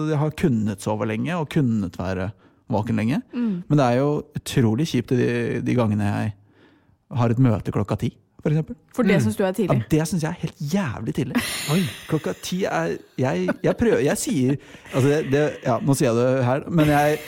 jeg 0.10 0.18
har 0.20 0.32
kunnet 0.40 0.82
sove 0.84 1.06
lenge, 1.08 1.36
og 1.36 1.50
kunnet 1.52 1.96
være 2.00 2.30
våken 2.72 2.96
lenge. 2.96 3.22
Men 3.68 3.78
det 3.78 3.86
er 3.86 3.98
jo 4.00 4.24
utrolig 4.40 4.88
kjipt 4.88 5.12
de, 5.16 5.62
de 5.62 5.76
gangene 5.76 6.08
jeg 6.08 6.32
har 7.20 7.30
et 7.30 7.40
møte 7.44 7.72
klokka 7.76 7.98
ti, 8.02 8.10
for 8.46 8.54
eksempel. 8.54 8.76
For 8.94 9.08
det 9.10 9.16
syns 9.26 9.38
du 9.40 9.42
er 9.44 9.48
Ja, 9.50 9.56
tidlig? 9.58 9.80
det 9.90 10.04
syns 10.06 10.22
jeg 10.24 10.30
er 10.30 10.42
helt 10.44 10.60
jævlig 10.76 11.16
tidlig. 11.18 11.42
Klokka 12.12 12.34
ti 12.46 12.60
er 12.70 12.94
Jeg, 13.18 13.48
jeg 13.66 13.78
prøver 13.80 14.04
Jeg 14.06 14.22
sier 14.22 14.58
altså 14.94 15.08
det, 15.10 15.20
det, 15.34 15.44
Ja, 15.66 15.80
nå 15.82 15.96
sier 15.98 16.12
jeg 16.12 16.20
det 16.20 16.46
her, 16.46 16.66
men 16.70 16.92
jeg, 16.94 17.20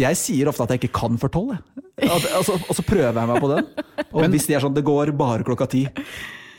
jeg 0.00 0.16
sier 0.16 0.48
ofte 0.48 0.64
at 0.64 0.72
jeg 0.72 0.82
ikke 0.86 0.94
kan 1.02 1.18
før 1.20 1.32
tolv. 1.34 1.52
altså, 2.00 2.56
og 2.56 2.72
så 2.78 2.82
prøver 2.88 3.12
jeg 3.12 3.28
meg 3.28 3.42
på 3.44 3.50
den. 3.52 3.68
Og 4.16 4.24
hvis 4.32 4.48
det 4.48 4.56
er 4.56 4.64
sånn 4.64 4.74
det 4.74 4.84
går 4.88 5.12
bare 5.20 5.44
klokka 5.44 5.68
ti, 5.68 5.84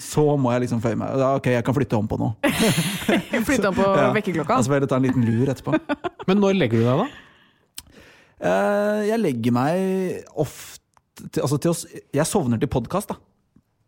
så 0.04 0.28
må 0.38 0.52
jeg 0.54 0.68
liksom 0.68 0.82
føye 0.84 1.00
meg. 1.00 1.18
Ok, 1.40 1.50
jeg 1.56 1.66
kan 1.66 1.74
flytte 1.74 1.98
om 1.98 2.08
på 2.12 2.20
noe. 2.22 2.36
om 3.74 3.78
på 3.80 3.90
Ja. 3.98 4.12
vekkerklokka? 4.14 4.60
Altså, 4.62 4.78
jeg 4.78 4.90
ta 4.92 5.00
en 5.02 5.08
liten 5.10 5.26
lur 5.26 5.50
etterpå. 5.50 5.74
Men 6.30 6.44
når 6.44 6.60
legger 6.62 6.84
du 6.84 6.86
deg, 6.86 7.02
da? 7.02 7.94
Eh, 8.44 9.02
jeg 9.10 9.20
legger 9.24 9.56
meg 9.56 10.24
ofte 10.36 10.82
til, 11.32 11.42
altså 11.46 11.58
til 11.62 11.72
oss, 11.72 11.84
Jeg 12.14 12.26
sovner 12.28 12.60
til 12.62 12.70
podkast, 12.74 13.14
da. 13.14 13.18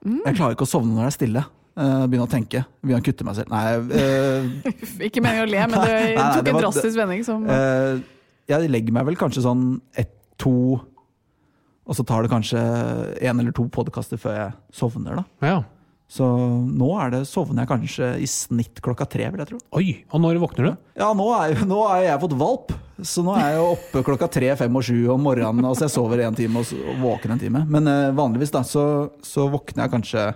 Jeg 0.06 0.38
klarer 0.38 0.56
ikke 0.56 0.68
å 0.68 0.70
sovne 0.70 0.94
når 0.94 1.08
jeg 1.08 1.12
er 1.12 1.16
stille. 1.20 1.46
Uh, 1.76 2.06
begynne 2.08 2.24
å 2.28 2.32
tenke. 2.32 2.62
Begynne 2.86 3.04
å 3.04 3.06
kutte 3.06 3.26
meg 3.28 3.36
selv. 3.36 3.52
Nei, 3.52 3.64
uh, 3.76 4.76
Ikke 5.10 5.24
meningen 5.24 5.44
å 5.44 5.50
le, 5.50 5.64
men 5.68 5.82
det 5.82 5.96
nei, 6.16 6.28
tok 6.38 6.46
det 6.46 6.54
en 6.54 6.62
drastisk 6.62 7.00
vending 7.02 7.26
som 7.28 7.44
uh, 7.50 7.98
jeg 8.46 8.70
legger 8.70 8.94
meg 8.96 9.08
vel 9.10 9.18
kanskje 9.20 9.44
sånn 9.46 9.66
ett, 9.98 10.14
to 10.42 10.52
Og 11.88 11.96
så 11.98 12.04
tar 12.08 12.26
det 12.26 12.32
kanskje 12.32 12.60
én 13.24 13.40
eller 13.40 13.54
to 13.56 13.66
podkaster 13.72 14.20
før 14.20 14.38
jeg 14.38 14.54
sovner, 14.76 15.22
da. 15.22 15.48
Ja. 15.48 15.58
Så 16.08 16.24
nå 16.70 16.88
er 17.02 17.10
det, 17.16 17.24
sovner 17.28 17.64
jeg 17.64 17.70
kanskje 17.72 18.10
i 18.22 18.28
snitt 18.30 18.78
klokka 18.86 19.08
tre, 19.10 19.26
vil 19.34 19.42
jeg 19.42 19.50
tro. 19.50 19.58
Oi, 19.80 19.88
og 20.14 20.22
når 20.22 20.38
våkner 20.44 20.68
du? 20.70 20.76
Ja, 21.02 21.08
nå 21.18 21.26
er, 21.34 21.56
jo- 21.56 21.66
nå 21.66 21.80
har 21.90 22.04
jeg 22.06 22.20
fått 22.22 22.36
valp, 22.38 22.72
så 23.02 23.24
nå 23.26 23.34
er 23.36 23.56
jeg 23.56 23.64
oppe 23.72 24.04
klokka 24.06 24.30
tre, 24.32 24.52
fem 24.56 24.76
og 24.78 24.84
sju 24.86 25.00
om 25.12 25.24
morgenen. 25.26 25.66
Altså 25.66 25.88
jeg 25.88 25.96
sover 25.96 26.22
en 26.28 26.38
time 26.38 26.62
og, 26.62 26.70
og 26.94 27.02
våken 27.02 27.32
en 27.36 27.42
time. 27.42 27.64
Men 27.68 27.88
eh, 27.90 28.12
vanligvis 28.16 28.54
da, 28.54 28.62
så, 28.64 28.86
så 29.26 29.48
våkner 29.52 29.88
jeg 29.88 29.96
kanskje 29.98 30.28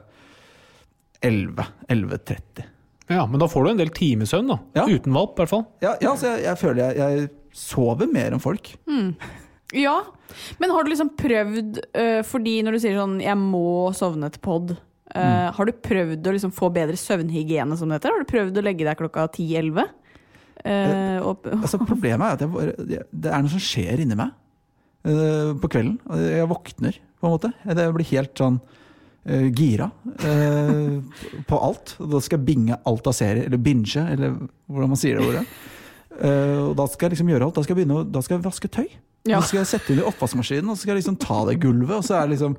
11. 1.22 1.66
11.30. 1.88 2.64
Ja, 3.10 3.26
men 3.26 3.40
da 3.42 3.48
får 3.50 3.64
du 3.66 3.70
en 3.72 3.80
del 3.82 3.90
timesøvn, 3.94 4.50
da. 4.52 4.58
Ja. 4.78 4.88
Uten 4.90 5.14
valp, 5.16 5.38
i 5.38 5.42
hvert 5.44 5.50
fall. 5.54 5.64
Ja, 5.86 5.96
ja, 6.02 6.16
så 6.18 6.34
jeg, 6.34 6.44
jeg 6.46 6.60
føler 6.62 6.82
jeg, 6.84 6.98
jeg 6.98 7.30
sover 7.58 8.10
mer 8.14 8.34
enn 8.36 8.42
folk. 8.44 8.74
Ja. 9.74 9.96
Men 10.62 10.72
har 10.74 10.86
du 10.86 10.92
liksom 10.94 11.10
prøvd, 11.18 11.80
øh, 11.98 12.20
fordi 12.26 12.60
når 12.66 12.78
du 12.78 12.80
sier 12.84 12.98
sånn 13.00 13.18
'jeg 13.22 13.38
må 13.38 13.90
sovne 13.98 14.30
til 14.34 14.42
pod', 14.46 14.76
øh, 15.16 15.48
har 15.56 15.66
du 15.70 15.72
prøvd 15.86 16.28
å 16.30 16.34
liksom 16.36 16.52
få 16.56 16.70
bedre 16.76 16.98
søvnhygiene, 17.00 17.78
som 17.80 17.90
det 17.90 18.00
heter? 18.00 18.14
Har 18.14 18.24
du 18.26 18.30
prøvd 18.30 18.60
å 18.62 18.66
legge 18.66 18.86
deg 18.88 19.00
klokka 19.00 19.28
10-11? 19.34 19.88
Uh, 20.60 21.30
Altså, 21.64 21.80
problemet 21.88 22.26
er 22.26 22.36
at 22.36 22.42
jeg, 22.44 22.52
bare- 22.52 23.06
det 23.10 23.32
er 23.32 23.44
noe 23.46 23.54
som 23.54 23.64
skjer 23.64 24.04
inni 24.04 24.18
meg 24.20 24.34
uh, 25.08 25.56
på 25.62 25.70
kvelden. 25.72 25.98
Jeg 26.20 26.50
våkner, 26.52 27.00
på 27.20 27.30
en 27.30 27.36
måte. 27.38 27.54
Jeg 27.66 27.96
blir 27.96 28.10
helt 28.14 28.40
sånn 28.40 28.60
eh, 29.28 29.48
gira 29.56 29.90
eh, 30.24 31.00
på 31.50 31.60
alt. 31.60 31.96
Da 32.00 32.22
skal 32.24 32.40
jeg 32.40 32.48
binge 32.48 32.78
alt 32.88 33.10
av 33.12 33.16
serier, 33.18 33.50
eller 33.50 33.60
binge, 33.60 34.06
eller 34.14 34.38
hvordan 34.70 34.94
man 34.94 35.00
sier 35.02 35.20
det 35.20 35.28
ordet. 35.28 35.44
Eh, 36.20 36.62
og 36.68 36.74
da 36.80 36.88
skal 36.92 37.08
jeg 37.08 37.18
liksom 37.18 37.32
gjøre 37.32 37.48
alt. 37.48 37.56
Da 37.56 37.64
skal 37.64 37.76
jeg 37.76 37.82
begynne 37.82 38.08
da 38.12 38.24
skal 38.26 38.38
jeg 38.38 38.46
vaske 38.48 38.72
tøy. 38.72 38.90
Ja. 39.28 39.42
Så 39.42 39.52
skal 39.52 39.60
jeg 39.60 39.70
sette 39.74 39.92
inn 39.92 40.00
i 40.00 40.06
oppvaskmaskinen, 40.08 40.70
og 40.72 40.78
så 40.78 40.86
skal 40.86 40.94
jeg 40.94 41.02
liksom 41.02 41.18
ta 41.20 41.42
det 41.50 41.58
gulvet. 41.62 41.98
Og 41.98 42.06
så 42.08 42.16
er 42.16 42.28
det 42.28 42.38
liksom 42.38 42.56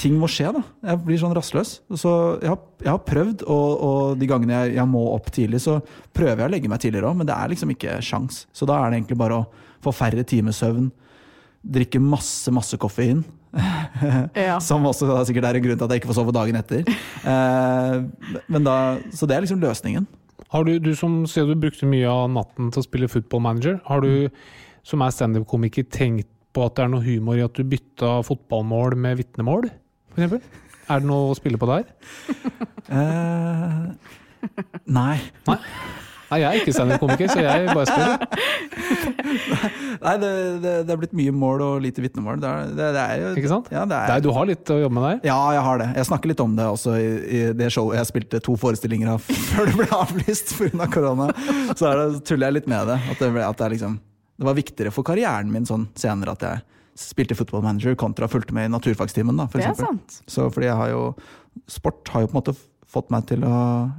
Ting 0.00 0.16
må 0.18 0.28
skje, 0.30 0.50
da. 0.56 0.62
Jeg 0.90 1.02
blir 1.06 1.20
sånn 1.22 1.34
rastløs. 1.36 1.76
Så 1.94 2.12
jeg 2.42 2.50
har, 2.50 2.58
jeg 2.82 2.90
har 2.90 3.04
prøvd, 3.06 3.46
og, 3.46 3.86
og 3.86 4.20
de 4.20 4.28
gangene 4.28 4.58
jeg, 4.58 4.76
jeg 4.80 4.90
må 4.90 5.06
opp 5.14 5.30
tidlig, 5.34 5.62
så 5.64 5.78
prøver 6.16 6.42
jeg 6.42 6.50
å 6.50 6.54
legge 6.56 6.72
meg 6.72 6.82
tidligere 6.82 7.12
òg, 7.12 7.20
men 7.20 7.28
det 7.28 7.36
er 7.36 7.54
liksom 7.54 7.72
ikke 7.72 7.96
sjans. 8.04 8.44
Så 8.56 8.68
da 8.68 8.80
er 8.80 8.90
det 8.90 9.00
egentlig 9.00 9.20
bare 9.22 9.40
å 9.40 9.46
få 9.84 9.94
færre 9.94 10.26
timers 10.26 10.60
søvn, 10.60 10.90
drikke 11.76 12.02
masse, 12.02 12.52
masse 12.54 12.78
koffein. 12.82 13.24
ja. 14.36 14.58
Som 14.60 14.84
også 14.90 15.08
da 15.08 15.22
sikkert 15.26 15.48
er 15.48 15.58
en 15.58 15.64
grunn 15.64 15.78
til 15.78 15.86
at 15.86 15.94
jeg 15.94 16.02
ikke 16.02 16.10
får 16.10 16.18
sove 16.18 16.34
dagen 16.34 16.58
etter. 16.58 16.86
Uh, 17.24 18.42
men 18.52 18.66
da, 18.66 18.76
så 19.14 19.28
det 19.28 19.38
er 19.38 19.46
liksom 19.46 19.62
løsningen. 19.62 20.06
Har 20.52 20.66
du, 20.66 20.76
du 20.82 20.92
som 20.98 21.24
sier 21.30 21.48
du 21.48 21.56
brukte 21.58 21.88
mye 21.88 22.08
av 22.10 22.28
natten 22.32 22.70
til 22.72 22.82
å 22.82 22.86
spille 22.86 23.10
football 23.10 23.42
manager, 23.48 23.80
har 23.88 24.04
du 24.04 24.28
som 24.86 25.02
er 25.02 25.14
standup-komiker 25.14 25.88
tenkt 25.90 26.28
på 26.56 26.64
at 26.64 26.76
det 26.76 26.86
er 26.86 26.92
noe 26.92 27.04
humor 27.04 27.36
i 27.36 27.44
at 27.44 27.56
du 27.56 27.66
bytta 27.68 28.20
fotballmål 28.26 28.96
med 29.00 29.18
vitnemål, 29.20 29.68
f.eks.? 30.14 30.46
Er 30.86 31.02
det 31.02 31.08
noe 31.08 31.32
å 31.32 31.36
spille 31.36 31.58
på 31.58 31.66
der? 31.66 31.88
uh, 32.92 33.90
nei. 34.98 35.16
Nei, 35.48 35.58
jeg 36.30 36.42
er 36.48 36.58
ikke 36.60 36.72
standup-komiker, 36.74 37.28
så 37.30 37.42
jeg 37.44 37.68
bare 37.70 37.86
spør. 37.86 38.16
Nei, 40.06 40.14
det, 40.22 40.30
det, 40.62 40.72
det 40.88 40.92
er 40.94 40.98
blitt 41.00 41.14
mye 41.16 41.32
mål 41.34 41.62
og 41.64 41.76
lite 41.84 42.02
vitnemål. 42.04 42.40
Det 42.42 42.48
er, 42.50 42.72
det, 42.76 42.88
det 42.96 43.02
er 43.04 43.22
jo 43.22 43.30
Ikke 43.40 43.50
sant? 43.52 43.70
Ja, 43.72 43.84
det 43.88 44.00
Nei, 44.10 44.16
er, 44.18 44.24
du 44.24 44.30
har 44.34 44.48
litt 44.50 44.72
å 44.74 44.78
jobbe 44.80 44.96
med 44.98 45.06
der. 45.06 45.20
ja, 45.30 45.38
jeg 45.56 45.64
har 45.68 45.80
det. 45.82 45.88
Jeg 46.00 46.08
snakker 46.10 46.32
litt 46.32 46.42
om 46.44 46.56
det 46.58 46.66
også 46.72 46.96
i, 47.00 47.08
i 47.38 47.40
det 47.56 47.70
showet 47.74 48.00
jeg 48.00 48.10
spilte 48.10 48.40
to 48.44 48.56
forestillinger 48.60 49.12
av 49.14 49.24
før 49.50 49.70
det 49.70 49.76
ble 49.80 49.88
avlyst 50.00 50.54
pga. 50.58 50.88
korona. 50.92 51.30
Så 51.78 51.90
er 51.90 52.02
det, 52.02 52.08
tuller 52.28 52.50
jeg 52.50 52.58
litt 52.60 52.70
med 52.74 52.90
det. 52.92 52.98
At, 53.12 53.20
det, 53.22 53.30
ble, 53.36 53.44
at 53.46 53.60
det, 53.60 53.68
er 53.68 53.76
liksom, 53.76 53.98
det 54.42 54.48
var 54.50 54.58
viktigere 54.58 54.94
for 54.94 55.06
karrieren 55.06 55.52
min 55.54 55.68
sånn 55.68 55.88
senere 55.98 56.34
at 56.36 56.46
jeg 56.50 56.64
spilte 56.96 57.36
football 57.36 57.60
manager 57.64 57.96
kontra 58.00 58.28
fulgte 58.32 58.54
med 58.56 58.70
i 58.70 58.72
naturfagstimen. 58.72 59.36
da, 59.36 59.44
for 59.52 59.60
Det 59.60 59.66
er 59.68 59.74
eksempel. 59.74 59.98
sant. 60.00 60.22
Så 60.32 60.48
fordi 60.52 60.70
jeg 60.72 60.78
har 60.82 60.94
jo 60.94 61.02
Sport 61.72 62.10
har 62.12 62.20
jo 62.20 62.26
på 62.28 62.34
en 62.34 62.40
måte 62.42 62.52
fått 62.92 63.06
meg 63.08 63.24
til 63.30 63.40
å 63.48 63.52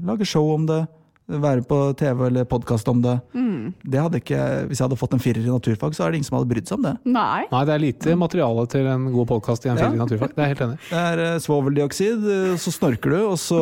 lage 0.06 0.26
show 0.30 0.46
om 0.54 0.68
det. 0.70 0.84
Være 1.28 1.60
på 1.68 1.78
TV 2.00 2.22
eller 2.30 2.46
podkast 2.48 2.88
om 2.88 3.02
det. 3.04 3.18
Mm. 3.36 3.74
det 3.84 4.00
hadde 4.00 4.20
ikke, 4.22 4.38
hvis 4.70 4.80
jeg 4.80 4.86
hadde 4.86 4.98
fått 5.00 5.16
en 5.18 5.20
firer 5.20 5.44
i 5.44 5.52
naturfag, 5.52 5.92
så 5.98 6.06
er 6.06 6.14
det 6.14 6.22
ingen 6.22 6.28
som 6.30 6.38
hadde 6.38 6.48
brydd 6.48 6.70
seg 6.70 6.78
om 6.78 6.86
det. 6.88 6.94
Nei. 7.04 7.42
Nei, 7.52 7.64
det 7.68 7.74
er 7.74 7.82
lite 7.84 8.14
materiale 8.16 8.64
til 8.72 8.88
en 8.88 9.10
god 9.12 9.28
podkast 9.34 9.66
i 9.68 9.72
en 9.74 9.76
Ja. 9.76 9.90
firer 9.90 9.98
i 9.98 10.00
naturfag. 10.00 10.32
Det 10.38 10.44
er 10.46 10.52
helt 10.54 10.62
enig. 10.64 10.78
Det 10.88 11.02
er 11.02 11.24
uh, 11.26 11.40
svoveldioksid, 11.44 12.24
eh, 12.32 12.54
så 12.64 12.72
snorker 12.72 13.12
du, 13.12 13.18
og 13.28 13.36
så 13.44 13.60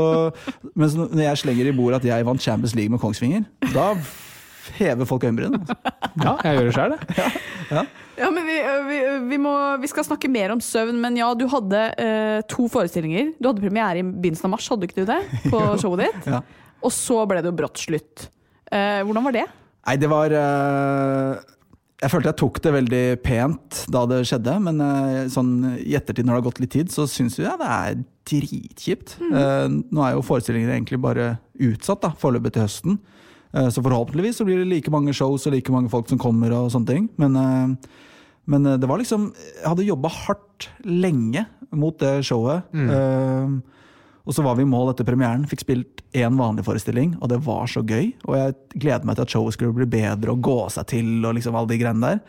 Mens 0.77 0.93
når 0.93 1.23
jeg 1.23 1.41
slenger 1.41 1.71
i 1.71 1.73
bordet 1.73 2.03
at 2.03 2.05
jeg 2.11 2.25
vant 2.27 2.41
Champions 2.41 2.75
League 2.77 2.93
med 2.93 3.01
Kongsvinger, 3.01 3.47
da 3.73 3.95
hever 4.77 5.05
folk 5.09 5.23
øyenbrynene. 5.25 5.61
altså. 5.61 5.75
Ja, 6.21 6.35
jeg 6.43 6.57
gjør 6.57 6.69
det 6.69 6.75
sjøl, 6.75 6.93
det. 6.93 7.85
Ja, 8.19 8.29
men 8.31 8.45
vi, 8.45 8.59
øh, 8.61 8.85
vi, 8.89 8.99
vi, 9.29 9.37
må, 9.41 9.55
vi 9.81 9.89
skal 9.89 10.05
snakke 10.05 10.29
mer 10.31 10.53
om 10.53 10.61
søvn, 10.61 11.01
men 11.01 11.17
ja, 11.17 11.33
du 11.33 11.47
hadde 11.51 11.81
uh, 11.97 12.45
to 12.49 12.67
forestillinger. 12.69 13.33
Du 13.41 13.49
hadde 13.49 13.65
premiere 13.65 13.99
i 13.99 14.05
begynnelsen 14.05 14.45
av 14.51 14.53
mars, 14.53 14.69
hadde 14.69 14.85
ikke 14.85 15.01
du 15.01 15.09
det? 15.09 15.17
På 15.49 15.63
showet 15.81 16.05
ditt? 16.05 16.29
Ja. 16.29 16.43
Og 16.85 16.93
så 16.93 17.23
ble 17.29 17.41
det 17.41 17.49
jo 17.51 17.57
brått 17.57 17.81
slutt. 17.81 18.27
Eh, 18.71 19.01
hvordan 19.05 19.25
var 19.25 19.35
det? 19.35 19.45
Nei, 19.85 19.95
det 20.01 20.09
var 20.09 20.33
eh, 20.33 21.35
Jeg 22.01 22.11
følte 22.11 22.31
jeg 22.31 22.39
tok 22.41 22.59
det 22.65 22.73
veldig 22.75 23.03
pent 23.25 23.81
da 23.93 24.03
det 24.09 24.23
skjedde, 24.29 24.55
men 24.65 24.81
eh, 24.85 25.27
sånn 25.33 25.51
i 25.81 25.95
ettertid, 25.97 26.25
når 26.25 26.35
det 26.35 26.39
har 26.41 26.47
gått 26.49 26.61
litt 26.63 26.73
tid, 26.75 26.93
så 26.93 27.05
syns 27.09 27.37
jeg 27.41 27.57
det 27.61 27.69
er 27.71 27.99
dritkjipt. 28.29 29.17
Eh, 29.25 29.67
nå 29.69 30.05
er 30.05 30.15
jo 30.17 30.25
forestillingene 30.25 30.77
egentlig 30.79 31.01
bare 31.03 31.35
utsatt, 31.61 32.01
da, 32.05 32.13
foreløpig 32.21 32.55
til 32.55 32.65
høsten. 32.65 32.97
Eh, 33.55 33.69
så 33.71 33.83
forhåpentligvis 33.85 34.41
så 34.41 34.47
blir 34.47 34.61
det 34.63 34.69
like 34.71 34.93
mange 34.93 35.13
shows 35.15 35.45
og 35.47 35.55
like 35.55 35.73
mange 35.73 35.91
folk 35.93 36.09
som 36.11 36.21
kommer 36.21 36.53
og 36.57 36.71
sånne 36.73 36.89
ting. 36.89 37.07
Men, 37.21 37.37
eh, 37.39 37.93
men 38.51 38.67
det 38.77 38.85
var 38.85 38.99
liksom 39.01 39.31
Jeg 39.33 39.65
hadde 39.65 39.87
jobba 39.87 40.09
hardt 40.13 40.67
lenge 40.85 41.45
mot 41.73 41.97
det 41.97 42.19
showet. 42.27 42.67
Eh, 42.75 43.55
og 44.25 44.33
så 44.33 44.43
var 44.43 44.55
vi 44.57 44.63
i 44.65 44.69
mål 44.69 44.89
etter 44.93 45.05
premieren, 45.05 45.45
fikk 45.47 45.61
spilt 45.65 46.01
én 46.13 46.35
vanlig 46.39 46.65
forestilling, 46.65 47.15
og 47.21 47.29
det 47.29 47.37
var 47.45 47.67
så 47.69 47.83
gøy. 47.85 48.13
Og 48.25 48.35
jeg 48.39 48.55
gleder 48.81 49.05
meg 49.05 49.15
til 49.19 49.21
at 49.27 49.29
showet 49.35 49.53
skulle 49.53 49.73
bli 49.77 49.85
bedre 49.85 50.31
og 50.33 50.41
gå 50.41 50.57
seg 50.73 50.87
til 50.87 51.25
og 51.25 51.35
liksom 51.37 51.55
alle 51.55 51.67
de 51.69 51.77
greiene 51.77 52.01
der. 52.01 52.19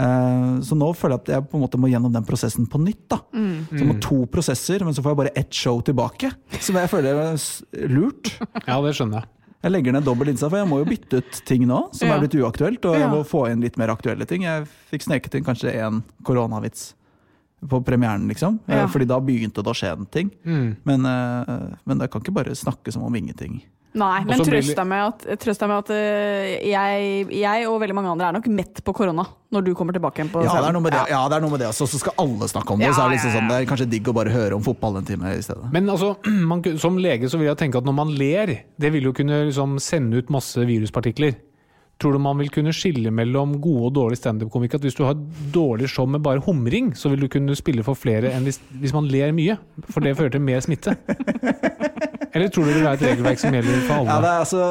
Eh, 0.00 0.60
Så 0.64 0.76
nå 0.78 0.92
føler 0.96 1.18
jeg 1.18 1.20
at 1.20 1.32
jeg 1.34 1.48
på 1.50 1.58
en 1.58 1.64
måte 1.66 1.78
må 1.80 1.90
gjennom 1.90 2.12
den 2.14 2.24
prosessen 2.24 2.66
på 2.70 2.78
nytt. 2.80 3.08
da. 3.10 3.18
Så 3.34 3.78
jeg 3.82 3.88
må 3.88 4.00
to 4.00 4.26
prosesser, 4.26 4.84
men 4.84 4.94
så 4.94 5.02
får 5.02 5.10
jeg 5.10 5.16
bare 5.24 5.36
ett 5.36 5.52
show 5.52 5.80
tilbake. 5.82 6.30
Som 6.60 6.76
jeg 6.76 6.88
føler 6.88 7.14
er 7.18 7.34
s- 7.34 7.62
lurt. 7.74 8.38
Ja, 8.66 8.80
det 8.80 8.94
skjønner 8.94 9.20
jeg. 9.20 9.28
Jeg 9.62 9.72
legger 9.72 9.92
ned 9.92 10.04
dobbel 10.06 10.28
innsats, 10.28 10.48
for 10.48 10.56
jeg 10.56 10.68
må 10.70 10.78
jo 10.78 10.86
bytte 10.88 11.18
ut 11.20 11.42
ting 11.44 11.66
nå 11.68 11.92
som 11.94 12.08
Ja. 12.08 12.14
er 12.16 12.20
blitt 12.20 12.32
uaktuelt. 12.40 12.82
Og 12.86 12.94
jeg 12.96 13.10
må 13.10 13.26
få 13.26 13.50
inn 13.50 13.60
litt 13.60 13.76
mer 13.76 13.88
aktuelle 13.92 14.24
ting. 14.26 14.42
Jeg 14.42 14.64
fikk 14.90 15.02
sneket 15.04 15.34
inn 15.34 15.44
kanskje 15.44 15.74
én 15.74 16.02
koronavits 16.24 16.94
på 17.68 17.82
premieren, 17.84 18.28
liksom. 18.28 18.58
Eh, 18.66 18.76
Ja. 18.80 18.86
Fordi 18.88 19.06
da 19.06 19.18
begynte 19.20 19.62
det 19.62 19.70
å 19.70 19.76
skje 19.76 19.92
en 19.92 20.06
ting. 20.06 20.30
Mm. 20.46 20.76
Men, 20.84 21.04
eh, 21.06 21.76
men 21.84 21.98
jeg 22.00 22.10
kan 22.10 22.22
ikke 22.22 22.32
bare 22.34 22.54
snakke 22.56 22.92
som 22.92 23.02
om 23.02 23.14
ingenting 23.14 23.60
Nei, 23.92 24.20
men 24.22 24.38
trøst 24.46 24.76
deg 24.78 24.86
med 24.86 25.02
at, 25.02 25.24
trøst 25.42 25.58
deg 25.58 25.66
med 25.66 25.78
at 25.82 25.88
eh, 25.90 26.60
jeg, 26.70 27.24
jeg 27.34 27.66
og 27.66 27.80
veldig 27.82 27.96
mange 27.96 28.12
andre 28.12 28.28
er 28.28 28.36
nok 28.36 28.46
mett 28.54 28.78
på 28.86 28.94
korona 28.94 29.24
når 29.50 29.64
du 29.66 29.70
kommer 29.74 29.90
tilbake 29.96 30.20
igjen 30.20 30.30
på 30.30 30.44
Ja, 30.44 30.52
det 30.52 30.60
er 30.60 30.62
scenen. 30.62 30.76
noe 30.78 30.84
med 30.84 30.92
det. 30.94 31.00
Ja, 31.10 31.24
det 31.26 31.34
er 31.34 31.42
noe 31.42 31.50
med 31.50 31.58
det 31.58 31.66
også. 31.72 31.88
Så 31.90 31.98
skal 31.98 32.14
alle 32.22 32.46
snakke 32.46 32.70
om 32.70 32.78
det. 32.78 32.86
Ja, 32.86 32.92
så 32.94 33.02
er 33.02 33.08
det, 33.10 33.16
liksom 33.18 33.30
ja, 33.30 33.34
ja. 33.34 33.40
sånn, 33.40 33.48
det 33.50 33.56
er 33.58 33.66
kanskje 33.72 33.88
digg 33.90 34.06
å 34.06 34.14
bare 34.14 34.30
høre 34.30 34.54
om 34.54 34.62
fotball 34.62 35.00
en 35.00 35.08
time 35.08 35.32
i 35.34 35.42
stedet. 35.42 35.72
Men 35.74 35.90
altså, 35.90 36.12
man, 36.52 36.62
som 36.78 37.00
lege 37.02 37.26
så 37.32 37.40
vil 37.40 37.50
jeg 37.50 37.58
tenke 37.64 37.82
at 37.82 37.88
når 37.90 37.96
man 37.98 38.14
ler, 38.14 38.52
det 38.78 38.92
vil 38.94 39.10
jo 39.10 39.12
kunne 39.16 39.40
liksom 39.50 39.74
sende 39.82 40.22
ut 40.22 40.30
masse 40.30 40.54
viruspartikler. 40.70 41.34
Tror 42.00 42.16
du 42.16 42.20
man 42.22 42.38
vil 42.40 42.48
kunne 42.52 42.72
skille 42.72 43.10
mellom 43.12 43.58
gode 43.60 43.90
og 43.90 43.96
dårlige 43.98 44.22
standup-komikere? 44.22 44.80
At 44.80 44.86
hvis 44.88 44.96
du 44.96 45.02
har 45.04 45.16
et 45.16 45.52
dårlig 45.52 45.90
show 45.92 46.06
med 46.08 46.22
bare 46.24 46.40
humring, 46.46 46.94
så 46.96 47.12
vil 47.12 47.26
du 47.26 47.28
kunne 47.28 47.56
spille 47.58 47.84
for 47.84 47.98
flere 47.98 48.32
enn 48.32 48.46
hvis, 48.48 48.60
hvis 48.80 48.94
man 48.96 49.08
ler 49.10 49.34
mye? 49.36 49.58
For 49.90 50.00
det 50.04 50.16
fører 50.16 50.32
til 50.32 50.44
mer 50.44 50.64
smitte. 50.64 50.96
Eller 52.34 52.48
tror 52.48 52.64
du 52.64 52.72
det 52.72 52.84
være 52.84 52.94
et 52.94 53.04
regelverk 53.08 53.42
som 53.42 53.54
gjelder 53.54 53.84
for 53.84 54.00
alle? 54.00 54.14
Ja, 54.14 54.18
det 54.22 54.30
er 54.30 54.40
altså 54.46 54.64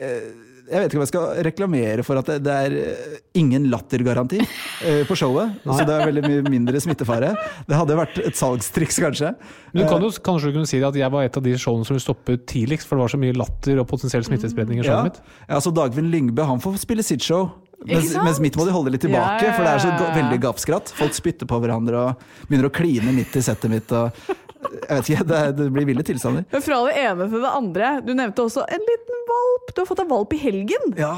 eh, 0.00 0.41
Jeg 0.72 0.80
vet 0.80 0.88
ikke 0.94 0.98
om 0.98 1.04
jeg 1.04 1.10
skal 1.12 1.42
reklamere 1.44 2.04
for 2.06 2.16
at 2.22 2.30
det, 2.32 2.38
det 2.46 2.52
er 2.66 2.76
eh, 2.80 3.16
ingen 3.36 3.66
lattergaranti 3.72 4.38
eh, 4.40 5.02
på 5.08 5.16
showet. 5.20 5.58
Så 5.68 5.84
det 5.84 5.92
er 5.98 6.06
veldig 6.08 6.22
mye 6.24 6.44
mindre 6.48 6.80
smittefare. 6.80 7.34
Det 7.68 7.76
hadde 7.76 7.98
vært 7.98 8.20
et 8.24 8.38
salgstriks, 8.40 8.98
kanskje. 9.04 9.34
Men 9.74 9.82
du 9.84 9.90
kan 9.90 10.02
jo 10.06 10.08
kanskje 10.24 10.48
du 10.52 10.56
kunne 10.56 10.70
si 10.70 10.80
at 10.80 10.96
jeg 10.96 11.12
var 11.12 11.28
et 11.28 11.36
av 11.36 11.44
de 11.44 11.52
showene 11.60 11.84
som 11.88 12.00
stoppet 12.00 12.46
tidligst, 12.50 12.88
for 12.88 12.96
det 12.96 13.04
var 13.06 13.12
så 13.12 13.20
mye 13.20 13.36
latter 13.36 13.82
og 13.84 13.90
potensiell 13.92 14.24
smittespredning 14.26 14.80
i 14.80 14.88
Ja, 14.88 15.02
mitt. 15.04 15.20
ja, 15.46 15.60
så 15.60 15.74
Dagfinn 15.76 16.08
Lyngbø 16.12 16.48
han 16.48 16.62
får 16.64 16.80
spille 16.86 17.04
sitt 17.04 17.22
show. 17.22 17.50
Mens, 17.82 18.12
mens 18.14 18.38
mitt 18.38 18.54
må 18.54 18.62
de 18.62 18.70
holde 18.70 18.92
litt 18.94 19.02
tilbake, 19.02 19.42
Ja, 19.42 19.48
ja, 19.48 19.54
for 19.56 19.66
det 19.66 19.70
er 19.74 19.80
så 19.82 19.88
ja, 19.90 19.96
ja. 20.06 20.10
veldig 20.14 20.36
gapskratt. 20.44 20.92
Folk 20.94 21.16
spytter 21.18 21.48
på 21.50 21.58
hverandre 21.64 21.98
og 22.12 22.20
begynner 22.46 22.68
å 22.68 22.74
kline 22.76 23.10
midt 23.16 23.34
i 23.34 23.42
settet 23.42 23.72
mitt. 23.72 23.90
Og, 23.90 24.14
jeg 24.62 24.88
vet 24.98 25.10
ikke, 25.10 25.26
det, 25.32 25.40
det 25.58 25.66
blir 25.74 25.86
ville 25.90 26.04
tilstander. 26.06 26.44
Men 26.52 26.62
fra 26.64 26.78
det 26.86 26.94
ene 27.02 27.26
til 27.32 27.42
det 27.44 27.52
andre. 27.58 27.90
Du 28.06 28.12
nevnte 28.14 28.44
også 28.46 28.64
en 28.68 28.86
liten 28.88 29.22
valp. 29.32 29.74
Du 29.74 29.80
har 29.82 29.88
fått 29.90 30.02
en 30.04 30.10
valp 30.12 30.32
i 30.36 30.40
helgen. 30.42 30.92
Ja, 30.98 31.14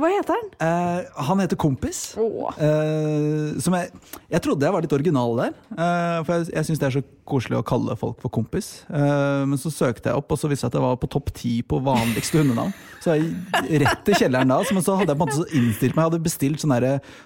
Hva 0.00 0.08
heter 0.08 0.36
han? 0.38 0.46
eh, 0.64 1.22
Han 1.28 1.40
heter 1.42 1.58
Kompis. 1.60 2.02
Oh. 2.20 2.48
Eh, 2.56 3.58
som 3.60 3.74
jeg, 3.76 3.90
jeg 4.32 4.40
trodde 4.46 4.64
jeg 4.66 4.72
var 4.76 4.84
litt 4.86 4.94
original 4.96 5.36
der. 5.42 5.54
eh, 5.76 6.18
for 6.24 6.34
jeg, 6.38 6.50
jeg 6.56 6.68
syns 6.70 6.80
det 6.82 6.88
er 6.90 6.96
så 6.98 7.02
koselig 7.30 7.60
å 7.60 7.66
kalle 7.66 7.96
folk 7.98 8.20
for 8.22 8.32
kompis. 8.34 8.70
Eh, 8.90 9.44
men 9.48 9.60
så 9.60 9.72
søkte 9.72 10.10
jeg 10.10 10.20
opp, 10.20 10.30
og 10.34 10.40
så 10.40 10.50
viste 10.50 10.66
jeg 10.66 10.72
at 10.74 10.78
jeg 10.78 10.84
var 10.84 10.98
på 11.00 11.10
topp 11.10 11.32
ti 11.36 11.54
på 11.66 11.80
vanligste 11.84 12.42
hundenavn. 12.42 12.74
Så 13.00 13.16
jeg 13.16 13.80
rett 13.80 14.10
i 14.12 14.16
kjelleren 14.18 14.50
da. 14.52 14.60
Men 14.74 14.84
så 14.84 14.98
hadde 14.98 15.14
jeg 15.14 15.20
på 15.20 15.24
en 15.24 15.30
måte 15.30 15.38
så 15.38 15.46
innstilt 15.56 15.94
meg. 15.96 16.02
Jeg 16.02 16.10
hadde 16.10 16.24
bestilt 16.26 16.62
sånn 16.62 16.76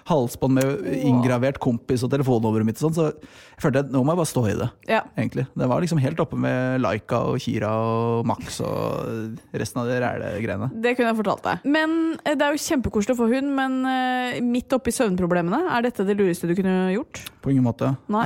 halsbånd 0.09 0.57
med 0.59 0.85
ingravert 1.01 1.59
kompis 1.63 2.05
og 2.05 2.13
telefonnummeret 2.13 2.67
mitt 2.67 2.79
og 2.79 2.87
sånn. 2.87 2.95
Så 2.95 3.07
jeg 3.09 3.63
følte 3.65 3.83
at 3.85 3.91
nå 3.93 4.03
må 4.03 4.13
jeg 4.13 4.21
bare 4.21 4.31
stå 4.31 4.45
i 4.51 4.55
det. 4.61 4.69
Ja. 4.91 5.01
egentlig. 5.17 5.47
Det 5.55 5.69
var 5.71 5.83
liksom 5.83 6.01
helt 6.03 6.21
oppe 6.23 6.39
med 6.39 6.81
Laika 6.83 7.21
og 7.31 7.39
Kira 7.43 7.71
og 7.75 8.25
Max 8.29 8.59
og 8.63 9.37
resten 9.55 9.81
av 9.81 9.89
de 9.91 9.99
ræle-greiene. 10.03 10.71
Det 10.83 10.95
kunne 10.95 11.11
jeg 11.11 11.19
fortalt 11.21 11.45
deg. 11.45 11.67
Men 11.75 11.95
eh, 12.23 12.35
Det 12.35 12.45
er 12.45 12.55
jo 12.55 12.63
kjempekoselig 12.65 13.15
å 13.15 13.19
få 13.19 13.29
hund, 13.31 13.51
men 13.57 13.77
eh, 13.89 14.41
midt 14.45 14.75
oppi 14.75 14.93
søvnproblemene, 14.95 15.65
er 15.75 15.87
dette 15.87 16.05
det 16.07 16.17
lureste 16.19 16.49
du 16.49 16.55
kunne 16.57 16.91
gjort? 16.95 17.23
På 17.43 17.51
ingen 17.53 17.65
måte. 17.65 17.91
Nei. 18.11 18.25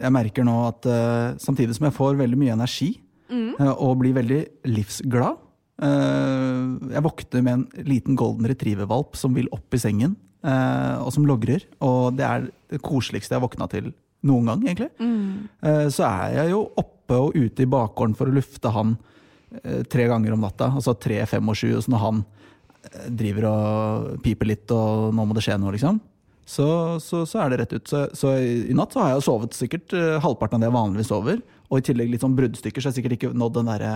Jeg 0.00 0.12
merker 0.14 0.46
nå 0.46 0.56
at 0.68 0.86
eh, 0.90 1.34
samtidig 1.42 1.76
som 1.76 1.88
jeg 1.88 1.96
får 1.96 2.18
veldig 2.20 2.38
mye 2.40 2.54
energi 2.54 2.92
eh, 3.30 3.72
og 3.72 3.98
blir 4.02 4.14
veldig 4.16 4.40
livsglad 4.70 5.38
eh, 5.82 6.92
Jeg 6.94 7.04
våkner 7.06 7.44
med 7.46 7.52
en 7.58 7.88
liten 7.88 8.18
golden 8.18 8.48
retriever-valp 8.50 9.18
som 9.18 9.34
vil 9.36 9.50
opp 9.54 9.74
i 9.74 9.82
sengen, 9.82 10.16
og 10.46 11.08
som 11.10 11.24
logrer. 11.26 11.64
Og 11.82 12.14
det 12.14 12.26
er 12.26 12.44
det 12.70 12.78
koseligste 12.84 13.34
jeg 13.34 13.40
har 13.40 13.46
våkna 13.48 13.66
til 13.72 13.88
noen 14.26 14.46
gang, 14.52 14.62
egentlig. 14.68 14.90
Eh, 15.66 15.86
så 15.90 16.06
er 16.06 16.36
jeg 16.40 16.52
jo 16.54 16.62
oppe 16.78 17.18
og 17.18 17.34
ute 17.34 17.64
i 17.64 17.70
bakgården 17.70 18.14
for 18.18 18.30
å 18.30 18.34
lufte 18.34 18.72
han 18.74 18.96
tre 19.90 20.08
ganger 20.10 20.34
om 20.34 20.42
natta. 20.42 20.72
Altså 20.74 20.92
tre, 20.98 21.20
fem 21.30 21.48
og 21.48 21.56
sju. 21.56 21.70
Og 21.78 21.84
så 21.84 21.92
når 21.92 22.02
han 22.02 22.24
driver 23.14 23.46
og 23.50 24.08
piper 24.22 24.50
litt 24.50 24.70
og 24.74 25.14
nå 25.14 25.24
må 25.26 25.34
det 25.34 25.44
skje 25.46 25.56
noe, 25.58 25.74
liksom. 25.74 26.00
Så, 26.46 26.66
så, 27.02 27.24
så 27.26 27.40
er 27.42 27.50
det 27.50 27.60
rett 27.64 27.72
ut. 27.74 27.88
Så, 27.90 28.04
så 28.14 28.36
i 28.38 28.74
natt 28.76 28.94
så 28.94 29.02
har 29.02 29.14
jeg 29.16 29.24
sovet 29.26 29.56
sikkert 29.58 29.94
eh, 29.98 30.14
halvparten 30.22 30.60
av 30.60 30.62
det 30.62 30.68
jeg 30.70 30.76
vanligvis 30.76 31.10
sover. 31.10 31.40
Og 31.66 31.80
i 31.80 31.86
tillegg 31.88 32.12
litt 32.12 32.22
sånn 32.22 32.36
bruddstykker, 32.38 32.78
så 32.78 32.88
jeg 32.88 32.94
har 32.94 32.98
sikkert 33.00 33.16
ikke 33.16 33.32
nådd 33.34 33.58
den 33.58 33.72
derre 33.72 33.94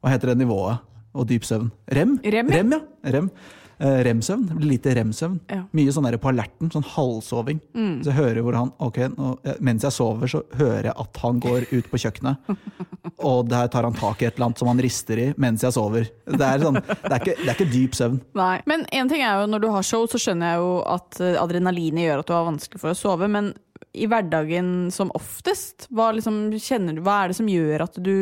Hva 0.00 0.12
heter 0.12 0.30
det 0.30 0.38
nivået? 0.44 0.86
Og 1.18 1.26
dyp 1.26 1.42
søvn. 1.42 1.72
Rem? 1.90 2.14
Rem, 2.22 2.52
ja. 2.52 2.60
Rem, 2.60 2.76
ja. 2.76 3.10
Rem. 3.16 3.32
Eh, 3.80 4.04
Rem-søvn. 4.04 4.46
Det 4.46 4.54
blir 4.58 4.68
Lite 4.70 4.94
rem-søvn. 4.94 5.38
Ja. 5.48 5.62
Mye 5.72 5.92
sånn 5.94 6.04
der 6.04 6.18
på 6.20 6.28
alerten, 6.28 6.68
sånn 6.72 6.84
halvsoving. 6.84 7.62
Så 8.04 8.10
jeg 8.10 8.18
hører 8.18 8.44
hvor 8.44 8.58
han 8.58 8.72
Ok, 8.80 8.98
nå, 9.14 9.30
eh, 9.44 9.56
mens 9.64 9.86
jeg 9.86 9.96
sover, 9.96 10.28
så 10.28 10.42
hører 10.58 10.90
jeg 10.90 10.96
at 11.00 11.20
han 11.22 11.40
går 11.40 11.66
ut 11.70 11.88
på 11.88 12.00
kjøkkenet. 12.04 12.52
og 13.30 13.48
der 13.48 13.70
tar 13.72 13.88
han 13.88 13.96
tak 13.96 14.20
i 14.20 14.28
et 14.28 14.36
eller 14.36 14.50
annet 14.50 14.60
som 14.60 14.68
han 14.68 14.82
rister 14.84 15.22
i 15.22 15.26
mens 15.40 15.64
jeg 15.64 15.76
sover. 15.76 16.10
Det 16.28 16.44
er, 16.44 16.60
sånn, 16.60 16.76
det 16.76 17.08
er, 17.08 17.18
ikke, 17.22 17.36
det 17.40 17.48
er 17.48 17.56
ikke 17.56 17.70
dyp 17.72 17.96
søvn. 17.96 18.20
Nei. 18.36 18.54
Men 18.68 18.84
en 19.00 19.10
ting 19.12 19.24
er 19.24 19.40
jo 19.40 19.48
når 19.50 19.64
du 19.64 19.70
har 19.72 19.86
show, 19.86 20.04
så 20.10 20.20
skjønner 20.20 20.52
jeg 20.52 20.62
jo 20.62 20.70
at 20.98 21.20
eh, 21.24 21.40
adrenalinet 21.40 22.04
gjør 22.04 22.22
at 22.22 22.28
du 22.28 22.36
har 22.36 22.48
vanskelig 22.50 22.84
for 22.84 22.92
å 22.92 22.98
sove. 22.98 23.32
Men 23.32 23.54
i 23.92 24.06
hverdagen 24.06 24.90
som 24.94 25.10
oftest, 25.18 25.88
hva, 25.90 26.10
liksom, 26.14 26.52
kjenner 26.62 27.00
hva 27.02 27.24
er 27.24 27.32
det 27.32 27.38
som 27.40 27.48
gjør 27.50 27.84
at 27.88 27.98
du 27.98 28.14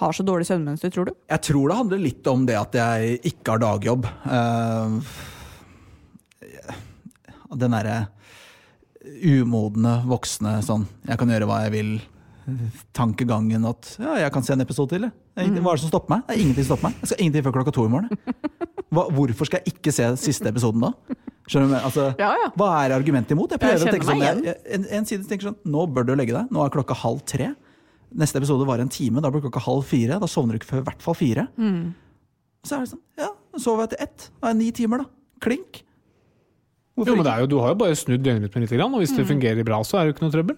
har 0.00 0.16
så 0.16 0.24
dårlig 0.24 0.48
søvnmønster, 0.48 0.92
tror 0.94 1.10
du? 1.10 1.14
Jeg 1.28 1.44
tror 1.44 1.68
det 1.68 1.78
handler 1.82 2.02
litt 2.06 2.30
om 2.32 2.46
det 2.48 2.56
at 2.56 2.78
jeg 2.78 3.18
ikke 3.34 3.56
har 3.56 3.64
dagjobb. 3.66 4.08
Uh, 4.24 5.00
den 7.54 7.76
derre 7.76 7.98
umodne 9.04 9.98
voksne 10.08 10.56
sånn 10.64 10.86
Jeg 11.06 11.20
kan 11.20 11.30
gjøre 11.30 11.46
hva 11.46 11.60
jeg 11.66 11.74
vil. 11.74 11.92
Tankegangen 12.96 13.62
at 13.68 13.94
ja, 14.00 14.16
jeg 14.24 14.32
kan 14.34 14.44
se 14.44 14.52
en 14.56 14.64
episode 14.64 14.96
til. 14.96 15.06
Er 15.08 15.46
Hva 15.60 15.72
er 15.72 15.78
det 15.78 15.84
som 15.84 15.92
stopper 15.92 16.12
meg? 16.12 16.24
Det 16.26 16.34
er 16.34 16.42
ingenting 16.42 16.66
som 16.66 16.74
stopper 16.74 16.88
meg. 16.88 16.98
Jeg 17.00 17.10
skal 17.10 17.22
ingenting 17.24 17.44
før 17.46 17.54
klokka 17.58 17.72
to 17.76 17.86
i 17.88 17.92
morgen. 17.92 18.10
Hva, 18.94 19.06
hvorfor 19.16 19.48
skal 19.48 19.62
jeg 19.62 19.76
ikke 19.76 19.94
se 19.96 20.10
siste 20.20 20.50
episoden 20.50 20.84
da? 20.84 20.92
Skjønner 21.50 21.74
du? 21.74 21.76
Altså, 21.80 22.06
Ja, 22.18 22.30
ja. 22.40 22.48
Hva 22.56 22.70
er 22.84 22.94
argumentet 22.96 23.34
imot? 23.36 23.52
Jeg 23.52 23.60
prøver 23.60 23.76
Jeg 23.78 23.88
å 23.88 23.92
tenke 23.92 24.08
sånn, 24.08 24.22
jeg, 24.24 24.56
en, 24.78 24.86
en 24.98 25.08
side 25.08 25.28
tenker 25.28 25.50
sånn 25.50 25.58
Nå 25.68 25.86
bør 25.92 26.06
du 26.08 26.14
legge 26.16 26.32
deg. 26.36 26.52
Nå 26.54 26.62
er 26.64 26.72
klokka 26.72 26.96
halv 27.04 27.20
tre. 27.28 27.50
Neste 28.14 28.40
episode 28.40 28.66
var 28.68 28.80
en 28.80 28.88
time. 28.92 29.20
Da 29.20 29.30
blir 29.32 29.44
klokka 29.44 29.60
halv 29.66 29.84
fire. 29.88 30.20
Da 30.22 30.28
sovner 30.30 30.56
du 30.56 30.62
ikke 30.62 30.70
før 30.72 30.84
i 30.84 30.86
hvert 30.88 31.02
fall 31.04 31.18
fire. 31.18 31.48
Så 32.64 32.78
er 32.78 32.86
det 32.86 32.92
sånn 32.94 33.02
Ja, 33.20 33.32
så 33.56 33.64
sover 33.66 33.84
jeg 33.84 33.94
til 33.94 34.06
ett. 34.06 34.28
Da 34.40 34.48
er 34.50 34.56
det 34.56 34.60
ni 34.62 34.70
timer, 34.72 35.04
da. 35.04 35.10
Klink. 35.44 35.82
Hvorfor 36.94 37.10
Jo, 37.10 37.16
men 37.18 37.26
det 37.26 37.32
er 37.34 37.42
jo, 37.42 37.50
Du 37.50 37.58
har 37.60 37.74
jo 37.74 37.80
bare 37.82 37.96
snudd 37.98 38.22
døgnrytmen 38.24 38.64
litt, 38.64 38.72
og 38.80 39.00
hvis 39.02 39.16
det 39.16 39.26
fungerer 39.26 39.66
bra, 39.66 39.82
så 39.82 39.98
er 39.98 40.04
det 40.06 40.12
jo 40.12 40.16
ikke 40.16 40.24
noe 40.28 40.34
trøbbel. 40.36 40.56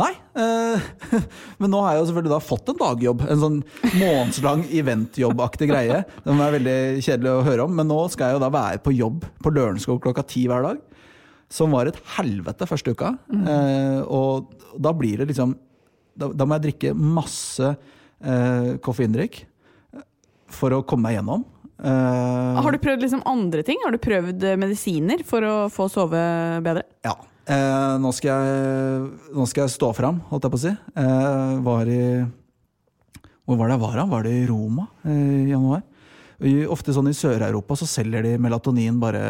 Nei. 0.00 0.10
eh, 0.42 0.86
men 1.62 1.70
nå 1.70 1.80
har 1.84 1.94
jeg 1.94 2.00
jo 2.02 2.06
selvfølgelig 2.08 2.32
da 2.34 2.40
fått 2.42 2.70
en 2.72 2.78
dagjobb. 2.80 3.20
En 3.30 3.42
sånn 3.42 3.58
månedslang 4.00 4.64
eventjobbaktig 4.74 5.68
greie. 5.70 6.00
Den 6.24 6.42
er 6.42 6.56
veldig 6.56 6.76
kjedelig 7.06 7.30
å 7.30 7.44
høre 7.46 7.66
om, 7.68 7.76
men 7.78 7.86
nå 7.90 8.00
skal 8.10 8.32
jeg 8.32 8.38
jo 8.38 8.42
da 8.42 8.50
være 8.56 8.82
på 8.82 8.94
jobb 8.96 9.22
på 9.44 9.52
Lørenskog 9.54 10.00
klokka 10.02 10.24
ti 10.34 10.46
hver 10.50 10.66
dag. 10.66 10.80
Som 11.54 11.74
var 11.76 11.86
et 11.86 11.98
helvete 12.16 12.66
første 12.66 12.94
uka. 12.96 13.12
Eh, 13.30 14.00
og 14.10 14.54
da 14.82 14.90
blir 14.96 15.20
det 15.22 15.28
liksom 15.30 15.54
Da, 16.18 16.28
da 16.30 16.46
må 16.46 16.54
jeg 16.56 16.62
drikke 16.68 16.92
masse 16.94 17.72
eh, 17.74 18.68
koffeindrikk 18.82 19.40
for 20.54 20.70
å 20.76 20.82
komme 20.86 21.08
meg 21.08 21.16
gjennom. 21.16 21.42
Eh, 21.82 22.60
Har 22.62 22.70
du 22.74 22.78
prøvd 22.82 23.02
liksom 23.02 23.22
andre 23.26 23.64
ting? 23.66 23.80
Har 23.82 23.90
du 23.94 23.98
prøvd 24.02 24.44
eh, 24.46 24.58
medisiner 24.62 25.24
for 25.26 25.42
å 25.46 25.54
få 25.74 25.88
sove 25.90 26.20
bedre? 26.62 26.84
Ja. 27.06 27.16
Eh, 27.44 27.94
nå, 28.00 28.10
skal 28.16 28.30
jeg, 28.30 29.08
nå 29.36 29.44
skal 29.50 29.66
jeg 29.66 29.74
stå 29.74 29.90
fram, 29.96 30.22
holdt 30.30 30.46
jeg 30.46 30.54
på 30.54 30.60
å 30.60 30.62
si. 30.62 30.72
Eh, 30.96 31.56
var 31.66 31.90
i 31.92 32.04
Hvor 33.44 33.58
var 33.60 33.68
det 33.68 33.74
jeg 33.76 33.82
var? 33.82 33.96
da? 34.00 34.04
Var 34.14 34.22
det 34.24 34.32
i 34.32 34.46
Roma 34.48 34.86
eh, 35.04 35.42
i 35.42 35.50
januar? 35.50 35.82
Ofte 36.72 36.92
sånn 36.92 37.08
I 37.08 37.16
Sør-Europa 37.16 37.76
så 37.78 37.86
selger 37.88 38.24
de 38.26 38.32
melatonin, 38.42 38.96
bare 39.00 39.20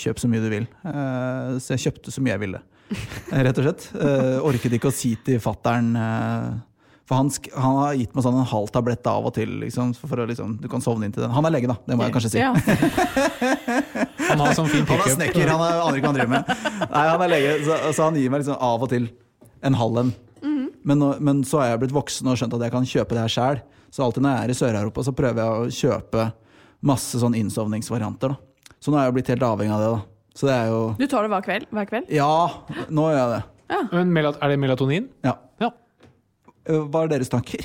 kjøp 0.00 0.22
så 0.22 0.30
mye 0.30 0.42
du 0.42 0.48
vil. 0.52 0.68
Eh, 0.86 1.56
så 1.62 1.74
jeg 1.74 1.82
kjøpte 1.88 2.14
så 2.14 2.22
mye 2.22 2.34
jeg 2.36 2.44
ville, 2.46 2.62
eh, 2.94 3.42
rett 3.42 3.58
og 3.58 3.66
slett. 3.66 3.88
Eh, 3.98 4.38
orket 4.46 4.78
ikke 4.78 4.92
å 4.92 4.94
si 4.94 5.16
til 5.26 5.42
fattern 5.42 5.92
For 7.04 7.18
han, 7.20 7.28
han 7.52 7.74
har 7.82 7.96
gitt 7.98 8.14
meg 8.16 8.24
sånn 8.24 8.38
en 8.40 8.48
halv 8.48 8.70
tablett 8.72 9.04
av 9.10 9.26
og 9.28 9.34
til, 9.36 9.58
liksom, 9.60 9.90
for 9.98 10.22
å 10.22 10.24
liksom, 10.30 10.54
du 10.62 10.70
kan 10.72 10.80
sovne 10.80 11.04
inn 11.04 11.12
til 11.12 11.26
den. 11.26 11.34
Han 11.36 11.44
er 11.44 11.52
lege, 11.52 11.68
da, 11.68 11.76
det 11.84 11.98
må 11.98 12.06
jeg 12.06 12.14
kanskje 12.14 12.30
si. 12.32 12.40
Ja. 12.40 12.54
Han 14.28 14.40
har 14.44 14.54
sånn 14.56 14.68
fin 14.72 14.86
Han 14.88 15.00
er 15.04 15.14
snekker, 15.16 15.48
han 15.50 15.62
er, 15.64 15.80
aner 15.84 15.98
ikke 15.98 16.06
hva 16.06 16.12
han 16.12 16.18
driver 16.18 16.32
med. 16.34 16.90
Nei, 16.94 17.04
han 17.10 17.22
er 17.26 17.32
lege, 17.32 17.54
så, 17.66 17.78
så 17.96 18.06
han 18.08 18.18
gir 18.20 18.30
meg 18.32 18.42
liksom 18.44 18.56
av 18.60 18.82
og 18.86 18.90
til 18.94 19.08
en 19.64 19.74
halv 19.80 20.00
en. 20.04 20.12
Men, 20.84 20.98
nå- 21.00 21.14
men 21.24 21.38
så 21.48 21.62
er 21.64 21.70
jeg 21.72 21.80
blitt 21.84 21.94
voksen 21.96 22.28
og 22.28 22.36
skjønt 22.36 22.54
at 22.58 22.64
jeg 22.66 22.72
kan 22.74 22.84
kjøpe 22.88 23.16
det 23.16 23.22
her 23.24 23.32
sjæl. 23.32 23.60
Så 23.94 24.02
alltid 24.04 24.24
når 24.26 24.34
jeg 24.34 24.44
er 24.44 24.50
i 24.52 24.56
Sør-Europa, 24.58 25.04
så 25.06 25.14
prøver 25.16 25.40
jeg 25.40 25.48
å 25.62 25.70
kjøpe 25.78 26.24
masse 26.84 27.20
sånn 27.22 27.36
innsovningsvarianter. 27.38 28.34
Da. 28.34 28.74
Så 28.84 28.92
nå 28.92 28.98
er 29.00 29.06
jeg 29.08 29.14
blitt 29.16 29.30
helt 29.32 29.46
avhengig 29.48 29.72
av 29.72 29.80
det. 29.84 29.92
da. 29.94 30.02
Så 30.36 30.48
det 30.50 30.54
er 30.58 30.68
jo 30.74 30.80
Du 30.98 31.06
tar 31.08 31.24
det 31.24 31.30
hver 31.32 31.44
kveld? 31.46 31.66
Hver 31.72 31.88
kveld? 31.88 32.10
Ja, 32.12 32.28
nå 32.92 33.06
gjør 33.14 33.20
jeg 33.22 33.30
det. 33.38 33.42
Men 33.94 34.16
er 34.26 34.52
det 34.52 34.58
melatonin? 34.60 35.08
Ja. 35.24 35.36
Ja. 35.62 35.70
Øh, 36.68 36.82
Hva 36.92 37.04
er 37.06 37.12
deres 37.14 37.32
tanker? 37.32 37.64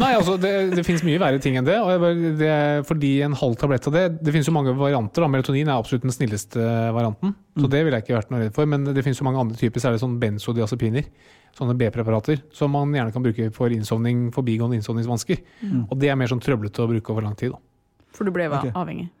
Nei, 0.00 0.10
altså 0.16 0.34
det, 0.40 0.50
det 0.74 0.82
finnes 0.86 1.04
mye 1.06 1.20
verre 1.22 1.40
ting 1.42 1.58
enn 1.58 1.66
det. 1.66 1.76
Og 1.82 1.90
jeg 1.92 2.02
bare, 2.02 2.32
det 2.40 2.54
fordi 2.88 3.12
en 3.26 3.36
halv 3.38 3.56
tablett 3.60 3.86
av 3.90 3.94
det 3.94 4.04
Det 4.18 4.34
finnes 4.34 4.48
jo 4.48 4.54
mange 4.56 4.74
varianter. 4.78 5.22
da, 5.22 5.30
Melatonin 5.30 5.70
er 5.70 5.76
absolutt 5.78 6.06
den 6.06 6.14
snilleste 6.14 6.60
varianten. 6.94 7.34
Så 7.60 7.70
det 7.70 7.84
ville 7.84 8.00
jeg 8.00 8.06
ikke 8.06 8.18
vært 8.18 8.32
noe 8.34 8.42
redd 8.42 8.56
for. 8.56 8.68
Men 8.70 8.88
det 8.90 9.04
finnes 9.06 9.20
jo 9.20 9.28
mange 9.28 9.42
andre 9.42 9.58
typer, 9.60 9.82
særlig 9.84 10.02
sånn 10.02 10.18
benzodiazepiner. 10.22 11.10
Sånne 11.54 11.76
B-preparater 11.78 12.42
som 12.54 12.72
man 12.74 12.94
gjerne 12.96 13.14
kan 13.14 13.22
bruke 13.22 13.50
for 13.54 13.74
innsovning, 13.74 14.26
forbigående 14.34 14.80
innsovningsvansker. 14.80 15.44
Og 15.86 15.98
det 16.02 16.10
er 16.10 16.18
mer 16.18 16.32
sånn 16.32 16.42
trøblete 16.42 16.82
å 16.82 16.90
bruke 16.90 17.14
over 17.14 17.28
lang 17.28 17.38
tid. 17.38 17.54
da. 17.54 17.62
For 18.14 18.26
du 18.26 18.34
ble 18.34 18.48
okay. 18.50 18.74
avhengig. 18.74 19.12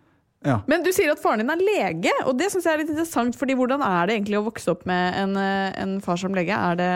Ja. 0.44 0.58
Men 0.68 0.82
du 0.84 0.90
sier 0.92 1.08
at 1.14 1.20
faren 1.22 1.40
din 1.40 1.52
er 1.52 1.60
lege, 1.62 2.12
og 2.28 2.36
det 2.36 2.50
syns 2.52 2.66
jeg 2.68 2.76
er 2.76 2.82
litt 2.82 2.90
interessant. 2.92 3.36
fordi 3.38 3.56
hvordan 3.56 3.80
er 3.84 4.08
det 4.08 4.18
egentlig 4.18 4.38
å 4.38 4.44
vokse 4.44 4.74
opp 4.74 4.84
med 4.88 5.16
en, 5.22 5.38
eh, 5.40 5.70
en 5.80 5.94
far 6.04 6.20
som 6.20 6.36
lege? 6.36 6.52
Er 6.52 6.76
det 6.80 6.88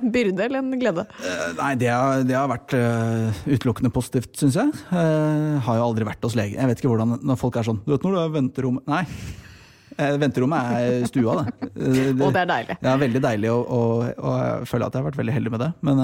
en 0.00 0.10
byrde 0.16 0.48
eller 0.48 0.58
en 0.58 0.80
glede? 0.80 1.06
Uh, 1.22 1.52
Nei, 1.60 1.72
det 1.78 1.92
har, 1.92 2.24
det 2.26 2.36
har 2.36 2.50
vært 2.50 2.74
uh, 2.74 3.44
utelukkende 3.46 3.92
positivt, 3.94 4.34
syns 4.40 4.58
jeg. 4.58 4.74
Uh, 4.90 5.62
har 5.62 5.78
jo 5.78 5.86
aldri 5.86 6.08
vært 6.08 6.26
hos 6.26 6.34
lege. 6.38 6.58
Jeg 6.58 6.72
vet 6.72 6.82
ikke 6.82 6.90
hvordan 6.90 7.20
når 7.22 7.38
folk 7.38 7.60
er 7.60 7.68
sånn 7.68 7.78
Du 7.86 7.94
vet 7.94 8.02
når 8.02 8.16
du 8.16 8.20
er 8.24 8.34
venterommet 8.34 8.90
Nei. 8.90 9.04
Venterommet 9.92 10.74
er 10.80 11.06
stua, 11.06 11.42
det. 11.44 11.70
Og 12.16 12.32
det 12.34 12.42
er 12.42 12.48
deilig. 12.48 12.76
Det 12.80 12.90
er 12.90 13.00
veldig 13.04 13.20
deilig, 13.22 13.50
og, 13.52 13.72
og, 13.76 14.04
og 14.16 14.36
jeg 14.40 14.68
føler 14.72 14.86
at 14.88 14.96
jeg 14.96 15.04
har 15.04 15.08
vært 15.10 15.18
veldig 15.20 15.34
heldig 15.36 15.52
med 15.52 15.62
det. 15.62 15.68
Men, 15.84 16.00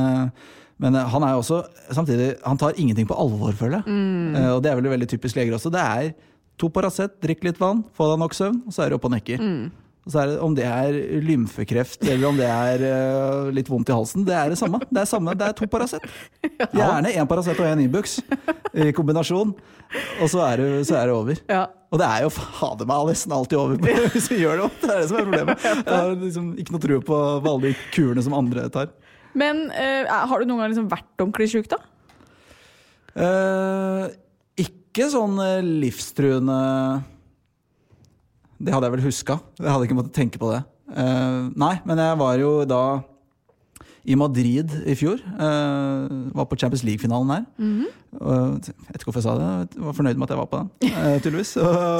men 0.84 0.98
han 1.14 1.24
er 1.24 1.32
jo 1.34 1.40
også 1.40 1.62
samtidig 1.96 2.28
Han 2.44 2.60
tar 2.60 2.76
ingenting 2.76 3.08
på 3.08 3.16
alvor, 3.18 3.56
føler 3.56 3.80
jeg. 3.80 3.88
Mm. 3.88 4.36
Og 4.52 4.60
det 4.62 4.70
er 4.70 4.78
vel 4.78 4.92
veldig 4.92 5.08
typisk 5.10 5.40
leger 5.40 5.56
også. 5.56 5.72
Det 5.74 5.82
er 5.82 6.12
to 6.58 6.70
Paracet, 6.72 7.18
drikk 7.22 7.44
litt 7.46 7.60
vann, 7.60 7.84
få 7.96 8.10
deg 8.12 8.22
nok 8.22 8.34
søvn, 8.36 8.62
og 8.66 8.74
så 8.74 8.84
er 8.84 8.90
du 8.90 8.98
oppe 8.98 9.08
og 9.10 9.14
nekker. 9.16 9.42
Mm. 9.42 9.68
så 10.08 10.22
er 10.22 10.30
det, 10.30 10.36
om 10.40 10.54
det 10.56 10.64
er 10.64 10.94
lymfekreft 11.20 12.06
eller 12.08 12.30
om 12.30 12.38
det 12.38 12.46
er 12.48 12.84
uh, 12.84 13.50
litt 13.52 13.68
vondt 13.68 13.90
i 13.92 13.96
halsen, 13.96 14.24
det 14.24 14.36
er 14.36 14.52
det 14.52 14.58
samme. 14.60 14.80
Det 14.88 15.02
er, 15.02 15.08
samme, 15.10 15.34
det 15.36 15.48
er 15.48 15.56
to 15.58 15.68
Paracet. 15.70 16.06
Gjerne 16.78 17.12
én 17.12 17.28
Paracet 17.28 17.60
og 17.60 17.68
én 17.68 17.82
Ibux 17.84 18.18
i 18.72 18.88
kombinasjon, 18.96 19.52
og 20.22 20.30
så 20.32 20.40
er 20.46 20.62
det, 20.62 20.70
så 20.88 20.96
er 21.00 21.10
det 21.10 21.18
over. 21.18 21.42
Ja. 21.50 21.66
Og 21.88 22.00
det 22.00 22.08
er 22.08 22.24
jo 22.26 22.32
fader 22.34 22.88
meg 22.88 23.12
nesten 23.12 23.32
alltid 23.36 23.60
over 23.60 23.92
hvis 24.14 24.30
vi 24.32 24.40
gjør 24.42 24.58
det 24.58 24.64
opp. 24.70 24.80
Det 24.80 24.90
er 24.94 25.02
det 25.02 25.10
som 25.12 25.20
er 25.20 25.28
problemet. 25.28 25.68
Jeg 25.68 25.92
har 25.92 26.16
liksom 26.24 26.48
ikke 26.60 26.74
noe 26.74 26.86
tro 26.86 26.98
på, 27.12 27.20
på 27.44 27.52
alle 27.52 27.68
de 27.68 27.76
kurene 27.94 28.24
som 28.24 28.36
andre 28.36 28.66
tar. 28.72 28.90
Men 29.38 29.68
uh, 29.70 30.08
har 30.08 30.40
du 30.40 30.48
noen 30.48 30.64
gang 30.64 30.72
liksom 30.72 30.90
vært 30.90 31.12
ordentlig 31.20 31.52
sjuk, 31.52 31.70
da? 31.70 31.80
Eh, 33.18 34.04
ikke 34.98 35.12
sånn 35.14 35.38
eh, 35.38 35.60
livstruende 35.84 36.58
Det 38.58 38.74
hadde 38.74 38.88
jeg 38.88 38.96
vel 38.96 39.06
huska. 39.06 39.38
Jeg 39.60 39.70
hadde 39.70 39.86
ikke 39.86 40.00
måttet 40.00 40.16
tenke 40.18 40.40
på 40.42 40.50
det. 40.50 40.64
Uh, 40.88 41.52
nei, 41.54 41.76
men 41.86 42.00
jeg 42.00 42.16
var 42.18 42.40
jo 42.40 42.50
da 42.66 42.82
i 44.08 44.16
Madrid 44.18 44.72
i 44.88 44.96
fjor. 44.98 45.20
Uh, 45.36 46.32
var 46.34 46.48
på 46.50 46.58
Champions 46.58 46.82
League-finalen 46.82 47.30
her. 47.30 47.44
Og 48.18 48.66
jeg 48.66 48.74
vet 48.88 48.98
ikke 48.98 49.10
hvorfor 49.12 49.20
jeg 49.20 49.26
sa 49.28 49.36
det. 49.38 49.76
Jeg 49.76 49.84
var 49.84 49.96
fornøyd 50.00 50.18
med 50.18 50.26
at 50.26 50.34
jeg 50.34 50.40
var 50.40 50.50
på 50.50 50.62
den, 50.64 50.74
Uh, 50.88 51.14
tydeligvis. 51.22 51.54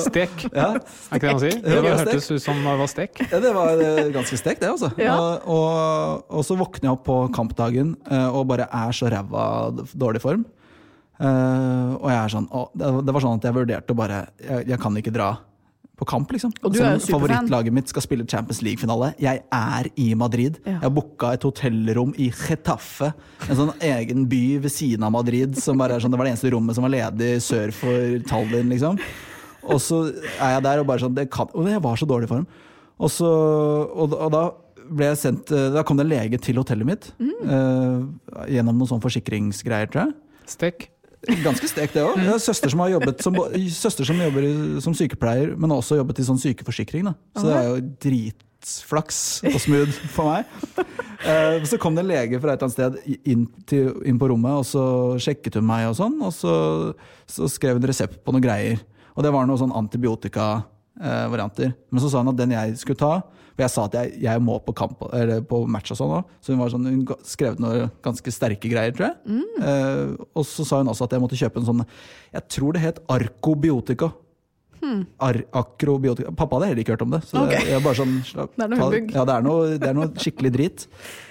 Stek, 0.09 0.45
ja, 0.49 0.73
er 0.75 1.21
ikke 1.21 1.23
det 1.23 1.31
han 1.31 1.43
sier? 1.45 1.59
Det 1.63 1.71
det 1.77 1.85
var 1.85 2.03
hørtes 2.03 2.31
ut 2.33 2.43
som 2.43 2.63
det 2.65 2.77
var 2.83 2.91
stek. 2.91 3.23
Ja, 3.29 3.43
det 3.45 3.55
var 3.55 3.87
ganske 4.19 4.43
stek, 4.43 4.59
det, 4.65 4.73
altså. 4.73 4.91
Ja. 4.99 5.15
Og, 5.47 6.27
og, 6.27 6.43
så 6.49 6.59
våkner 6.59 6.91
jeg 6.91 6.99
opp 6.99 7.07
på 7.07 7.21
kampdagen 7.37 7.95
og 8.33 8.49
bare 8.51 8.67
er 8.67 8.97
så 8.97 9.13
ræva 9.13 9.45
dårlig 9.95 10.25
form. 10.25 10.49
Eh, 11.19 11.93
og 11.99 12.09
jeg 12.13 12.19
er 12.21 12.33
sånn 12.33 12.49
å, 12.55 12.65
det, 12.79 12.91
det 13.09 13.15
var 13.15 13.25
sånn 13.25 13.41
at 13.41 13.47
jeg 13.49 13.57
vurderte 13.57 13.91
å 13.91 13.99
bare 13.99 14.19
Jeg, 14.39 14.69
jeg 14.71 14.79
kan 14.79 14.99
ikke 15.01 15.11
dra 15.15 15.33
på 15.99 16.07
kamp, 16.07 16.31
liksom. 16.31 16.53
Og 16.63 16.71
du 16.71 16.79
Selv 16.79 16.87
er 16.87 16.95
om 16.95 17.01
jo 17.03 17.15
favorittlaget 17.17 17.75
mitt 17.75 17.91
skal 17.91 18.05
spille 18.05 18.27
Champions 18.31 18.61
League-finale. 18.63 19.09
Jeg 19.19 19.41
er 19.51 19.89
i 19.99 20.13
Madrid. 20.15 20.61
Ja. 20.63 20.77
Jeg 20.77 20.85
har 20.85 20.93
booka 20.95 21.33
et 21.35 21.43
hotellrom 21.43 22.13
i 22.15 22.29
Getafe. 22.31 23.09
En 23.49 23.59
sånn 23.59 23.73
egen 23.83 24.29
by 24.31 24.43
ved 24.63 24.71
siden 24.71 25.03
av 25.09 25.11
Madrid. 25.17 25.59
Som 25.59 25.81
bare 25.83 25.97
er 25.97 26.05
sånn, 26.05 26.15
det 26.15 26.21
var 26.21 26.29
det 26.29 26.37
eneste 26.37 26.53
rommet 26.55 26.79
som 26.79 26.87
var 26.87 26.95
ledig 26.95 27.33
sør 27.43 27.75
for 27.75 28.15
Tallinn, 28.31 28.71
liksom. 28.71 29.01
Og 29.67 29.83
så 29.83 30.05
er 30.39 30.55
jeg 30.55 30.65
der 30.69 30.85
og 30.85 30.87
bare 30.89 31.03
sånn 31.03 31.17
det 31.19 31.27
kan, 31.35 31.51
Og 31.51 31.67
jeg 31.67 31.83
var 31.83 31.99
så 31.99 32.07
dårlig 32.09 32.31
for 32.31 32.39
form. 32.39 32.47
Og, 32.99 33.11
så, 33.15 33.29
og, 33.91 34.15
og 34.15 34.31
da 34.35 34.45
ble 34.89 35.11
jeg 35.11 35.19
sendt 35.21 35.51
eh, 35.55 35.69
Da 35.75 35.85
kom 35.87 35.99
det 35.99 36.07
en 36.07 36.11
lege 36.11 36.39
til 36.43 36.59
hotellet 36.59 36.89
mitt. 36.89 37.11
eh, 37.19 38.07
gjennom 38.55 38.79
noen 38.79 38.91
sånn 38.95 39.03
forsikringsgreier, 39.03 39.91
tror 39.91 40.07
jeg. 40.07 40.17
Stek. 40.55 40.89
Ganske 41.43 41.67
stekt, 41.69 41.95
det 41.99 42.03
òg. 42.07 42.15
Har 42.29 42.39
søster 42.43 42.71
som 42.71 42.81
har 42.85 42.91
jobbet 42.95 43.23
som, 43.25 43.35
søster 43.75 44.05
som 44.07 44.21
jobber 44.23 44.45
som 44.85 44.95
sykepleier, 44.95 45.57
men 45.59 45.73
også 45.75 45.99
jobbet 45.99 46.21
i 46.23 46.27
sånn 46.29 46.39
sykeforsikring. 46.39 47.09
Da. 47.11 47.15
Så 47.39 47.45
det 47.49 47.57
er 47.59 47.67
jo 47.69 47.81
dritflaks 48.05 49.19
og 49.51 49.59
smooth 49.65 49.97
for 50.15 50.25
meg. 50.31 50.43
Eh, 51.19 51.59
Så 51.67 51.75
kom 51.83 51.97
det 51.99 52.05
en 52.05 52.13
lege 52.13 52.39
fra 52.39 52.55
et 52.55 52.63
eller 52.63 52.71
annet 52.71 53.03
sted 53.03 53.19
inn, 53.27 53.43
til, 53.67 53.91
inn 54.07 54.21
på 54.23 54.29
rommet, 54.31 54.55
og 54.61 54.65
så 54.69 54.83
sjekket 55.19 55.59
hun 55.59 55.67
meg, 55.67 55.89
og 55.91 55.97
sånn, 55.99 56.15
og 56.23 56.31
så, 56.37 56.55
så 57.27 57.49
skrev 57.51 57.75
hun 57.81 57.89
resept 57.91 58.23
på 58.23 58.31
noen 58.37 58.45
greier. 58.47 58.79
Og 59.19 59.27
det 59.27 59.33
var 59.35 59.43
noen 59.51 59.59
sånn 59.59 59.75
antibiotikavarianter. 59.75 61.75
Men 61.91 61.99
så 62.05 62.09
sa 62.13 62.23
hun 62.23 62.31
at 62.33 62.39
den 62.39 62.55
jeg 62.55 62.79
skulle 62.79 63.03
ta 63.03 63.11
For 63.59 63.65
jeg 63.67 63.75
sa 63.75 63.85
at 63.89 63.97
jeg, 63.99 64.13
jeg 64.23 64.41
må 64.47 64.55
på, 64.63 64.71
kamp, 64.79 65.01
eller 65.11 65.41
på 65.43 65.65
match 65.67 65.91
og 65.91 65.99
sånn 65.99 66.13
òg, 66.21 66.29
så 66.39 66.55
hun, 66.55 66.61
var 66.63 66.71
sånn, 66.71 66.87
hun 66.87 67.01
skrev 67.27 67.59
noen 67.59 67.91
ganske 68.07 68.31
sterke 68.31 68.71
greier, 68.71 68.95
tror 68.95 69.09
jeg. 69.09 69.43
Eh, 69.59 70.13
og 70.39 70.47
så 70.47 70.63
sa 70.69 70.79
hun 70.79 70.93
også 70.93 71.09
at 71.09 71.17
jeg 71.17 71.25
måtte 71.25 71.41
kjøpe 71.41 71.59
en 71.59 71.67
sånn 71.67 71.83
Jeg 72.37 72.45
tror 72.55 72.79
det 72.79 72.85
het 72.85 73.03
Arkobiotika. 73.11 74.13
Ar 75.19 75.41
akrobiotika. 75.59 76.31
Pappa 76.39 76.61
hadde 76.61 76.69
heller 76.71 76.85
ikke 76.85 76.95
hørt 76.95 77.03
om 77.03 77.17
det. 77.17 77.23
Så 77.27 77.41
okay. 77.43 77.65
det, 77.65 77.73
jeg 77.75 77.83
bare 77.83 77.99
sånn, 77.99 78.13
slapp- 78.29 78.55
Det 78.55 78.63
er 78.63 78.71
noe 78.71 78.85
humbug. 78.85 79.11
Ja, 79.17 79.25
det 79.27 79.35
er 79.35 79.49
noe, 79.49 79.73
det 79.75 79.89
er 79.91 79.99
noe 79.99 80.11
skikkelig 80.23 80.53
drit. 80.55 80.87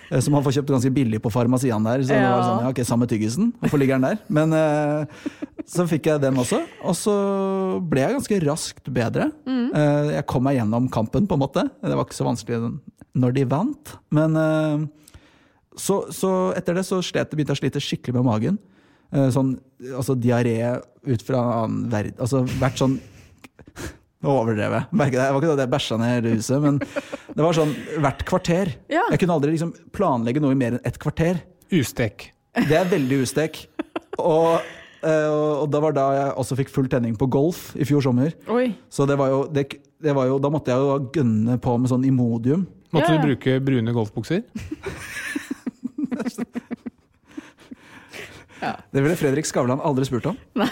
Eh, 0.09 0.21
Som 0.23 0.37
han 0.37 0.43
får 0.45 0.57
kjøpt 0.59 0.73
ganske 0.75 0.91
billig 0.93 1.21
på 1.23 1.31
farmasien 1.33 1.87
der. 1.87 2.03
Så 2.03 2.13
det 2.13 2.21
var 2.23 2.43
sånn, 2.45 2.63
ja, 2.65 2.71
ok, 2.73 2.81
Samme 2.87 3.07
tyggisen, 3.09 3.51
hvorfor 3.61 3.81
ligger 3.81 3.99
den 3.99 4.07
der? 4.07 4.21
Men 4.31 4.55
uh, 4.55 5.33
så 5.67 5.87
fikk 5.89 6.09
jeg 6.11 6.23
den 6.23 6.39
også, 6.39 6.61
og 6.87 6.95
så 6.95 7.15
ble 7.83 8.05
jeg 8.05 8.15
ganske 8.15 8.39
raskt 8.45 8.87
bedre. 8.93 9.31
Eh, 9.47 10.13
jeg 10.15 10.27
kom 10.31 10.45
meg 10.47 10.59
gjennom 10.59 10.87
kampen, 10.93 11.27
på 11.27 11.35
en 11.35 11.43
måte. 11.43 11.65
Det 11.83 11.97
var 11.97 12.07
ikke 12.07 12.19
så 12.19 12.29
vanskelig 12.29 12.71
når 13.17 13.35
de 13.35 13.43
vant. 13.51 13.93
Men 14.15 14.39
uh, 14.39 14.87
så, 15.75 16.05
så 16.15 16.31
etter 16.57 16.79
det 16.79 16.87
så 16.87 17.01
slet, 17.03 17.35
begynte 17.35 17.55
jeg 17.55 17.59
å 17.59 17.63
slite 17.65 17.83
skikkelig 17.83 18.19
med 18.19 18.27
magen. 18.29 18.59
Sånn, 19.07 19.53
altså 19.95 20.17
diaré 20.19 20.57
ut 21.07 21.21
fra 21.23 21.39
annen 21.61 21.85
verden. 21.87 22.17
Altså 22.19 22.41
vært 22.59 22.81
sånn 22.81 22.97
Nå 24.28 24.34
overdrev 24.41 24.73
jeg. 24.75 24.86
Det. 24.91 25.05
Det 25.13 25.28
var 25.32 25.38
ikke 25.39 25.47
det 25.47 25.53
at 25.55 25.61
jeg 25.63 25.71
bæsja 25.71 25.97
ned 26.01 26.09
hele 26.17 26.34
huset, 26.36 26.57
men 26.63 26.80
det 26.84 27.43
var 27.45 27.55
sånn 27.55 27.71
hvert 28.03 28.25
kvarter. 28.28 28.73
Ja. 28.91 29.05
Jeg 29.13 29.21
kunne 29.23 29.38
aldri 29.38 29.53
liksom 29.55 29.71
planlegge 29.95 30.41
noe 30.43 30.51
i 30.51 30.59
mer 30.59 30.75
enn 30.75 30.84
ett 30.88 30.99
kvarter. 30.99 31.39
Ustek. 31.78 32.28
Det 32.57 32.75
er 32.75 32.89
veldig 32.91 33.21
ustek. 33.23 33.61
Og, 34.19 34.57
eh, 35.05 35.32
og 35.61 35.67
det 35.71 35.82
var 35.84 35.95
da 35.95 36.05
jeg 36.17 36.36
også 36.43 36.57
fikk 36.59 36.71
full 36.73 36.88
tenning 36.91 37.15
på 37.19 37.28
golf 37.32 37.69
i 37.80 37.88
fjor 37.88 38.03
sommer. 38.03 38.34
Oi. 38.51 38.73
Så 38.91 39.07
det 39.07 39.15
var 39.19 39.32
jo, 39.32 39.43
det, 39.53 39.67
det 40.03 40.13
var 40.17 40.28
jo 40.28 40.39
Da 40.43 40.49
måtte 40.51 40.73
jeg 40.73 40.82
jo 40.84 40.97
gønne 41.15 41.55
på 41.63 41.78
med 41.80 41.91
sånn 41.93 42.03
Imodium. 42.07 42.65
Måtte 42.91 43.11
Ja, 43.11 43.15
ja. 43.15 43.21
du 43.21 43.28
bruke 43.32 43.59
brune 43.63 43.93
golfbukser? 43.95 44.43
Det 48.91 49.01
ville 49.03 49.15
Fredrik 49.19 49.45
Skavlan 49.45 49.82
aldri 49.86 50.05
spurt 50.07 50.25
om. 50.32 50.38
Nei, 50.57 50.67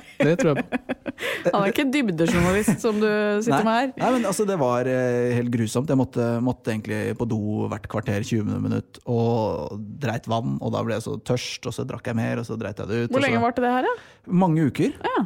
det 0.00 0.36
tror 0.40 0.52
jeg 0.52 0.64
på. 0.64 0.98
Han 1.52 1.58
er 1.60 1.72
ikke 1.72 1.84
dybdejournalist 1.92 2.82
som 2.82 2.98
du 3.00 3.08
sitter 3.44 3.64
med 3.66 3.74
her. 3.76 3.90
Nei, 3.98 4.10
men 4.16 4.26
altså 4.28 4.46
Det 4.48 4.56
var 4.60 4.88
eh, 4.90 5.34
helt 5.36 5.52
grusomt. 5.52 5.90
Jeg 5.90 5.98
måtte, 6.00 6.26
måtte 6.44 6.72
egentlig 6.72 7.00
på 7.18 7.26
do 7.30 7.68
hvert 7.70 7.86
kvarter 7.90 8.24
20 8.26 8.62
minutt 8.62 9.00
og 9.10 9.76
dreit 10.02 10.26
vann. 10.30 10.56
Og 10.60 10.72
da 10.74 10.82
ble 10.86 10.96
jeg 10.96 11.06
så 11.06 11.16
tørst, 11.32 11.68
og 11.68 11.76
så 11.76 11.86
drakk 11.88 12.10
jeg 12.10 12.18
mer, 12.18 12.42
og 12.42 12.48
så 12.48 12.56
dreit 12.60 12.80
jeg 12.80 12.90
det 12.90 13.02
ut. 13.04 13.14
Hvor 13.14 13.24
lenge 13.24 13.42
varte 13.42 13.64
det 13.64 13.74
her, 13.74 13.90
ja? 13.90 13.94
Mange 14.42 14.68
uker. 14.70 14.94
Ja. 15.02 15.22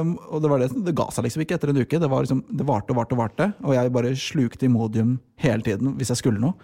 Um, 0.00 0.16
og 0.30 0.42
det, 0.44 0.52
var 0.52 0.62
det, 0.62 0.70
det 0.86 0.96
ga 0.98 1.08
seg 1.14 1.26
liksom 1.26 1.44
ikke 1.44 1.58
etter 1.58 1.72
en 1.72 1.82
uke. 1.82 2.00
Det, 2.00 2.10
var 2.10 2.24
liksom, 2.26 2.42
det 2.48 2.66
varte 2.68 2.94
og 2.94 3.00
varte 3.00 3.16
og 3.16 3.22
varte. 3.24 3.50
Og 3.66 3.76
jeg 3.76 3.94
bare 3.94 4.14
slukte 4.18 4.68
Imodium 4.68 5.16
hele 5.42 5.66
tiden 5.66 5.96
hvis 5.98 6.14
jeg 6.14 6.22
skulle 6.22 6.42
noe. 6.42 6.56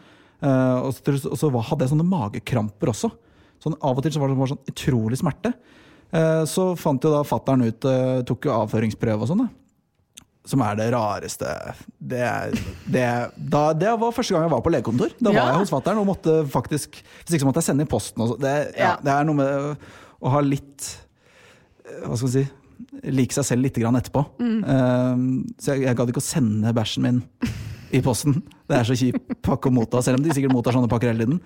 Uh, 0.45 0.89
og, 0.89 0.91
så, 0.97 1.15
og 1.31 1.39
så 1.41 1.51
hadde 1.71 1.87
jeg 1.87 1.95
sånne 1.95 2.09
magekramper 2.09 2.93
også. 2.93 3.13
Sånn, 3.65 3.79
av 3.81 3.97
og 3.97 4.05
til 4.05 4.13
så 4.13 4.21
var 4.21 4.31
det 4.31 4.51
sånn 4.53 4.73
utrolig 4.75 5.19
smerte. 5.21 5.55
Eh, 6.15 6.45
så 6.47 6.69
fant 6.79 7.03
jo 7.03 7.11
da 7.11 7.25
fattern 7.27 7.65
ut 7.67 7.85
eh, 7.91 8.23
Tok 8.29 8.47
jo 8.47 8.53
avføringsprøve 8.55 9.25
og 9.27 9.31
sånn. 9.33 9.45
da. 9.45 9.49
Som 10.47 10.61
er 10.61 10.77
det 10.77 10.91
rareste 10.93 11.49
Det, 11.99 12.25
det, 12.93 13.05
da, 13.51 13.63
det 13.73 13.95
var 13.99 14.13
første 14.13 14.35
gang 14.37 14.45
jeg 14.45 14.53
var 14.53 14.61
på 14.67 14.73
legekontor. 14.75 15.15
Da 15.19 15.31
var 15.33 15.39
Ja. 15.41 15.47
jeg 15.55 15.63
hos 15.65 15.73
fattern 15.73 15.99
og 16.03 16.07
måtte 16.13 16.35
faktisk 16.53 17.01
Hvis 17.03 17.33
ikke 17.35 17.45
så 17.47 17.49
måtte 17.49 17.63
jeg 17.65 17.71
sende 17.71 17.87
i 17.87 17.91
posten. 17.91 18.27
Det, 18.39 18.53
ja, 18.77 18.91
Ja. 18.91 18.97
det 19.03 19.15
er 19.15 19.25
noe 19.25 19.35
med 19.41 19.89
å 20.21 20.31
ha 20.37 20.41
litt 20.45 20.91
eh, 21.89 22.05
Hva 22.07 22.17
skal 22.17 22.29
man 22.29 22.37
si 22.37 22.45
Like 23.11 23.33
seg 23.35 23.45
selv 23.47 23.63
litt 23.65 23.77
grann 23.79 23.97
etterpå. 23.99 24.21
Eh, 24.43 25.17
så 25.63 25.75
jeg, 25.75 25.83
jeg 25.89 25.97
gadd 25.99 26.11
ikke 26.13 26.23
å 26.23 26.27
sende 26.27 26.73
bæsjen 26.77 27.03
min 27.07 27.19
i 27.95 28.01
posten. 28.03 28.41
Det 28.69 28.77
er 28.81 28.87
så 28.89 28.97
kjip 28.99 29.17
pakke 29.47 29.71
å 29.71 29.75
motta, 29.77 30.01
selv 30.03 30.19
om 30.19 30.25
de 30.27 30.35
sikkert 30.35 30.53
mottar 30.57 30.75
sånne 30.75 30.91
pakker 30.91 31.13
hele 31.13 31.23
tiden. 31.25 31.41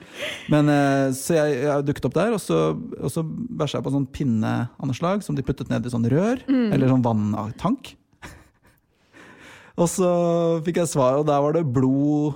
Men, 0.49 0.69
eh, 0.73 1.11
så 1.19 1.37
jeg, 1.37 1.61
jeg 1.67 1.85
dukket 1.91 2.09
opp 2.09 2.15
der, 2.17 2.33
og 2.39 2.41
så, 2.41 2.59
og 3.03 3.13
så 3.13 3.23
bæsja 3.27 3.79
jeg 3.81 3.87
på 3.89 3.93
sånn 3.95 4.09
pinneanslag 4.17 5.23
som 5.27 5.37
de 5.37 5.45
puttet 5.45 5.69
ned 5.73 5.85
i 5.85 5.93
sånn 5.93 6.09
rør, 6.09 6.41
eller 6.49 6.89
sånn 6.95 7.05
vanntank. 7.05 7.95
og 9.79 9.87
så 9.93 10.09
fikk 10.67 10.81
jeg 10.83 10.91
svar, 10.91 11.19
og 11.21 11.27
der 11.29 11.41
var 11.45 11.53
det 11.55 11.67
blod 11.73 12.35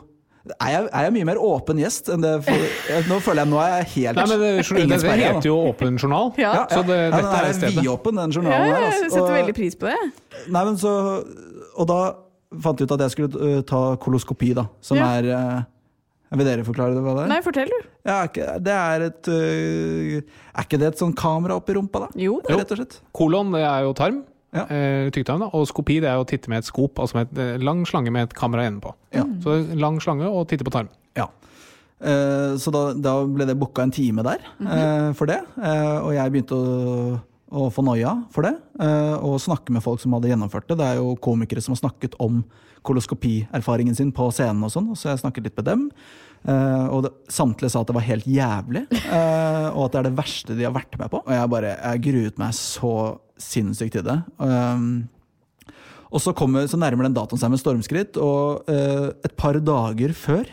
Er 0.59 0.71
jeg, 0.73 0.87
er 0.91 1.05
jeg 1.07 1.13
mye 1.15 1.27
mer 1.29 1.39
åpen 1.39 1.79
gjest 1.79 2.09
enn 2.11 2.23
det 2.23 2.33
for, 2.47 2.63
jeg- 2.91 3.05
Nå 3.07 3.19
føler 3.23 3.45
jeg 3.45 3.51
nå 3.53 3.59
er 3.63 3.75
jeg 3.77 3.87
helt 3.95 4.17
Nei, 4.19 4.25
men 4.27 4.41
det, 4.43 4.51
det, 4.67 4.99
det 5.03 5.13
heter 5.23 5.47
jo 5.47 5.57
Åpen 5.71 5.99
journal, 6.03 6.33
Ja. 6.39 6.67
så 6.71 6.83
det, 6.87 6.99
Ja, 6.99 7.21
dette 7.21 7.43
er 7.47 7.53
stedet. 7.53 7.77
vidåpen, 7.79 8.17
den 8.19 8.31
Ja, 8.31 8.37
journalen 8.41 8.67
her. 8.75 8.81
jeg 8.81 8.91
altså. 8.93 9.11
setter 9.11 9.23
Og- 9.23 9.37
veldig 9.39 9.55
pris 9.55 9.75
på 9.79 9.87
det. 9.87 10.13
Nei, 10.51 10.65
men 10.65 10.77
så 10.77 10.93
Og 11.79 11.87
da 11.87 12.01
fant 12.61 12.81
ut 12.83 12.93
at 12.97 13.05
jeg 13.07 13.15
skulle 13.15 13.33
uh, 13.59 13.61
ta 13.67 13.97
koloskopi, 14.03 14.53
da. 14.59 14.67
Som 14.85 14.97
Ja. 15.01 15.09
er 15.19 15.29
uh, 15.33 15.63
Vil 16.33 16.47
dere 16.49 16.65
forklare 16.65 16.95
det 16.97 17.03
hva 17.05 17.15
det 17.17 17.25
er? 17.27 17.29
Nei, 17.29 17.41
fortell 17.45 17.69
du. 17.69 17.79
Ja, 18.09 18.23
er 18.25 18.59
det 18.65 18.73
er 18.73 19.07
et 19.11 19.29
uh, 19.29 20.21
Er 20.57 20.65
ikke 20.67 20.79
det 20.81 20.87
et 20.93 21.01
sånn 21.03 21.15
kamera 21.17 21.57
oppi 21.61 21.77
rumpa, 21.77 22.07
da? 22.07 22.09
Jo 22.17 22.41
da. 22.45 22.57
Rett 22.57 22.73
og 22.73 22.81
slett. 22.81 23.01
Kolon, 23.13 23.53
det 23.53 23.65
er 23.65 23.85
jo 23.85 23.93
tarm. 23.97 24.23
Ja. 24.53 24.67
Eh, 24.69 25.07
tykktarm, 25.13 25.41
da. 25.41 25.49
Og 25.57 25.65
skopi, 25.69 25.95
det 26.05 26.11
er 26.11 26.21
å 26.21 26.27
titte 26.29 26.51
med 26.53 26.61
et 26.61 26.69
skop, 26.69 26.99
altså 27.01 27.17
med 27.17 27.31
et 27.33 27.39
eh, 27.41 27.63
lang 27.65 27.87
slange 27.89 28.13
med 28.13 28.29
et 28.29 28.35
kamera 28.37 28.67
enden 28.69 28.83
på. 28.85 28.93
Ja. 29.17 29.25
Så 29.41 29.55
lang 29.81 29.97
slange 30.05 30.29
og 30.29 30.45
titte 30.51 30.67
på 30.69 30.73
tarm. 30.75 30.91
Ja. 31.17 31.31
Eh, 32.03 32.57
så 32.61 32.73
da, 32.75 32.83
da 32.99 33.15
ble 33.25 33.47
det 33.49 33.57
booka 33.61 33.85
en 33.87 33.95
time 33.95 34.25
der 34.27 34.43
eh, 34.61 35.13
for 35.17 35.31
det. 35.31 35.39
Eh, 35.57 35.99
og 36.03 36.13
jeg 36.17 36.35
begynte 36.35 36.59
å, 36.59 37.17
å 37.53 37.69
få 37.73 37.85
noia 37.85 38.15
for 38.33 38.47
det, 38.47 38.55
eh, 38.81 39.15
og 39.21 39.41
snakke 39.43 39.75
med 39.75 39.85
folk 39.85 40.01
som 40.03 40.15
hadde 40.17 40.31
gjennomført 40.31 40.69
det. 40.71 40.79
Det 40.81 40.89
er 40.89 41.01
jo 41.01 41.15
komikere 41.23 41.63
som 41.65 41.75
har 41.77 41.83
snakket 41.83 42.17
om 42.23 42.43
koloskopierfaringen 42.87 43.97
sin 43.97 44.13
på 44.15 44.27
scenen 44.35 44.65
og 44.67 44.73
sånn, 44.75 44.91
så 44.99 45.13
jeg 45.13 45.23
snakket 45.23 45.49
litt 45.49 45.61
med 45.61 45.69
dem. 45.69 45.83
Eh, 46.49 46.87
og 46.89 47.05
det, 47.07 47.13
samtlige 47.31 47.75
sa 47.75 47.83
at 47.85 47.91
det 47.93 47.97
var 47.99 48.07
helt 48.09 48.27
jævlig, 48.27 48.85
eh, 48.91 49.69
og 49.71 49.85
at 49.85 49.95
det 49.95 50.01
er 50.01 50.09
det 50.09 50.19
verste 50.19 50.57
de 50.59 50.67
har 50.67 50.75
vært 50.75 50.99
med 50.99 51.13
på. 51.13 51.23
Og 51.23 51.35
jeg 51.37 51.53
bare, 51.55 51.75
jeg 51.77 52.05
gruet 52.09 52.41
meg 52.43 52.57
så 52.59 52.95
sinnssykt 53.43 53.99
til 53.99 54.07
det. 54.07 54.19
Og 56.13 56.21
så, 56.21 56.35
kommer, 56.37 56.67
så 56.69 56.81
nærmer 56.81 57.09
den 57.09 57.17
datoen 57.17 57.41
seg 57.41 57.53
med 57.53 57.61
stormskritt, 57.63 58.19
og 58.21 58.69
et 58.69 59.37
par 59.41 59.57
dager 59.65 60.13
før 60.17 60.51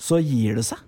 så 0.00 0.20
gir 0.20 0.58
det 0.60 0.66
seg. 0.68 0.80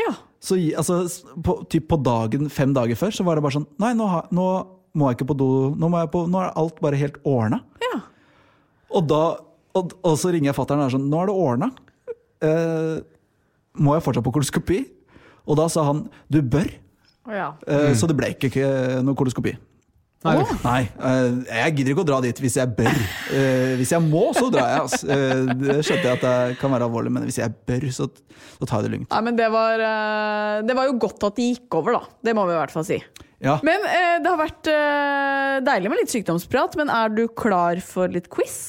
Ja. 0.00 0.12
Så 0.40 0.56
altså, 0.80 1.02
på, 1.44 1.58
typ 1.68 1.88
på 1.90 1.98
dagen, 2.00 2.48
fem 2.52 2.72
dager 2.76 2.96
før, 2.96 3.12
så 3.12 3.26
var 3.26 3.36
det 3.36 3.44
bare 3.44 3.58
sånn 3.58 3.66
Nei, 3.82 3.92
nå, 3.98 4.06
ha, 4.08 4.22
nå 4.32 4.46
må 4.96 5.10
jeg 5.10 5.18
ikke 5.20 5.28
på 5.30 5.36
do. 5.38 5.48
Nå, 5.78 5.90
må 5.92 6.00
jeg 6.00 6.10
på, 6.14 6.24
nå 6.30 6.40
er 6.42 6.54
alt 6.58 6.80
bare 6.82 6.98
helt 6.98 7.18
ordna. 7.28 7.60
Ja. 7.84 8.00
Og, 8.96 9.04
da, 9.06 9.22
og, 9.78 9.92
og 10.02 10.16
så 10.18 10.32
ringer 10.32 10.50
jeg 10.50 10.56
fatter'n 10.56 10.80
og 10.82 10.88
er 10.88 10.94
sånn 10.96 11.08
Nå 11.12 11.20
er 11.22 11.30
det 11.30 11.36
ordna. 11.44 11.68
Eh, 12.42 12.96
må 13.78 13.94
jeg 13.94 14.02
fortsatt 14.06 14.26
på 14.26 14.32
koloskopi? 14.34 14.80
Og 15.46 15.58
da 15.60 15.68
sa 15.72 15.84
han 15.86 16.06
du 16.32 16.40
bør. 16.42 16.68
Ja. 17.30 17.52
Eh, 17.68 17.92
Så 17.98 18.08
det 18.10 18.16
ble 18.18 18.32
ikke 18.34 18.50
eh, 18.64 18.98
noe 19.04 19.18
koloskopi. 19.18 19.54
Nei, 20.20 20.34
Oh. 20.36 20.50
Nei, 20.66 20.80
eh, 20.84 21.36
jeg 21.48 21.76
gidder 21.78 21.94
ikke 21.94 22.02
å 22.02 22.08
dra 22.10 22.18
dit 22.20 22.40
hvis 22.44 22.58
jeg 22.58 22.68
bør. 22.76 22.98
Eh, 23.32 23.70
hvis 23.78 23.92
jeg 23.94 24.04
må, 24.04 24.26
så 24.36 24.50
drar 24.52 24.66
jeg. 24.68 24.82
Altså. 24.82 25.06
Eh, 25.08 25.52
det 25.62 25.76
skjønte 25.86 26.10
jeg 26.10 26.18
at 26.18 26.26
det 26.26 26.58
kan 26.60 26.74
være 26.74 26.88
alvorlig, 26.90 27.12
men 27.14 27.24
hvis 27.24 27.38
jeg 27.40 27.54
bør, 27.70 27.86
så, 27.96 28.04
så 28.58 28.68
tar 28.68 28.82
jeg 28.82 28.90
det 28.90 28.92
lugnt. 28.98 29.08
Nei, 29.14 29.22
men 29.30 29.38
det 29.38 29.48
var, 29.54 29.80
det 30.66 30.76
var 30.76 30.90
jo 30.90 30.98
godt 31.06 31.24
at 31.30 31.40
det 31.40 31.48
gikk 31.54 31.78
over, 31.80 31.96
da. 31.96 32.18
Det 32.28 32.36
må 32.36 32.44
vi 32.50 32.52
i 32.52 32.60
hvert 32.60 32.74
fall 32.74 32.84
si. 32.90 33.00
Ja. 33.40 33.56
Men 33.64 33.88
eh, 33.88 34.18
det 34.20 34.28
har 34.28 34.36
vært 34.42 34.70
deilig 35.70 35.94
med 35.94 36.02
litt 36.02 36.12
sykdomsprat, 36.12 36.76
men 36.76 36.92
er 36.92 37.16
du 37.16 37.24
klar 37.32 37.80
for 37.80 38.12
litt 38.12 38.28
quiz? 38.28 38.60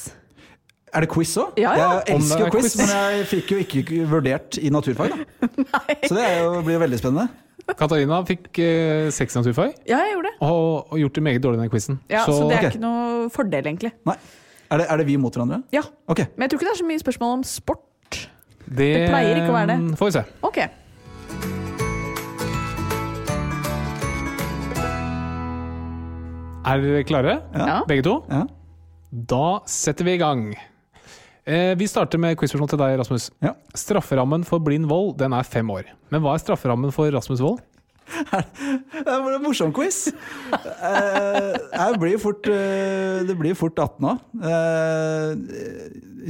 Er 0.92 1.04
det 1.04 1.12
quiz 1.12 1.36
òg? 1.40 1.52
Ja, 1.60 1.76
ja. 1.76 1.92
Jeg 2.00 2.16
elsker 2.16 2.46
er 2.46 2.48
jo 2.48 2.56
quiz, 2.56 2.72
quiz. 2.72 2.80
men 2.80 2.96
jeg 2.96 3.28
fikk 3.28 3.52
jo 3.52 3.60
ikke 3.66 4.00
vurdert 4.08 4.56
i 4.60 4.72
naturfag. 4.72 5.12
Da. 5.20 5.84
Så 6.08 6.16
det 6.16 6.24
er 6.24 6.42
jo, 6.46 6.58
blir 6.64 6.80
jo 6.80 6.82
veldig 6.86 7.00
spennende. 7.00 7.28
Katarina 7.78 8.18
fikk 8.28 8.58
eh, 8.60 9.08
seks 9.14 9.34
naturfag 9.38 9.72
Ja, 9.88 9.98
jeg 10.02 10.14
gjorde 10.16 10.28
det. 10.32 10.34
og, 10.44 10.92
og 10.92 10.98
gjort 10.98 11.14
det 11.14 11.22
meget 11.22 11.42
dårlig 11.44 11.58
i 11.58 11.62
den 11.62 11.70
quizen. 11.72 12.00
Ja, 12.10 12.24
så, 12.26 12.34
det 12.50 12.56
er 12.58 12.66
ok. 12.66 12.74
ikke 12.74 12.82
noe 12.82 13.28
fordel, 13.32 13.66
egentlig. 13.70 13.92
Nei. 14.08 14.16
Er 14.72 14.78
det, 14.82 14.86
er 14.90 14.96
det 15.02 15.06
vi 15.06 15.16
mot 15.20 15.32
hverandre? 15.36 15.62
Ja, 15.72 15.82
Ok. 16.08 16.18
Men 16.36 16.46
jeg 16.46 16.50
tror 16.50 16.58
ikke 16.60 16.68
det 16.70 16.74
er 16.74 16.80
så 16.82 16.88
mye 16.90 17.02
spørsmål 17.04 17.34
om 17.38 17.42
sport. 17.44 18.28
det, 18.66 18.76
det 18.78 19.08
pleier 19.08 19.36
ikke 19.42 19.52
å 19.52 19.56
være 19.56 19.66
det. 19.74 19.78
mm, 19.82 19.96
Får 20.00 20.10
vi 20.10 20.16
se. 20.18 20.24
Ok. 20.42 20.58
Er 26.64 26.78
dere 26.82 27.02
klare? 27.06 27.32
Ja. 27.58 27.80
Begge 27.90 28.04
to? 28.06 28.12
Ja. 28.30 28.44
Da 29.32 29.46
setter 29.68 30.06
vi 30.06 30.14
i 30.14 30.20
gang. 30.20 30.44
Eh, 31.44 31.72
vi 31.74 31.88
starter 31.90 32.20
med 32.22 32.36
quizspørsmål 32.38 32.70
til 32.70 32.78
deg, 32.78 32.96
Rasmus. 33.00 33.24
Ja. 33.42 33.54
Strafferammen 33.74 34.44
for 34.46 34.62
blind 34.62 34.86
vold 34.90 35.16
den 35.18 35.34
er 35.34 35.42
fem 35.46 35.66
år. 35.74 35.88
Men 36.12 36.22
hva 36.22 36.36
er 36.36 36.42
strafferammen 36.44 36.92
for 36.94 37.10
Rasmus 37.10 37.42
Wold? 37.42 37.62
Det 38.12 39.06
var 39.08 39.32
en 39.34 39.42
morsom 39.42 39.72
quiz. 39.74 40.04
Eh, 40.52 41.52
jeg 41.72 41.98
blir 42.02 42.18
fort, 42.20 42.46
eh, 42.50 43.22
det 43.26 43.34
blir 43.38 43.56
fort 43.58 43.78
18 43.78 44.04
nå. 44.04 44.12
Eh, 44.42 45.32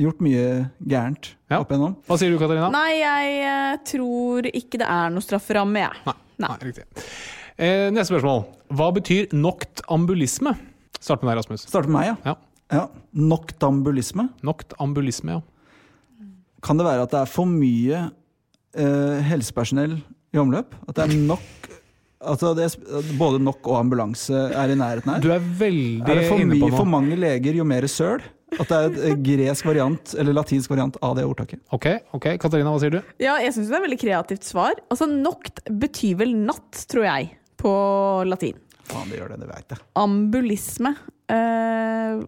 gjort 0.04 0.20
mye 0.24 0.44
gærent 0.88 1.32
Ja. 1.50 1.58
opp 1.60 1.72
igjennom. 1.72 1.96
Hva 2.08 2.18
sier 2.20 2.32
du, 2.32 2.38
Katarina? 2.40 2.70
Nei, 2.72 2.92
jeg 3.00 3.34
eh, 3.48 3.76
tror 3.88 4.48
ikke 4.52 4.80
det 4.80 4.88
er 4.88 5.10
noe 5.12 5.24
strafferamme, 5.24 5.82
jeg. 5.84 6.04
Nei. 6.08 6.16
Nei, 6.46 6.54
riktig. 6.70 6.86
Eh, 7.58 7.90
neste 7.92 8.14
spørsmål. 8.14 8.46
Hva 8.72 8.88
betyr 8.96 9.34
noktambulisme? 9.36 10.54
Start 11.02 11.20
med 11.24 11.32
deg, 11.34 11.42
Rasmus. 11.42 11.66
Start 11.68 11.88
med 11.90 11.98
meg, 11.98 12.08
ja. 12.14 12.16
Ja. 12.32 12.36
Ja. 12.72 12.88
Noktambulisme. 13.12 14.28
Noktambulisme, 14.46 15.38
ja. 15.38 16.28
Kan 16.62 16.78
det 16.78 16.86
være 16.86 17.06
at 17.06 17.14
det 17.14 17.20
er 17.24 17.30
for 17.30 17.48
mye 17.50 18.04
eh, 18.78 19.18
helsepersonell 19.26 19.98
i 20.32 20.40
omløp? 20.40 20.76
At 20.88 20.98
det 20.98 21.08
er 21.08 21.26
nok 21.26 21.48
Altså 22.22 22.52
det 22.54 22.68
er, 22.68 23.06
både 23.18 23.40
nok 23.42 23.66
og 23.66 23.80
ambulanse 23.80 24.44
er 24.54 24.70
i 24.70 24.76
nærheten 24.78 25.10
her? 25.10 25.22
Du 25.24 25.32
er 25.34 25.42
veldig 25.42 26.06
Er 26.06 26.20
det 26.20 26.28
for 26.28 26.38
inne 26.38 26.54
mye 26.54 26.70
for 26.70 26.86
mange 26.86 27.16
leger, 27.18 27.56
jo 27.58 27.66
mer 27.66 27.86
søl? 27.90 28.22
At 28.60 28.68
det 28.68 28.76
er 28.76 28.88
et 28.90 28.98
eh, 29.08 29.16
gresk 29.26 29.66
variant, 29.66 30.12
eller 30.20 30.36
latinsk 30.36 30.70
variant 30.70 30.98
av 31.02 31.16
det 31.16 31.24
ordtaket? 31.26 31.62
Ok, 31.72 31.88
ok. 32.14 32.26
Katarina, 32.42 32.70
hva 32.70 32.82
sier 32.82 32.94
du? 32.94 33.00
Ja, 33.22 33.38
jeg 33.42 33.54
syns 33.56 33.70
det 33.70 33.74
er 33.74 33.80
et 33.80 33.86
veldig 33.86 33.98
kreativt 34.02 34.46
svar. 34.46 34.76
Altså, 34.92 35.08
Nokt 35.08 35.64
betyr 35.66 36.20
vel 36.20 36.34
natt, 36.36 36.84
tror 36.92 37.08
jeg, 37.08 37.32
på 37.58 37.72
latin. 38.28 38.60
Faen, 38.90 39.08
det 39.08 39.18
gjør 39.22 39.32
det, 39.34 39.40
det 39.42 39.50
veit 39.50 39.74
jeg. 39.74 39.82
Ambulisme. 40.02 40.94
Eh, 41.32 42.22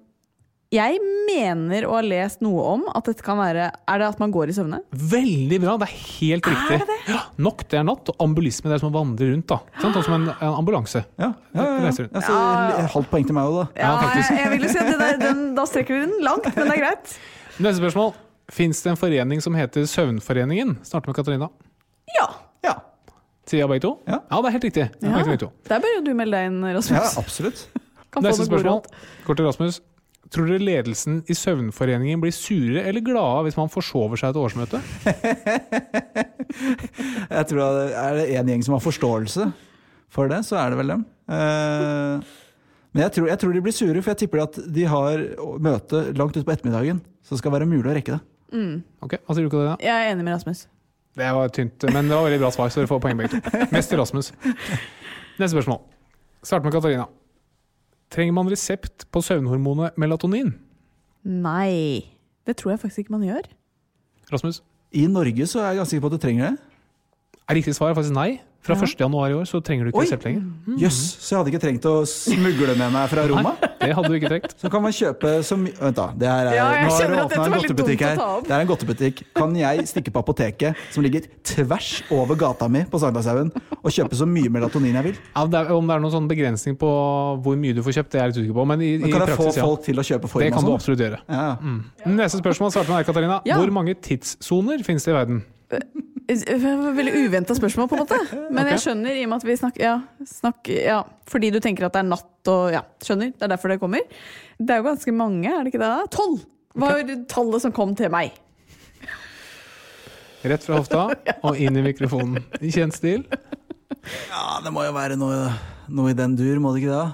jeg 0.75 0.99
mener 1.29 1.87
å 1.89 1.95
ha 1.97 2.01
lest 2.05 2.43
noe 2.45 2.63
om 2.75 2.83
at 2.91 3.07
dette 3.09 3.25
kan 3.25 3.39
være 3.41 3.69
Er 3.91 4.01
det 4.03 4.09
at 4.11 4.21
man 4.21 4.33
går 4.35 4.51
i 4.51 4.57
søvne? 4.57 4.81
Veldig 4.91 5.59
bra, 5.63 5.77
det 5.81 5.89
er 5.89 5.95
helt 6.19 6.49
riktig. 6.51 6.79
Ja, 7.09 7.21
nok, 7.47 7.65
det 7.71 7.79
er 7.81 7.87
natt, 7.87 8.11
og 8.13 8.25
ambulisme 8.25 8.71
det 8.71 8.79
er 8.79 8.83
som 8.83 8.91
å 8.91 8.95
vandre 8.97 9.29
rundt. 9.31 9.47
da. 9.51 9.61
Sant? 9.81 9.97
Sånn 9.99 10.07
som 10.09 10.17
en, 10.19 10.27
en 10.35 10.57
ambulanse. 10.59 11.05
Ja, 11.21 11.31
ja, 11.55 11.69
ja, 11.85 11.93
ja. 11.93 12.25
Ja, 12.25 12.87
Halvt 12.95 13.11
poeng 13.13 13.29
til 13.29 13.37
meg 13.37 13.51
òg, 13.51 13.61
da. 13.63 13.67
Ja, 13.85 13.93
faktisk. 14.03 14.33
jeg, 14.35 14.41
jeg 14.43 14.53
vil 14.55 14.67
jo 14.67 14.73
si 14.73 14.81
at 14.83 14.91
det 14.91 14.99
der, 15.03 15.21
den, 15.23 15.45
Da 15.59 15.67
strekker 15.71 15.97
vi 15.99 16.03
den 16.07 16.17
langt, 16.25 16.51
men 16.51 16.71
det 16.73 16.77
er 16.79 16.83
greit. 16.83 17.15
Neste 17.59 17.79
spørsmål. 17.83 18.13
Fins 18.53 18.83
det 18.85 18.93
en 18.93 19.01
forening 19.01 19.41
som 19.45 19.55
heter 19.57 19.87
Søvnforeningen? 19.89 20.77
Starter 20.85 21.13
med 21.13 21.17
Katarina. 21.17 21.49
Ja. 22.19 22.27
Ja. 22.67 22.75
Sier 23.49 23.63
jeg 23.65 23.71
begge 23.73 23.85
to? 23.87 23.95
Ja. 24.09 24.21
det 24.29 24.51
er 24.51 24.57
helt 24.59 24.69
riktig. 24.69 24.91
Det 25.01 25.09
er 25.09 25.33
Ja. 25.39 25.49
Der 25.71 25.81
bør 25.85 25.97
jo 25.99 26.05
du 26.05 26.13
melde 26.17 26.37
deg 26.37 26.51
inn, 26.53 26.61
Rasmus. 26.65 26.93
ja, 26.93 27.09
absolutt. 27.21 27.67
Kan 28.13 28.23
Neste 28.25 28.47
spørsmål. 28.47 28.85
Går 29.27 29.37
til 29.41 29.47
Rasmus. 29.49 29.81
Tror 30.35 30.49
dere 30.51 30.65
ledelsen 30.67 31.21
i 31.31 31.35
Søvnforeningen 31.39 32.19
blir 32.23 32.33
sure 32.35 32.83
eller 32.83 33.05
glade 33.07 33.45
hvis 33.47 33.59
man 33.61 33.71
forsover 33.71 34.19
seg 34.19 34.33
et 34.35 34.41
årsmøte? 34.41 34.81
Jeg 37.31 37.47
tror 37.51 37.61
det 37.61 37.85
Er 37.99 38.19
det 38.19 38.25
én 38.35 38.51
gjeng 38.51 38.65
som 38.67 38.75
har 38.77 38.83
forståelse 38.85 39.47
for 40.15 40.31
det, 40.31 40.41
så 40.47 40.55
er 40.61 40.71
det 40.71 40.77
vel 40.79 40.91
dem. 40.93 41.01
Eh, 41.27 42.35
Men 42.95 43.03
jeg 43.03 43.11
tror, 43.17 43.27
jeg 43.27 43.39
tror 43.43 43.51
de 43.57 43.63
blir 43.65 43.75
sure, 43.75 44.03
for 44.05 44.13
jeg 44.13 44.21
tipper 44.21 44.43
at 44.45 44.59
de 44.77 44.85
har 44.87 45.25
møte 45.59 46.03
langt 46.15 46.37
utpå 46.39 46.53
ettermiddagen. 46.55 47.01
Så 47.27 47.35
det 47.35 47.41
skal 47.41 47.51
være 47.57 47.67
mulig 47.67 47.91
å 47.91 47.95
rekke 47.97 48.15
det. 48.15 48.21
Ok, 49.03 49.17
Hva 49.27 49.35
sier 49.35 49.49
du, 49.49 49.51
til 49.51 49.65
det? 49.65 49.73
da? 49.73 49.75
Jeg 49.83 49.91
er 50.05 50.13
enig 50.13 50.23
med 50.29 50.37
Rasmus. 50.37 50.61
Det 51.19 51.33
var 51.35 51.51
tynt, 51.55 51.83
men 51.91 52.07
det 52.07 52.15
var 52.15 52.29
veldig 52.29 52.39
bra 52.45 52.53
svar, 52.55 52.71
så 52.71 52.79
dere 52.85 52.91
får 52.93 53.03
poeng 53.03 53.19
begge 53.19 53.33
to. 53.35 53.67
Mest 53.75 53.91
til 53.91 53.99
Rasmus. 53.99 54.31
Neste 55.41 55.51
spørsmål. 55.57 55.81
Start 56.47 56.63
med 56.69 56.77
Katarina. 56.77 57.09
Trenger 58.13 58.35
man 58.37 58.51
resept 58.51 59.07
på 59.13 59.23
søvnhormonet 59.25 59.97
melatonin? 60.01 60.53
Nei. 61.25 62.05
Det 62.45 62.57
tror 62.61 62.75
jeg 62.75 62.83
faktisk 62.83 63.05
ikke 63.05 63.17
man 63.17 63.25
gjør. 63.27 63.49
Rasmus? 64.33 64.63
I 64.95 65.07
Norge 65.11 65.47
så 65.51 65.61
er 65.63 65.73
jeg 65.73 65.81
ganske 65.81 65.95
sikker 65.95 66.05
på 66.05 66.13
at 66.13 66.17
du 66.19 66.23
trenger 66.23 66.51
det. 66.51 66.59
Er 67.49 67.59
riktig 67.59 67.75
svar 67.77 67.95
faktisk 67.97 68.15
nei. 68.15 68.41
Fra 68.65 68.73
Ja. 68.75 68.81
1. 68.87 68.97
januar 69.05 69.29
i 69.29 69.35
år 69.37 69.45
så 69.45 69.59
trenger 69.61 69.85
du 69.85 69.91
ikke 69.93 70.01
Oi. 70.01 70.07
resept 70.07 70.25
lenger. 70.25 70.43
Jøss, 70.81 70.99
så 71.21 71.35
jeg 71.35 71.39
hadde 71.39 71.51
ikke 71.53 71.61
trengt 71.67 71.85
å 71.85 71.93
smugle 72.09 72.73
med 72.81 72.93
meg 72.95 73.11
fra 73.13 73.25
Roma. 73.29 73.51
Det 73.61 73.91
hadde 73.93 74.09
du 74.09 74.15
ikke 74.17 74.31
trengt. 74.33 74.55
Så 74.57 74.71
kan 74.73 74.81
man 74.81 74.95
kjøpe 74.97 75.33
så 75.45 75.59
mye 75.61 75.75
Vent, 75.77 75.97
da. 75.99 76.07
Det 76.17 76.29
her 76.31 76.47
er, 76.49 76.55
Ja, 76.57 76.69
nå 76.87 76.95
har 76.95 77.11
du 77.11 77.15
dette 77.19 77.43
en 77.45 77.53
godtebutikk 77.59 78.01
her. 78.07 78.23
Det 78.47 78.55
er 78.57 78.61
en 78.65 78.71
godtebutikk. 78.71 79.21
Kan 79.37 79.53
jeg 79.61 79.85
stikke 79.91 80.11
på 80.15 80.23
apoteket, 80.25 80.81
som 80.95 81.05
ligger 81.05 81.27
tvers 81.45 81.91
over 82.11 82.35
gata 82.41 82.69
mi 82.73 82.87
på 82.89 82.97
Sankthanshaugen, 83.03 83.53
og 83.85 83.93
kjøpe 83.93 84.17
så 84.17 84.25
mye 84.25 84.49
melatonin 84.49 84.97
jeg 84.97 85.05
vil? 85.11 85.19
Ja, 85.37 85.45
det 85.45 85.61
er, 85.61 85.73
om 85.77 85.85
det 85.87 85.99
er 85.99 86.01
noen 86.07 86.15
sånn 86.17 86.29
begrensning 86.33 86.79
på 86.81 86.89
hvor 87.45 87.61
mye 87.61 87.77
du 87.77 87.83
får 87.85 87.99
kjøpt, 88.01 88.11
det 88.17 88.21
er 88.23 88.25
jeg 88.25 88.33
litt 88.33 88.41
usikker 88.47 88.57
på. 88.63 88.67
Men 88.73 88.81
i, 88.81 88.91
Men 88.97 89.09
i 89.09 89.13
kan 89.13 89.27
jeg 89.29 89.37
få 89.37 89.51
folk 89.53 89.61
ja. 89.61 89.85
til 89.85 90.01
å 90.01 90.07
kjøpe 90.09 90.33
Det 90.41 90.53
kan 90.57 90.65
du 90.65 90.71
sånn? 90.71 90.79
absolutt 90.81 91.05
gjøre. 91.05 91.21
Ja. 91.29 91.57
Neste 92.07 92.41
spørsmål 92.41 92.73
starter 92.73 92.95
med 92.97 93.05
deg, 93.05 93.13
Katarina. 93.13 93.43
Ja. 93.45 93.61
Hvor 93.61 93.71
mange 93.77 93.93
tidssoner 94.01 94.81
finnes 94.89 95.05
det 95.05 95.13
i 95.13 95.19
verden? 95.21 95.45
Veldig 96.99 97.13
uventa 97.27 97.55
spørsmål, 97.57 97.89
på 97.91 97.97
en 97.99 98.03
måte. 98.05 98.19
Men 98.33 98.63
okay. 98.63 98.71
jeg 98.73 98.83
skjønner, 98.87 99.13
i 99.13 99.25
og 99.27 99.31
med 99.33 99.43
at 99.43 99.49
vi 99.49 99.57
snakker 99.61 99.85
ja, 99.85 99.97
snakker 100.29 100.79
ja, 100.81 101.01
Fordi 101.29 101.51
du 101.53 101.59
tenker 101.61 101.85
at 101.89 101.97
det 101.97 102.01
er 102.01 102.09
natt 102.09 102.51
og 102.53 102.73
Ja, 102.73 102.81
skjønner. 103.05 103.35
Det 103.35 103.45
er 103.45 103.53
derfor 103.53 103.73
det 103.73 103.81
kommer. 103.83 104.07
Det 104.59 104.73
er 104.73 104.81
jo 104.81 104.87
ganske 104.89 105.15
mange, 105.17 105.51
er 105.51 105.65
det 105.65 105.75
ikke 105.75 105.83
det? 105.85 105.93
Tolv 106.15 106.41
var 106.75 107.05
tallet 107.31 107.63
som 107.63 107.75
kom 107.75 107.93
til 107.99 108.11
meg. 108.13 108.35
Rett 110.45 110.65
fra 110.67 110.81
hofta 110.81 111.05
og 111.47 111.61
inn 111.61 111.79
i 111.81 111.85
mikrofonen. 111.85 112.43
I 112.61 112.73
kjent 112.75 112.97
stil. 112.97 113.23
Ja, 114.29 114.61
det 114.65 114.73
må 114.75 114.85
jo 114.85 114.93
være 114.97 115.17
noe, 115.17 115.47
noe 115.89 116.13
i 116.13 116.19
den 116.19 116.35
dur, 116.37 116.59
må 116.61 116.75
det 116.75 116.85
ikke 116.85 116.99
det? 116.99 117.07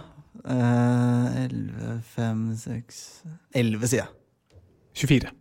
Elleve, 0.51 1.93
11, 1.93 2.01
5, 2.17 2.41
6 2.65 3.05
11, 3.61 3.93
sier 3.93 4.03
jeg. 4.03 4.11
24. 5.05 5.40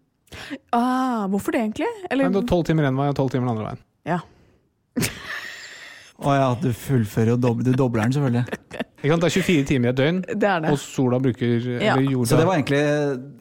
Ah, 0.75 1.27
hvorfor 1.31 1.51
det, 1.55 1.61
egentlig? 1.67 1.87
Eller, 2.11 2.29
Men 2.29 2.45
12 2.45 2.63
timer 2.71 2.83
én 2.89 2.97
vei 2.99 3.07
og 3.09 3.15
12 3.15 3.29
timer 3.35 3.47
den 3.47 3.57
andre 3.57 3.65
veien. 3.71 3.83
ja. 4.05 4.19
Å 6.19 6.33
ja, 6.35 6.47
du 6.59 6.73
fullfører 6.75 7.29
og 7.37 7.39
dob 7.39 7.59
du 7.63 7.69
dobler 7.79 8.01
den, 8.03 8.11
selvfølgelig. 8.11 8.57
Ikke 8.99 9.11
sant? 9.13 9.21
Det 9.23 9.27
er 9.29 9.35
24 9.39 9.67
timer 9.69 9.87
i 9.87 9.89
et 9.93 9.95
døgn, 9.95 10.17
Det 10.27 10.43
er 10.49 10.59
det. 10.65 10.71
og 10.73 10.77
sola 10.81 11.15
bruker 11.23 11.47
Ja. 11.79 11.93
eller 11.95 12.11
jorda, 12.11 12.27
Så 12.27 12.35
det 12.37 12.45
var 12.49 12.55
egentlig 12.57 12.81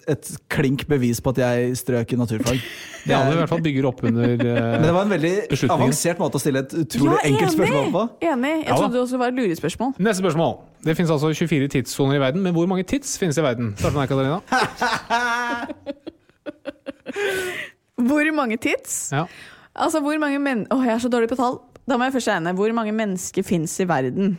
et 0.06 0.28
klink 0.48 0.84
bevis 0.86 1.18
på 1.20 1.30
at 1.34 1.38
jeg 1.42 1.72
strøk 1.80 2.12
i 2.12 2.16
naturfag. 2.20 2.60
Ja, 3.04 3.24
det 3.26 3.32
i 3.34 3.36
hvert 3.40 3.48
fall 3.50 3.62
bygger 3.66 3.84
opp 3.90 4.04
under 4.04 4.28
Men 4.36 4.46
eh, 4.46 4.82
det 4.86 4.94
var 4.94 5.02
en 5.02 5.10
veldig 5.10 5.34
avansert 5.74 6.18
måte 6.22 6.38
å 6.38 6.40
stille 6.44 6.58
et 6.62 6.70
utrolig 6.84 7.18
enkelt 7.24 7.56
spørsmål 7.56 7.90
på. 7.96 8.04
Enig. 8.22 8.54
Jeg 8.62 8.68
Ja 8.68 8.76
trodde 8.78 8.92
det 8.94 9.02
også 9.02 9.18
var 9.18 9.26
et 9.34 9.34
lurespørsmål. 9.34 9.94
Neste 9.98 10.22
spørsmål. 10.22 10.54
Det 10.86 10.94
finnes 10.96 11.10
altså 11.10 11.34
24 11.34 11.68
tidssoner 11.74 12.14
i 12.14 12.22
verden, 12.22 12.42
men 12.46 12.54
hvor 12.54 12.66
mange 12.70 12.86
tids 12.86 13.18
finnes 13.18 13.36
i 13.36 13.42
verden? 13.42 13.74
Starter 13.76 13.98
med 13.98 14.06
deg, 14.06 14.14
Katarina. 14.14 14.38
Hvor 18.08 18.32
mange 18.34 18.58
tits? 18.62 19.08
Ja. 19.12 19.24
Altså, 19.78 20.00
hvor 20.02 20.18
mange 20.18 20.38
men... 20.42 20.66
Åh, 20.70 20.84
jeg 20.86 20.94
er 20.94 21.02
så 21.02 21.10
dårlig 21.10 21.30
på 21.30 21.38
tall. 21.38 21.58
Da 21.88 21.96
må 21.96 22.06
jeg 22.08 22.18
først 22.18 22.30
regne. 22.30 22.52
Hvor 22.54 22.72
mange 22.76 22.92
mennesker 22.92 23.46
fins 23.46 23.74
i 23.80 23.86
verden? 23.88 24.36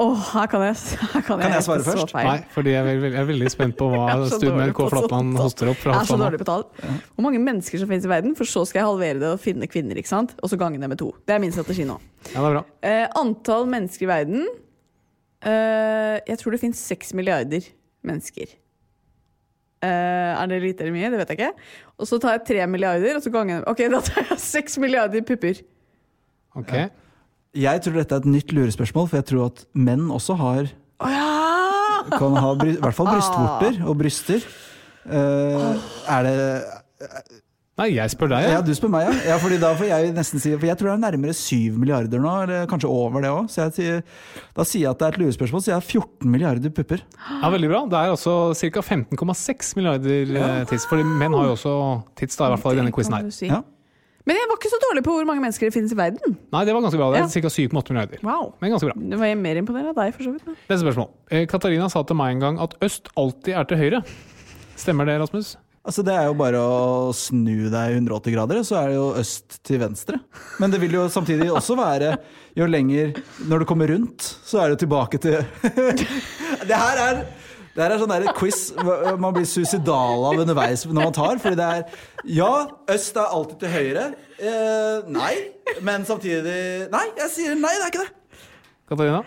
Åh, 0.00 0.20
her 0.32 0.46
kan 0.48 0.62
jeg, 0.64 0.76
her 1.12 1.24
kan 1.26 1.42
jeg 1.42 1.52
jeg 1.52 1.64
svare 1.66 1.84
først? 1.84 2.12
feil. 2.14 2.24
Nei, 2.24 2.44
fordi 2.54 2.72
jeg 2.72 2.80
er, 2.80 2.86
veldig, 2.88 3.08
jeg 3.10 3.20
er 3.20 3.26
veldig 3.28 3.50
spent 3.52 3.76
på 3.76 3.88
hva 3.92 4.06
er 4.14 4.22
så 4.30 4.38
K. 4.40 4.86
Flatland 4.94 5.36
hoster 5.36 5.72
opp 5.72 5.82
fra 5.82 5.96
Jeg 5.98 6.06
er 6.06 6.08
så 6.08 6.16
dårlig 6.22 6.40
på 6.40 6.46
tall. 6.48 6.64
Hvor 6.80 7.26
mange 7.26 7.42
mennesker 7.44 7.82
som 7.82 7.90
finnes 7.90 8.06
i 8.08 8.12
verden, 8.12 8.32
for 8.38 8.48
så 8.48 8.64
skal 8.68 8.80
jeg 8.80 8.88
halvere 8.88 9.20
det 9.20 9.28
og 9.34 9.42
finne 9.42 9.68
kvinner. 9.68 10.00
ikke 10.00 10.08
sant? 10.08 10.32
Og 10.40 10.52
så 10.52 10.56
gange 10.60 10.80
det 10.80 10.88
med 10.88 11.00
to. 11.02 11.10
Det 11.28 11.36
er 11.36 11.42
min 11.44 11.52
strategi 11.52 11.84
nå. 11.88 11.98
Ja, 12.30 12.38
det 12.38 12.46
er 12.46 12.56
bra. 12.56 12.64
Eh, 12.88 13.04
antall 13.20 13.68
mennesker 13.68 14.06
i 14.06 14.08
verden 14.08 14.48
eh, 15.44 16.16
Jeg 16.30 16.40
tror 16.40 16.56
det 16.56 16.62
finnes 16.64 16.80
seks 16.92 17.12
milliarder 17.16 17.68
mennesker. 18.06 18.56
Eh, 19.80 20.32
er 20.36 20.48
det 20.50 20.60
lite 20.60 20.84
eller 20.84 20.92
mye? 20.96 21.10
Det 21.12 21.20
vet 21.22 21.32
jeg 21.32 21.38
ikke. 21.38 21.68
Og 22.00 22.08
så 22.08 22.18
tar 22.20 22.36
jeg 22.36 22.46
tre 22.50 22.66
milliarder, 22.68 23.16
og 23.16 23.24
så 23.24 23.32
ganger 23.32 23.54
jeg 23.54 23.68
Ok, 23.72 23.84
da 23.94 24.00
tar 24.04 24.32
jeg 24.32 24.40
seks 24.44 24.78
milliarder 24.82 25.24
pupper. 25.26 25.62
Ok. 26.58 26.74
Jeg 27.56 27.82
tror 27.82 27.96
dette 27.98 28.14
er 28.14 28.22
et 28.22 28.30
nytt 28.30 28.52
lurespørsmål, 28.54 29.08
for 29.10 29.20
jeg 29.20 29.28
tror 29.32 29.48
at 29.50 29.64
menn 29.74 30.10
også 30.14 30.36
har 30.38 30.68
oh, 30.68 31.10
ja! 31.10 31.28
kan 32.10 32.36
ha 32.38 32.52
bry, 32.58 32.74
i 32.76 32.82
hvert 32.82 32.96
fall 32.96 33.10
brystvorter 33.14 33.80
og 33.86 33.98
bryster. 34.00 34.44
Eh, 35.10 35.88
er 36.12 36.28
det 36.28 36.36
Nei, 37.80 37.86
jeg 37.96 38.12
spør 38.12 38.28
deg. 38.28 38.44
Ja, 38.44 38.50
Ja. 38.58 38.60
du 38.60 38.74
spør 38.76 38.90
meg, 38.92 39.06
ja. 39.08 39.32
ja 39.32 39.36
fordi 39.40 39.56
da 39.62 39.70
får 39.78 39.88
jeg 39.88 40.12
nesten 40.12 40.42
si 40.42 40.52
For 40.52 40.68
jeg 40.68 40.76
tror 40.76 40.90
det 40.90 40.96
er 40.98 41.04
nærmere 41.06 41.32
7 41.36 41.78
milliarder 41.80 42.20
nå, 42.20 42.34
eller 42.44 42.66
kanskje 42.68 42.90
over 42.92 43.24
det 43.24 43.30
òg. 43.32 43.48
Så 43.48 43.70
sier, 43.72 44.02
da 44.56 44.66
sier 44.68 44.84
jeg 44.84 44.90
at 44.90 45.00
det 45.00 45.06
er 45.08 45.16
et 45.16 45.20
lurespørsmål, 45.24 45.64
så 45.64 45.72
jeg 45.72 45.78
har 45.78 45.86
14 45.86 46.28
milliarder 46.30 46.74
pupper. 46.76 47.00
ja, 47.30 47.50
Veldig 47.56 47.70
bra. 47.72 47.80
Det 47.88 47.98
er 48.02 48.12
altså 48.12 48.36
ca. 48.52 48.84
15,6 48.84 49.76
milliarder 49.80 50.34
ja. 50.36 50.48
tids. 50.68 50.84
For 50.90 51.00
menn 51.00 51.32
har 51.32 51.48
jo 51.48 51.56
også 51.56 51.74
tids, 52.20 52.36
da, 52.36 52.50
i 52.50 52.54
hvert 52.54 52.66
fall 52.66 52.76
i 52.76 52.82
denne 52.82 52.92
quizen 52.92 53.16
her. 53.16 53.30
si. 53.32 53.48
Ja. 53.48 53.62
Men 54.28 54.36
jeg 54.36 54.50
var 54.50 54.58
ikke 54.60 54.68
så 54.70 54.78
dårlig 54.84 55.02
på 55.06 55.14
hvor 55.16 55.24
mange 55.26 55.40
mennesker 55.40 55.70
det 55.70 55.72
finnes 55.74 55.94
i 55.94 55.96
verden. 55.96 56.36
Nei, 56.52 56.60
det 56.68 56.74
var 56.76 56.84
ganske 56.84 57.00
bra. 57.00 57.08
Det 57.16 57.22
er 57.24 57.32
ca. 57.32 57.48
7,8 57.48 57.94
milliarder. 57.96 58.20
Wow. 58.22 58.52
Men 58.60 58.74
ganske 58.76 58.90
bra. 58.90 58.94
Det 59.14 59.18
var 59.18 59.30
jeg 59.32 59.38
mer 59.40 59.56
imponert 59.62 59.88
av 59.94 59.96
deg, 59.96 60.12
for 60.14 60.28
så 60.28 60.34
vidt. 60.36 60.44
Neste 60.68 60.82
spørsmål. 60.84 61.08
Eh, 61.32 61.46
Katarina 61.48 61.88
sa 61.88 62.04
til 62.04 62.20
meg 62.20 62.36
en 62.36 62.44
gang 62.44 62.60
at 62.60 62.76
øst 62.84 63.08
alltid 63.16 63.56
er 63.56 63.64
til 63.72 63.80
høyre. 63.80 64.02
Stemmer 64.76 65.08
det, 65.08 65.16
Rasmus? 65.24 65.56
Altså 65.80 66.04
Det 66.04 66.12
er 66.12 66.26
jo 66.28 66.36
bare 66.36 66.60
å 66.60 67.12
snu 67.16 67.70
deg 67.72 67.94
180 67.96 68.34
grader, 68.34 68.58
så 68.68 68.76
er 68.82 68.90
det 68.90 68.96
jo 68.98 69.06
øst 69.16 69.60
til 69.64 69.80
venstre. 69.80 70.18
Men 70.60 70.72
det 70.74 70.80
vil 70.82 70.98
jo 70.98 71.06
samtidig 71.12 71.48
også 71.48 71.76
være 71.78 72.14
jo 72.58 72.66
lenger 72.68 73.14
Når 73.48 73.62
du 73.62 73.68
kommer 73.68 73.88
rundt, 73.88 74.26
så 74.44 74.60
er 74.64 74.72
det 74.74 74.82
tilbake 74.82 75.20
til 75.22 75.38
Det 76.68 76.76
her 76.76 77.04
er 77.06 77.22
det 77.70 77.84
her 77.84 77.92
er 77.94 78.00
sånn 78.02 78.10
der 78.10 78.32
quiz 78.34 78.72
man 79.22 79.30
blir 79.30 79.44
suicidal 79.46 80.24
av 80.26 80.40
underveis 80.42 80.82
når 80.88 81.04
man 81.06 81.14
tar. 81.14 81.38
Fordi 81.38 81.56
det 81.56 81.68
er 81.70 82.00
Ja, 82.26 82.50
øst 82.90 83.16
er 83.16 83.30
alltid 83.30 83.60
til 83.62 83.70
høyre. 83.72 84.06
Eh, 84.42 85.06
nei. 85.06 85.34
Men 85.86 86.04
samtidig 86.04 86.90
Nei, 86.90 87.04
jeg 87.22 87.30
sier 87.36 87.54
nei, 87.54 87.70
det 87.78 87.86
er 87.86 87.92
ikke 87.94 88.02
det. 88.02 88.42
Katarina? 88.90 89.22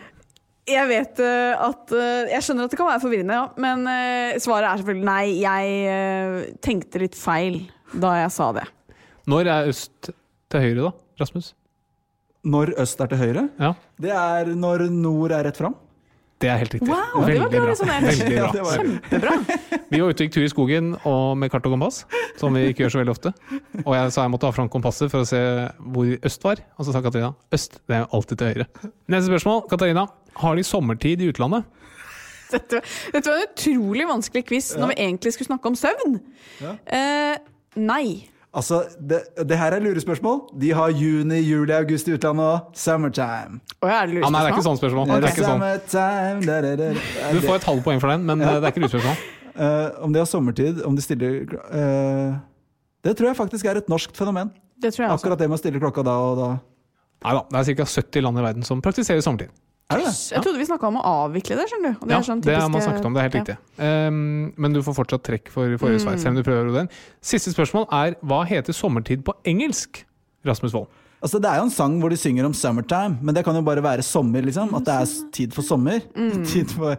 Jeg 0.70 0.88
vet 0.88 1.20
eh, 1.20 1.60
at 1.60 1.92
eh, 1.92 2.30
Jeg 2.32 2.46
skjønner 2.46 2.68
at 2.68 2.72
det 2.74 2.80
kan 2.80 2.88
være 2.88 3.04
forvirrende, 3.04 3.36
ja. 3.36 3.48
Men 3.60 3.88
eh, 3.92 4.38
svaret 4.44 4.70
er 4.70 4.80
selvfølgelig 4.80 5.08
nei. 5.10 5.24
Jeg 5.44 6.54
tenkte 6.64 7.02
litt 7.04 7.18
feil 7.20 7.60
da 7.94 8.14
jeg 8.22 8.32
sa 8.34 8.52
det. 8.56 8.64
Når 9.30 9.50
er 9.52 9.72
øst 9.72 10.10
til 10.52 10.64
høyre, 10.64 10.88
da? 10.88 10.92
Rasmus? 11.22 11.52
Når 12.44 12.74
øst 12.82 13.02
er 13.04 13.12
til 13.12 13.22
høyre, 13.22 13.44
Ja, 13.62 13.74
det 14.02 14.12
er 14.12 14.50
når 14.58 14.88
nord 14.92 15.32
er 15.36 15.46
rett 15.48 15.60
fram. 15.60 15.76
Det 16.44 16.50
er 16.52 16.58
helt 16.60 16.74
riktig. 16.76 16.90
Wow, 16.92 17.24
det 17.26 17.40
var 17.40 17.48
Veldig 17.48 17.60
bra. 17.62 17.68
resonnert. 17.72 18.06
Veldig 18.10 18.34
Ja, 18.36 18.44
bra. 18.44 18.52
det 18.52 18.64
var- 18.68 18.78
Kjempebra. 18.78 19.36
Vi 19.94 20.00
var 20.02 20.10
ute 20.10 20.24
og 20.24 20.26
gikk 20.28 20.34
tur 20.36 20.44
i 20.44 20.50
skogen 20.52 20.90
og 21.08 21.38
med 21.40 21.52
kart 21.54 21.66
og 21.70 21.72
kompass, 21.78 22.02
som 22.38 22.54
vi 22.58 22.66
ikke 22.74 22.84
gjør 22.84 22.92
så 22.96 23.00
veldig 23.02 23.14
ofte. 23.16 23.32
Og 23.86 23.94
jeg 23.96 24.12
sa 24.12 24.24
jeg 24.26 24.32
måtte 24.34 24.50
ha 24.50 24.52
fram 24.56 24.70
kompasset 24.74 25.12
for 25.14 25.24
å 25.24 25.28
se 25.30 25.40
hvor 25.94 26.12
øst 26.30 26.44
var, 26.44 26.60
og 26.78 26.86
så 26.88 26.92
sa 26.96 27.02
Katarina 27.06 27.32
øst. 27.54 27.80
Det 27.88 27.96
er 28.02 28.06
alltid 28.12 28.38
til 28.42 28.48
høyre. 28.54 28.68
Neste 29.08 29.30
spørsmål. 29.32 29.64
Katarina, 29.70 30.08
har 30.36 30.56
de 30.56 30.64
sommertid 30.68 31.22
i 31.22 31.32
utlandet? 31.32 31.64
Dette, 32.54 32.82
dette 33.14 33.26
var 33.32 33.40
en 33.40 33.48
utrolig 33.50 34.06
vanskelig 34.06 34.44
quiz 34.46 34.76
når 34.78 34.92
vi 34.92 34.96
egentlig 35.08 35.34
skulle 35.34 35.48
snakke 35.50 35.72
om 35.72 35.76
søvn. 35.80 36.20
Eh, 36.86 37.38
nei. 37.82 38.28
Altså, 38.54 38.84
det, 39.02 39.24
det 39.50 39.58
her 39.58 39.74
er 39.74 39.82
lurespørsmål. 39.82 40.44
De 40.62 40.70
har 40.78 40.92
juni, 40.94 41.40
juli, 41.42 41.74
august 41.74 42.10
i 42.10 42.14
utlandet 42.14 42.46
og 42.46 42.76
summertime. 42.78 43.58
Oh, 43.82 43.88
ja, 43.90 44.04
er 44.04 44.12
det 44.12 44.20
Ja, 44.20 44.30
nei, 44.30 44.44
det 44.44 44.52
er 44.52 44.54
ikke 44.54 44.66
sånn 44.68 44.78
spørsmål. 44.78 45.10
Det 45.10 45.16
er 45.18 45.32
ikke 45.32 45.48
sånn. 45.48 45.64
Summertime 45.64 46.46
da, 46.46 46.58
da, 46.62 46.74
da. 46.78 46.90
Du 47.34 47.48
får 47.48 47.58
et 47.58 47.66
halvt 47.72 47.86
poeng 47.88 48.04
for 48.04 48.14
den, 48.14 48.28
men 48.30 48.46
ja. 48.46 48.52
det 48.62 48.70
er 48.70 48.76
ikke 48.76 48.84
lurespørsmål. 48.86 49.24
Uh, 49.58 49.88
om 50.06 50.14
de 50.14 50.22
har 50.22 50.30
sommertid, 50.30 50.84
om 50.86 50.94
de 50.98 51.06
stiller 51.06 51.50
uh, 51.50 52.38
Det 53.06 53.16
tror 53.18 53.32
jeg 53.32 53.40
faktisk 53.42 53.70
er 53.70 53.82
et 53.82 53.90
norsk 53.90 54.14
fenomen. 54.18 54.54
Det 54.78 54.94
tror 54.94 55.08
jeg 55.08 55.16
også. 55.16 55.24
Akkurat 55.24 55.42
det 55.42 55.50
med 55.50 55.58
å 55.58 55.64
stille 55.64 55.82
klokka 55.82 56.06
da 56.06 56.16
og 56.22 56.38
da. 56.38 56.54
Nei 57.26 57.36
da, 57.40 57.44
det 57.50 57.64
er 57.64 57.82
ca. 57.82 57.90
70 57.90 58.28
land 58.28 58.38
i 58.38 58.46
verden 58.46 58.70
som 58.70 58.86
praktiserer 58.86 59.26
sommertid. 59.26 59.50
Det? 60.02 60.14
Jeg 60.34 60.44
trodde 60.44 60.58
vi 60.58 60.66
snakka 60.66 60.88
om 60.88 60.98
å 60.98 61.04
avvikle 61.04 61.56
det, 61.60 61.68
skjønner 61.72 61.94
du. 61.94 62.06
Det 62.08 62.12
Ja, 62.12 62.18
er 62.20 62.28
sånn 62.28 62.42
det 62.42 62.56
har 62.58 62.70
man 62.70 62.82
snakket 62.82 63.06
om, 63.06 63.14
det 63.14 63.20
er 63.20 63.30
helt 63.30 63.36
Ja. 63.36 63.42
riktig. 63.44 63.58
Um, 64.08 64.54
men 64.58 64.74
du 64.74 64.82
får 64.82 64.96
fortsatt 64.96 65.24
trekk 65.24 65.50
for 65.54 65.78
forrige 65.78 66.02
svar, 66.02 66.18
selv 66.18 66.34
om 66.34 66.36
du 66.36 66.44
prøver 66.44 66.74
den. 66.74 66.90
Siste 67.22 67.54
spørsmål 67.54 67.88
er 67.92 68.16
hva 68.24 68.44
heter 68.46 68.74
sommertid 68.74 69.24
på 69.24 69.34
engelsk? 69.46 70.04
Rasmus 70.46 70.74
Wold. 70.74 70.88
Altså, 71.24 71.40
det 71.40 71.50
er 71.50 71.56
jo 71.62 71.64
en 71.64 71.70
sang 71.72 72.00
hvor 72.02 72.10
de 72.10 72.18
synger 72.18 72.44
om 72.46 72.54
summertime, 72.54 73.18
men 73.22 73.34
det 73.34 73.46
kan 73.46 73.56
jo 73.56 73.62
bare 73.62 73.82
være 73.82 74.04
sommer, 74.04 74.42
liksom. 74.44 74.74
At 74.76 74.84
det 74.84 74.94
er 74.94 75.32
tid 75.32 75.54
for 75.54 75.62
sommer. 75.64 76.02
Tid 76.46 76.68
for 76.70 76.98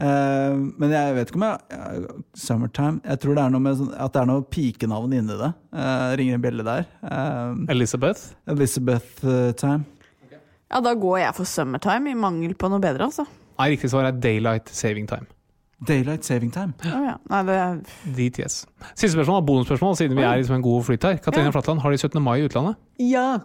Uh, 0.00 0.56
Men 0.80 0.90
jeg 0.90 1.14
vet 1.14 1.28
ikke 1.28 1.36
om 1.36 1.42
jeg 1.44 1.58
uh, 1.76 2.20
Summertime 2.34 3.00
Jeg 3.04 3.20
tror 3.20 3.34
det 3.36 3.42
er 3.44 3.50
noe 3.52 3.60
med 3.60 3.76
sånn, 3.76 3.90
at 4.00 4.14
det 4.14 4.22
er 4.22 4.26
noe 4.30 4.42
pikenavn 4.48 5.12
inni 5.18 5.36
det. 5.36 5.50
Uh, 5.68 6.16
ringer 6.16 6.38
en 6.38 6.42
bjelle 6.42 6.64
der. 6.64 6.86
Eh, 7.04 7.52
Elizabeth. 7.74 8.32
Elizabeth 8.48 9.20
eh, 9.22 9.52
Time. 9.52 9.84
Ja, 10.72 10.80
da 10.80 10.94
går 10.96 11.18
jeg 11.20 11.34
for 11.36 11.44
summertime, 11.48 12.10
i 12.10 12.16
mangel 12.16 12.54
på 12.56 12.68
noe 12.72 12.80
bedre, 12.80 13.04
altså. 13.10 13.26
Nei, 13.58 13.70
riktig 13.74 13.90
svar 13.92 14.06
er 14.08 14.16
daylight 14.16 14.70
saving 14.72 15.06
time. 15.10 15.26
Daylight 15.86 16.24
saving 16.24 16.52
time. 16.54 16.72
Oh, 16.86 17.02
ja. 17.04 17.16
Nei, 17.28 17.40
det 17.48 17.54
er 17.58 17.78
DTS. 18.16 18.60
Siste 18.94 19.12
spørsmål, 19.16 19.42
bonusspørsmål, 19.48 19.96
siden 19.98 20.16
vi 20.16 20.22
er 20.24 20.38
liksom 20.40 20.56
en 20.60 20.62
god 20.64 20.84
flyt 20.86 21.04
her. 21.04 21.16
Katrine 21.24 21.50
Ja. 21.50 21.54
Flatland, 21.56 21.80
har 21.82 21.90
de 21.90 21.98
17. 21.98 22.22
mai 22.22 22.38
i 22.40 22.46
utlandet? 22.48 22.76
Ja! 23.02 23.38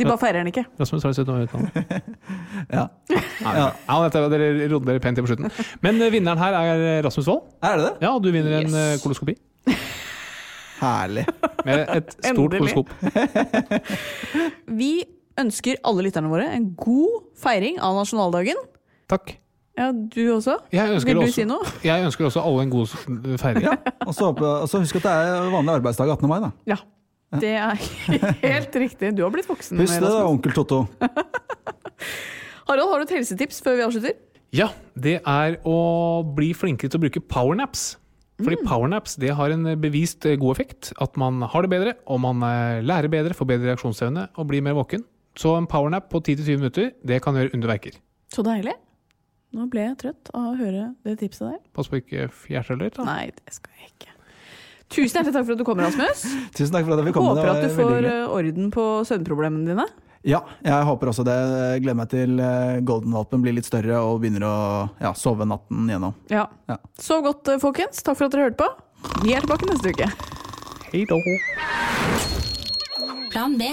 De 0.00 0.06
bare 0.06 0.16
feirer 0.22 0.38
den 0.40 0.46
ikke. 0.48 0.62
Rasmus, 0.80 1.02
har 1.02 1.10
de 1.12 1.14
17. 1.20 1.34
mai 1.34 1.42
i 1.42 1.48
utlandet? 1.50 2.04
Ja. 2.72 2.86
Ja. 3.42 3.66
ja, 3.88 3.96
dette, 4.06 4.20
dere 4.32 4.68
rodde 4.72 4.86
dere 4.86 5.00
pent 5.02 5.16
til 5.18 5.24
på 5.26 5.30
slutten. 5.34 5.50
Men 5.82 6.00
eh, 6.00 6.10
vinneren 6.12 6.38
her 6.40 6.54
er 6.56 7.02
Rasmus 7.04 7.26
Wold. 7.28 7.42
Er 7.62 7.76
det 7.76 7.84
det? 7.86 7.92
Ja, 8.06 8.14
du 8.22 8.30
vinner 8.32 8.56
en 8.60 8.68
Yes. 8.70 8.74
eh, 8.74 8.98
koloskopi. 9.02 9.34
Herlig. 10.80 11.26
Med 11.66 11.82
et 11.98 12.14
stort 12.24 12.54
koloskop. 12.56 12.92
Vi 14.80 14.92
ønsker 15.40 15.80
alle 15.86 16.04
lytterne 16.06 16.30
våre 16.32 16.48
en 16.54 16.70
god 16.78 17.24
feiring 17.40 17.78
av 17.82 17.96
nasjonaldagen. 17.98 18.58
Takk. 19.10 19.36
Ja, 19.78 19.90
du 19.94 20.20
også? 20.34 20.58
Jeg 20.74 20.92
ønsker, 20.92 21.08
Vil 21.08 21.20
du 21.20 21.24
også, 21.24 21.36
si 21.38 21.44
noe? 21.48 21.68
jeg 21.86 22.04
ønsker 22.04 22.26
også 22.28 22.42
alle 22.44 22.64
en 22.66 22.72
god 22.72 22.90
feiring. 23.40 23.68
Og 24.08 24.12
så 24.16 24.28
håper 24.28 24.48
og 24.64 24.68
så 24.68 24.80
husk 24.82 24.98
at 25.00 25.06
det 25.06 25.12
er 25.14 25.46
vanlig 25.54 25.76
arbeidsdag 25.78 26.10
18. 26.16 26.28
mai, 26.28 26.40
da. 26.42 26.50
Ja. 26.68 26.78
Det 27.40 27.52
er 27.54 27.78
helt 28.42 28.76
riktig. 28.82 29.12
Du 29.16 29.22
har 29.22 29.30
blitt 29.32 29.48
voksen. 29.48 29.78
Husk 29.80 29.94
det, 30.02 30.10
da, 30.10 30.24
onkel 30.26 30.52
Totto. 30.56 30.82
Harald, 32.68 32.90
har 32.90 33.00
du 33.00 33.06
et 33.06 33.14
helsetips 33.20 33.62
før 33.64 33.78
vi 33.78 33.86
avslutter? 33.86 34.18
Ja, 34.54 34.68
det 34.98 35.20
er 35.22 35.56
å 35.68 35.76
bli 36.36 36.50
flinkere 36.58 36.90
til 36.90 36.98
å 36.98 37.04
bruke 37.06 37.22
powernaps. 37.22 37.92
Fordi 38.40 38.56
powernaps 38.64 39.18
det 39.20 39.34
har 39.36 39.52
en 39.54 39.66
bevist 39.82 40.24
eh, 40.26 40.36
god 40.40 40.56
effekt. 40.56 40.90
At 41.02 41.16
man 41.20 41.42
har 41.52 41.64
det 41.66 41.70
bedre, 41.72 41.94
og 42.10 42.22
man 42.24 42.42
eh, 42.46 42.80
lærer 42.82 43.10
bedre, 43.12 43.36
får 43.36 43.48
bedre 43.52 43.70
reaksjonsevne 43.72 44.28
og 44.34 44.48
blir 44.50 44.64
mer 44.64 44.76
våken. 44.78 45.04
Så 45.38 45.54
en 45.56 45.66
powernap 45.70 46.10
på 46.10 46.20
10-20 46.20 46.56
minutter, 46.58 46.92
det 47.06 47.20
kan 47.24 47.36
gjøre 47.38 47.52
underverker. 47.54 47.98
Så 48.32 48.44
deilig. 48.46 48.74
Nå 49.56 49.66
ble 49.70 49.88
jeg 49.88 49.96
trøtt 49.98 50.30
av 50.30 50.52
å 50.52 50.56
høre 50.58 50.92
det 51.06 51.16
tipset 51.22 51.48
der. 51.48 51.58
Pass 51.74 51.90
på 51.90 51.98
ikke 51.98 52.28
hjertet 52.50 52.76
eller 52.76 52.92
da. 52.94 53.06
Nei, 53.08 53.30
det 53.34 53.54
skal 53.56 53.74
jeg 53.80 53.90
ikke. 53.90 54.14
Tusen 54.90 55.20
hjertelig 55.20 55.34
takk 55.36 55.46
for 55.46 55.54
at 55.54 55.60
du 55.60 55.66
kom, 55.66 55.82
Rasmus. 55.82 56.22
Tusen 56.58 56.74
takk 56.74 56.86
for 56.86 56.94
at 56.94 57.02
jeg 57.02 57.10
fikk 57.10 57.18
komme. 57.18 57.34
Håper 57.38 57.50
at 57.52 57.66
du 57.66 57.74
får 57.74 58.06
eh, 58.10 58.36
orden 58.38 58.70
på 58.74 58.86
søvnproblemene 59.10 59.70
dine. 59.72 59.88
Ja, 60.26 60.42
jeg 60.66 60.84
håper 60.84 61.10
også 61.10 61.24
det. 61.24 61.36
Gleder 61.80 61.98
meg 62.02 62.10
til 62.12 62.42
eh, 62.44 62.80
Golden-valpen 62.86 63.42
blir 63.42 63.56
litt 63.56 63.66
større 63.70 64.02
og 64.04 64.20
begynner 64.22 64.44
å 64.46 64.54
ja, 65.00 65.14
sove 65.16 65.46
natten 65.48 65.88
gjennom. 65.90 66.14
Ja. 66.32 66.46
Ja. 66.70 66.78
Sov 67.00 67.24
godt, 67.26 67.50
eh, 67.50 67.62
folkens. 67.62 68.02
Takk 68.06 68.20
for 68.20 68.28
at 68.28 68.36
dere 68.36 68.50
hørte 68.50 68.66
på. 68.66 68.70
Vi 69.24 69.34
er 69.34 69.46
tilbake 69.46 69.70
neste 69.70 69.94
uke. 69.94 70.10
Hei 70.90 71.06
da. 71.08 71.22
Plan 73.30 73.56
B. 73.58 73.72